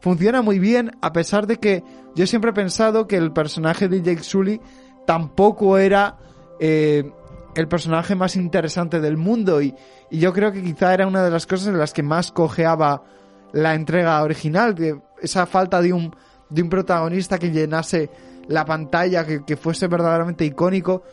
funciona 0.00 0.42
muy 0.42 0.58
bien, 0.58 0.92
a 1.00 1.12
pesar 1.12 1.46
de 1.46 1.56
que 1.58 1.84
yo 2.14 2.26
siempre 2.26 2.50
he 2.50 2.54
pensado 2.54 3.06
que 3.06 3.16
el 3.16 3.32
personaje 3.32 3.88
de 3.88 4.02
Jake 4.02 4.22
Sully 4.22 4.60
tampoco 5.06 5.78
era 5.78 6.18
eh, 6.58 7.10
el 7.54 7.68
personaje 7.68 8.14
más 8.14 8.36
interesante 8.36 9.00
del 9.00 9.16
mundo 9.16 9.62
y, 9.62 9.74
yo 10.12 10.32
creo 10.32 10.50
que 10.50 10.60
quizá 10.60 10.92
era 10.92 11.06
una 11.06 11.22
de 11.22 11.30
las 11.30 11.46
cosas 11.46 11.68
en 11.68 11.78
las 11.78 11.92
que 11.92 12.02
más 12.02 12.32
cojeaba 12.32 13.04
la 13.52 13.76
entrega 13.76 14.20
original, 14.24 14.74
que 14.74 15.00
esa 15.22 15.46
falta 15.46 15.80
de 15.80 15.92
un, 15.92 16.12
de 16.48 16.62
un 16.62 16.68
protagonista 16.68 17.38
que 17.38 17.52
llenase 17.52 18.10
la 18.48 18.64
pantalla, 18.64 19.24
que, 19.24 19.44
que 19.44 19.56
fuese 19.56 19.86
verdaderamente 19.86 20.44
icónico. 20.44 21.04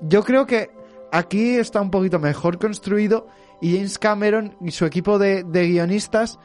Yo 0.00 0.22
creo 0.22 0.46
que 0.46 0.70
aquí 1.12 1.56
está 1.56 1.80
un 1.80 1.90
poquito 1.90 2.18
mejor 2.18 2.58
construido 2.58 3.26
y 3.60 3.76
James 3.76 3.98
Cameron 3.98 4.56
y 4.60 4.70
su 4.70 4.84
equipo 4.84 5.18
de, 5.18 5.42
guionistas 5.44 6.38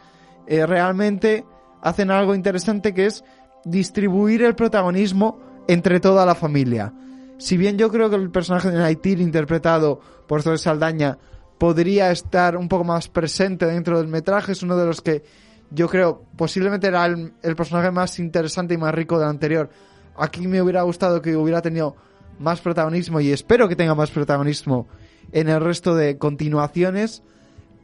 eh, 0.48 0.66
realmente 0.66 1.46
hacen 1.82 2.12
algo 2.12 2.36
interesante 2.36 2.94
que 2.94 3.06
es 3.06 3.24
distribuir 3.66 4.44
el 4.44 4.56
protagonismo 4.56 5.40
entre 5.68 6.00
toda 6.00 6.26
la 6.26 6.36
familia. 6.36 6.94
Si 7.38 7.58
bien 7.58 7.78
yo 7.78 7.90
creo 7.90 8.10
que 8.10 8.16
el 8.16 8.32
personaje 8.32 8.72
de 8.72 8.78
Naitir 8.78 9.20
interpretado 9.20 10.00
por 10.28 10.42
Zoe 10.42 10.58
Saldaña 10.58 11.18
podría 11.58 12.12
estar 12.12 12.58
un 12.58 12.68
poco 12.68 12.84
más 12.84 13.08
presente 13.08 13.66
dentro 13.66 13.98
del 13.98 14.08
metraje, 14.08 14.52
es 14.54 14.64
uno 14.64 14.78
de 14.78 14.86
los 14.86 15.02
que 15.02 15.24
yo 15.72 15.88
creo 15.88 16.24
posiblemente 16.36 16.88
era 16.88 17.06
el 17.06 17.56
personaje 17.56 17.92
más 17.92 18.20
interesante 18.20 18.74
y 18.74 18.78
más 18.78 18.94
rico 18.94 19.18
del 19.18 19.30
anterior. 19.30 19.70
Aquí 20.16 20.48
me 20.48 20.62
hubiera 20.62 20.84
gustado 20.84 21.22
que 21.22 21.36
hubiera 21.36 21.62
tenido 21.62 21.96
más 22.40 22.62
protagonismo 22.62 23.20
y 23.20 23.32
espero 23.32 23.68
que 23.68 23.76
tenga 23.76 23.96
más 23.96 24.12
protagonismo 24.12 24.88
en 25.32 25.50
el 25.50 25.62
resto 25.62 25.96
de 25.96 26.18
continuaciones. 26.18 27.24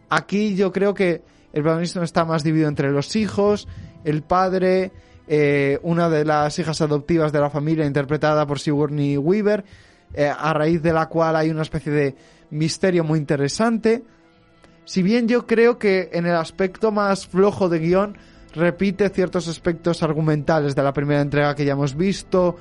Aquí 0.10 0.56
yo 0.56 0.72
creo 0.72 0.94
que 0.94 1.22
el 1.54 1.64
protagonismo 1.64 2.04
está 2.04 2.26
más 2.26 2.44
dividido 2.44 2.70
entre 2.70 2.92
los 2.92 3.16
hijos, 3.16 3.68
el 4.04 4.22
padre, 4.22 4.92
eh, 5.28 5.80
una 5.84 6.10
de 6.10 6.26
las 6.26 6.58
hijas 6.60 6.82
adoptivas 6.82 7.32
de 7.32 7.40
la 7.40 7.50
familia 7.50 7.86
interpretada 7.86 8.46
por 8.46 8.60
Sigourney 8.60 9.18
Weaver, 9.18 9.64
eh, 10.14 10.32
a 10.36 10.54
raíz 10.54 10.82
de 10.82 10.94
la 10.94 11.08
cual 11.08 11.36
hay 11.36 11.50
una 11.50 11.62
especie 11.62 11.92
de 11.92 12.16
misterio 12.50 13.04
muy 13.04 13.20
interesante. 13.20 14.04
Si 14.86 15.04
bien 15.04 15.28
yo 15.28 15.46
creo 15.46 15.78
que 15.78 16.10
en 16.14 16.26
el 16.26 16.36
aspecto 16.36 16.92
más 16.92 17.28
flojo 17.28 17.70
de 17.70 17.80
guion 17.80 18.18
repite 18.56 19.10
ciertos 19.10 19.48
aspectos 19.48 20.02
argumentales 20.02 20.76
de 20.76 20.82
la 20.82 20.94
primera 20.94 21.22
entrega 21.22 21.54
que 21.54 21.66
ya 21.66 21.74
hemos 21.74 21.96
visto, 21.96 22.56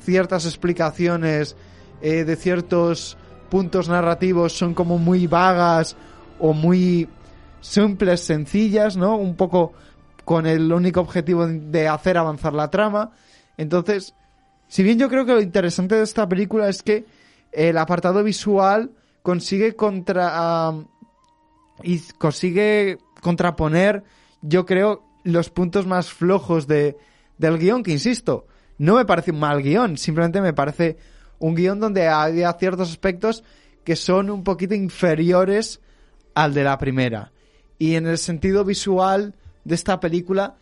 ciertas 0.00 0.44
explicaciones 0.46 1.56
eh, 2.00 2.24
de 2.24 2.36
ciertos 2.36 3.16
puntos 3.48 3.88
narrativos 3.88 4.52
son 4.52 4.74
como 4.74 4.98
muy 4.98 5.26
vagas 5.26 5.96
o 6.38 6.52
muy 6.52 7.08
simples, 7.60 8.20
sencillas, 8.20 8.96
¿no? 8.96 9.16
Un 9.16 9.36
poco 9.36 9.72
con 10.24 10.46
el 10.46 10.72
único 10.72 11.00
objetivo 11.00 11.46
de 11.46 11.88
hacer 11.88 12.18
avanzar 12.18 12.52
la 12.52 12.68
trama. 12.68 13.12
Entonces, 13.56 14.14
si 14.68 14.82
bien 14.82 14.98
yo 14.98 15.08
creo 15.08 15.24
que 15.24 15.32
lo 15.32 15.40
interesante 15.40 15.94
de 15.94 16.02
esta 16.02 16.28
película 16.28 16.68
es 16.68 16.82
que 16.82 17.06
el 17.52 17.78
apartado 17.78 18.22
visual 18.22 18.90
consigue 19.22 19.74
contra 19.74 20.72
consigue 22.18 22.98
contraponer, 23.20 24.04
yo 24.42 24.66
creo, 24.66 25.04
los 25.24 25.50
puntos 25.50 25.86
más 25.86 26.10
flojos 26.10 26.66
de, 26.66 26.96
del 27.38 27.58
guion, 27.58 27.82
que 27.82 27.92
insisto, 27.92 28.46
no 28.78 28.96
me 28.96 29.04
parece 29.04 29.30
un 29.30 29.40
mal 29.40 29.62
guion, 29.62 29.96
simplemente 29.96 30.40
me 30.40 30.52
parece 30.52 30.96
un 31.38 31.54
guion 31.54 31.80
donde 31.80 32.08
había 32.08 32.52
ciertos 32.54 32.90
aspectos 32.90 33.42
que 33.84 33.96
son 33.96 34.30
un 34.30 34.42
poquito 34.42 34.74
inferiores 34.74 35.80
al 36.34 36.54
de 36.54 36.64
la 36.64 36.78
primera. 36.78 37.32
Y 37.78 37.94
en 37.94 38.06
el 38.06 38.18
sentido 38.18 38.64
visual 38.64 39.34
de 39.64 39.74
esta 39.74 40.00
película, 40.00 40.56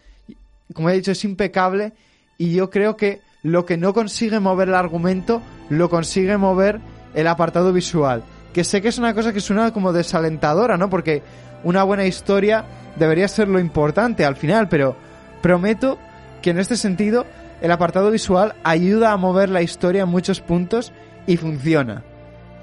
como 0.72 0.90
he 0.90 0.94
dicho, 0.94 1.12
es 1.12 1.24
impecable 1.24 1.92
y 2.38 2.52
yo 2.52 2.70
creo 2.70 2.96
que 2.96 3.20
lo 3.42 3.64
que 3.66 3.76
no 3.76 3.92
consigue 3.92 4.40
mover 4.40 4.68
el 4.68 4.74
argumento, 4.74 5.42
lo 5.68 5.90
consigue 5.90 6.36
mover 6.36 6.80
el 7.14 7.26
apartado 7.26 7.72
visual. 7.72 8.24
Que 8.52 8.64
sé 8.64 8.80
que 8.80 8.88
es 8.88 8.98
una 8.98 9.14
cosa 9.14 9.32
que 9.32 9.40
suena 9.40 9.72
como 9.72 9.92
desalentadora, 9.92 10.76
¿no? 10.76 10.88
Porque 10.88 11.22
una 11.62 11.82
buena 11.82 12.06
historia 12.06 12.64
debería 12.96 13.28
ser 13.28 13.48
lo 13.48 13.58
importante 13.58 14.24
al 14.24 14.36
final, 14.36 14.68
pero 14.68 14.96
prometo 15.42 15.98
que 16.40 16.50
en 16.50 16.58
este 16.58 16.76
sentido 16.76 17.26
el 17.64 17.72
apartado 17.72 18.10
visual 18.10 18.54
ayuda 18.62 19.12
a 19.12 19.16
mover 19.16 19.48
la 19.48 19.62
historia 19.62 20.02
en 20.02 20.10
muchos 20.10 20.42
puntos 20.42 20.92
y 21.26 21.38
funciona. 21.38 22.04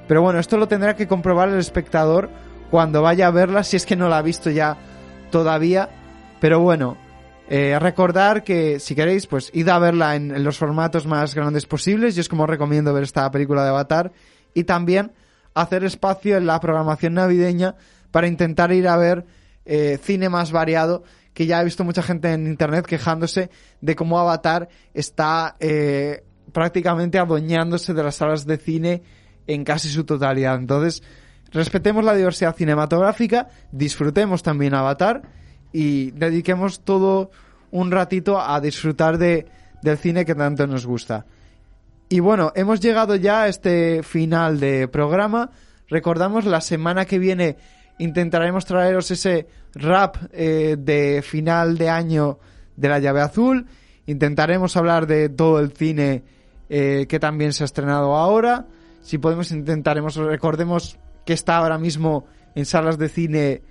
Pero 0.08 0.22
bueno, 0.22 0.38
esto 0.38 0.58
lo 0.58 0.68
tendrá 0.68 0.96
que 0.96 1.08
comprobar 1.08 1.50
el 1.50 1.58
espectador 1.58 2.30
cuando 2.70 3.02
vaya 3.02 3.26
a 3.26 3.32
verla, 3.32 3.64
si 3.64 3.78
es 3.78 3.88
que 3.88 3.96
no 3.96 4.10
la 4.10 4.20
ha 4.20 4.22
visto 4.22 4.52
ya 4.52 4.78
todavía. 5.32 5.90
Pero 6.40 6.60
bueno, 6.60 6.98
eh, 7.50 7.80
recordar 7.80 8.44
que 8.44 8.80
si 8.80 8.94
queréis, 8.94 9.26
pues 9.26 9.50
id 9.56 9.70
a 9.70 9.80
verla 9.80 10.16
en, 10.16 10.44
los 10.44 10.60
formatos 10.60 11.08
más 11.08 11.34
grandes 11.34 11.66
posibles. 11.66 12.14
Yo 12.14 12.22
es 12.22 12.30
como 12.30 12.46
recomiendo 12.46 12.94
ver 12.94 13.02
esta 13.02 13.32
película 13.32 13.64
de 13.64 13.70
Avatar. 13.70 14.12
Y 14.54 14.66
también 14.66 15.14
hacer 15.56 15.84
espacio 15.84 16.38
en 16.38 16.46
la 16.46 16.60
programación 16.60 17.16
navideña 17.16 17.74
para 18.12 18.28
intentar 18.28 18.72
ir 18.72 18.88
a 18.88 18.98
ver 18.98 19.26
eh, 19.66 19.98
cine 20.00 20.30
más 20.30 20.52
variado 20.52 21.02
que 21.34 21.46
ya 21.46 21.62
he 21.62 21.64
visto 21.64 21.84
mucha 21.84 22.04
gente 22.04 22.32
en 22.34 22.48
internet 22.48 22.86
quejándose 22.86 23.50
de 23.80 23.96
cómo 23.96 24.20
Avatar 24.20 24.70
está 24.94 25.56
eh, 25.60 26.24
prácticamente 26.52 27.20
adueñándose 27.20 27.94
de 27.94 28.04
las 28.04 28.16
salas 28.16 28.46
de 28.46 28.58
cine 28.58 29.04
en 29.48 29.64
casi 29.64 29.90
su 29.90 30.04
totalidad. 30.04 30.56
Entonces, 30.56 31.04
respetemos 31.52 32.04
la 32.04 32.16
diversidad 32.16 32.56
cinematográfica, 32.56 33.48
disfrutemos 33.72 34.44
también 34.44 34.74
Avatar 34.74 35.22
y 35.72 36.12
dediquemos 36.12 36.82
todo 36.82 37.32
un 37.72 37.92
ratito 37.92 38.40
a 38.40 38.60
disfrutar 38.60 39.18
de, 39.18 39.48
del 39.82 39.98
cine 39.98 40.26
que 40.26 40.36
tanto 40.36 40.68
nos 40.68 40.86
gusta. 40.86 41.26
Y 42.10 42.20
bueno, 42.20 42.52
hemos 42.56 42.82
llegado 42.82 43.16
ya 43.16 43.44
a 43.44 43.48
este 43.48 44.04
final 44.04 44.60
de 44.60 44.90
programa. 44.90 45.52
Recordamos, 45.88 46.44
la 46.44 46.60
semana 46.60 47.06
que 47.06 47.20
viene 47.20 47.56
intentaremos 48.04 48.66
traeros 48.66 49.12
ese 49.12 49.48
rap 49.74 50.18
eh, 50.32 50.76
de 50.78 51.22
final 51.22 51.78
de 51.78 51.90
año 51.90 52.40
de 52.76 52.90
la 52.90 53.00
llave 53.00 53.22
azul. 53.22 53.68
Intentaremos 54.06 54.76
hablar 54.76 55.08
de 55.08 55.30
todo 55.30 55.60
el 55.60 55.72
cine 55.72 56.24
eh, 56.70 57.06
que 57.08 57.20
también 57.20 57.54
se 57.54 57.64
ha 57.64 57.66
estrenado 57.66 58.16
ahora. 58.16 58.66
Si 59.02 59.18
podemos, 59.18 59.52
intentaremos, 59.52 60.16
recordemos 60.16 60.98
que 61.26 61.34
está 61.34 61.58
ahora 61.58 61.78
mismo 61.78 62.26
en 62.56 62.66
salas 62.66 62.98
de 62.98 63.10
cine 63.10 63.62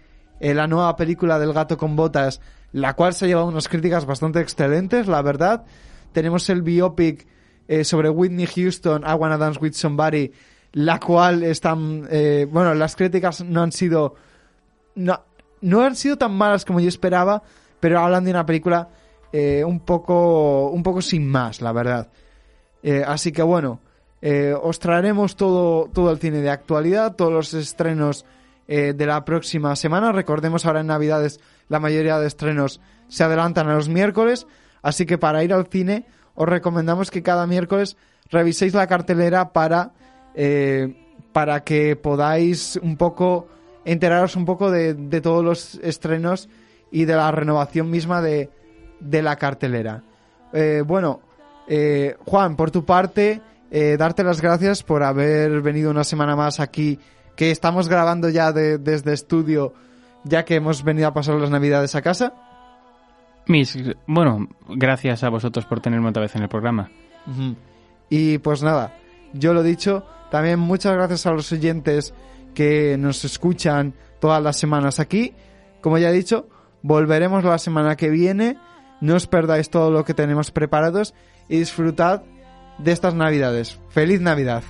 eh, 0.41 0.55
la 0.55 0.67
nueva 0.67 0.97
película 0.97 1.39
del 1.39 1.53
gato 1.53 1.77
con 1.77 1.97
botas, 1.97 2.41
la 2.73 2.95
cual 2.95 3.13
se 3.15 3.25
ha 3.25 3.29
llevado 3.29 3.49
unas 3.49 3.69
críticas 3.69 4.07
bastante 4.07 4.41
excelentes, 4.41 5.07
la 5.07 5.23
verdad. 5.23 5.65
Tenemos 6.13 6.49
el 6.49 6.63
biopic 6.63 7.27
eh, 7.69 7.85
sobre 7.85 8.11
Whitney 8.11 8.47
Houston, 8.47 9.03
I 9.03 9.15
Wanna 9.15 9.39
Dance 9.39 9.61
With 9.61 9.73
Somebody, 9.73 10.33
la 10.73 11.01
cual 11.01 11.43
están, 11.43 12.07
eh, 12.11 12.47
bueno, 12.51 12.75
las 12.75 12.97
críticas 12.97 13.43
no 13.45 13.63
han 13.63 13.73
sido, 13.73 14.15
no, 14.95 15.21
no 15.61 15.83
han 15.83 15.97
sido 15.97 16.17
tan 16.17 16.33
malas 16.33 16.65
como 16.65 16.81
yo 16.81 16.89
esperaba, 16.89 17.43
pero 17.81 18.01
hablan 18.01 18.25
de 18.25 18.31
una 18.31 18.47
película 18.47 18.89
eh, 19.33 19.65
un 19.65 19.81
poco, 19.81 20.71
un 20.71 20.83
poco 20.83 21.03
sin 21.03 21.27
más, 21.27 21.61
la 21.61 21.73
verdad. 21.73 22.09
Eh, 22.83 23.05
así 23.07 23.33
que 23.33 23.43
bueno, 23.43 23.81
eh, 24.23 24.55
os 24.61 24.79
traeremos 24.79 25.37
todo, 25.37 25.89
todo 25.93 26.11
el 26.11 26.19
cine 26.19 26.41
de 26.41 26.51
actualidad, 26.51 27.17
todos 27.17 27.33
los 27.33 27.55
estrenos 27.55 28.25
eh, 28.69 28.93
de 28.95 29.07
la 29.07 29.25
próxima 29.25 29.75
semana. 29.77 30.13
Recordemos 30.13 30.67
ahora 30.67 30.81
en 30.81 30.87
Navidades 30.89 31.41
la 31.69 31.81
mayoría 31.81 32.19
de 32.19 32.27
estrenos 32.27 32.81
se 33.09 33.25
adelantan 33.25 33.69
a 33.69 33.75
los 33.75 33.89
miércoles, 33.89 34.47
así 34.83 35.07
que 35.07 35.19
para 35.19 35.43
ir 35.43 35.53
al 35.53 35.67
cine 35.67 36.07
os 36.35 36.49
recomendamos 36.49 37.11
que 37.11 37.23
cada 37.23 37.47
miércoles 37.47 37.97
reviséis 38.31 38.75
la 38.75 38.87
cartelera 38.87 39.53
para, 39.53 39.93
eh, 40.35 40.95
para 41.33 41.63
que 41.65 41.97
podáis 41.97 42.79
un 42.83 42.97
poco 42.97 43.49
enteraros 43.85 44.37
un 44.37 44.45
poco 44.45 44.71
de, 44.71 44.95
de 44.95 45.21
todos 45.21 45.45
los 45.45 45.75
estrenos 45.77 46.49
y 46.91 47.05
de 47.05 47.15
la 47.17 47.31
renovación 47.31 47.91
misma 47.91 48.21
de, 48.21 48.51
de 49.01 49.23
la 49.23 49.37
cartelera. 49.37 50.03
Eh, 50.53 50.83
bueno, 50.87 51.21
eh, 51.69 52.17
Juan, 52.27 52.57
por 52.57 52.71
tu 52.71 52.85
parte, 52.85 53.41
eh, 53.71 53.97
darte 53.99 54.25
las 54.25 54.41
gracias 54.41 54.83
por 54.83 55.03
haber 55.03 55.61
venido 55.63 55.91
una 55.91 56.05
semana 56.05 56.35
más 56.37 56.59
aquí, 56.61 56.99
que 57.37 57.51
estamos 57.53 57.89
grabando 57.89 58.29
ya 58.29 58.53
de- 58.53 58.79
desde 58.79 59.13
estudio, 59.13 59.73
ya 60.25 60.45
que 60.45 60.57
hemos 60.57 60.83
venido 60.83 61.09
a 61.09 61.15
pasar 61.15 61.37
las 61.37 61.51
navidades 61.51 61.95
a 61.95 62.03
casa. 62.03 62.35
Mis, 63.47 63.79
bueno, 64.07 64.49
gracias 64.69 65.25
a 65.25 65.29
vosotros 65.31 65.65
por 65.65 65.81
tenerme 65.81 66.09
otra 66.09 66.23
vez 66.23 66.37
en 66.37 66.43
el 66.43 66.49
programa. 66.49 66.91
Y 68.09 68.39
pues 68.39 68.63
nada, 68.63 68.93
yo 69.33 69.55
lo 69.55 69.63
dicho, 69.63 70.05
también 70.31 70.59
muchas 70.59 70.95
gracias 70.95 71.27
a 71.27 71.33
los 71.33 71.51
oyentes 71.53 72.15
que 72.55 72.97
nos 72.99 73.25
escuchan 73.25 73.95
todas 74.21 74.43
las 74.43 74.57
semanas 74.57 75.01
aquí. 75.01 75.35
Como 75.81 75.99
ya 75.99 76.11
he 76.11 76.13
dicho, 76.13 76.49
volveremos 76.83 77.45
la 77.45 77.59
semana 77.59 77.97
que 77.97 78.11
viene. 78.11 78.59
No 79.01 79.17
os 79.17 79.27
perdáis 79.27 79.71
todo 79.71 79.91
lo 79.91 80.05
que 80.05 80.15
tenemos 80.15 80.51
preparados 80.51 81.15
y 81.49 81.59
disfrutad 81.59 82.23
de 82.79 82.93
estas 82.93 83.15
navidades. 83.15 83.81
¡Feliz 83.89 84.21
Navidad! 84.21 84.63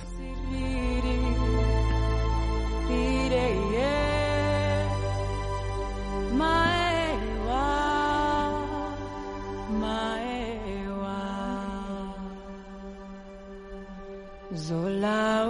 Zola 14.53 15.47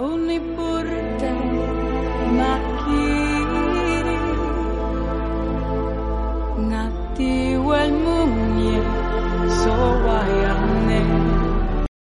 makiri 2.30 3.22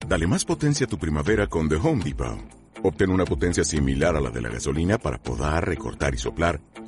Dale 0.07 0.27
más 0.27 0.43
potencia 0.43 0.85
a 0.85 0.89
tu 0.89 0.97
primavera 0.97 1.47
con 1.47 1.69
The 1.69 1.75
Home 1.75 2.03
Depot. 2.03 2.37
Obtén 2.83 3.11
una 3.11 3.23
potencia 3.23 3.63
similar 3.63 4.17
a 4.17 4.19
la 4.19 4.29
de 4.29 4.41
la 4.41 4.49
gasolina 4.49 4.97
para 4.97 5.17
podar, 5.17 5.65
recortar 5.65 6.13
y 6.13 6.17
soplar 6.17 6.59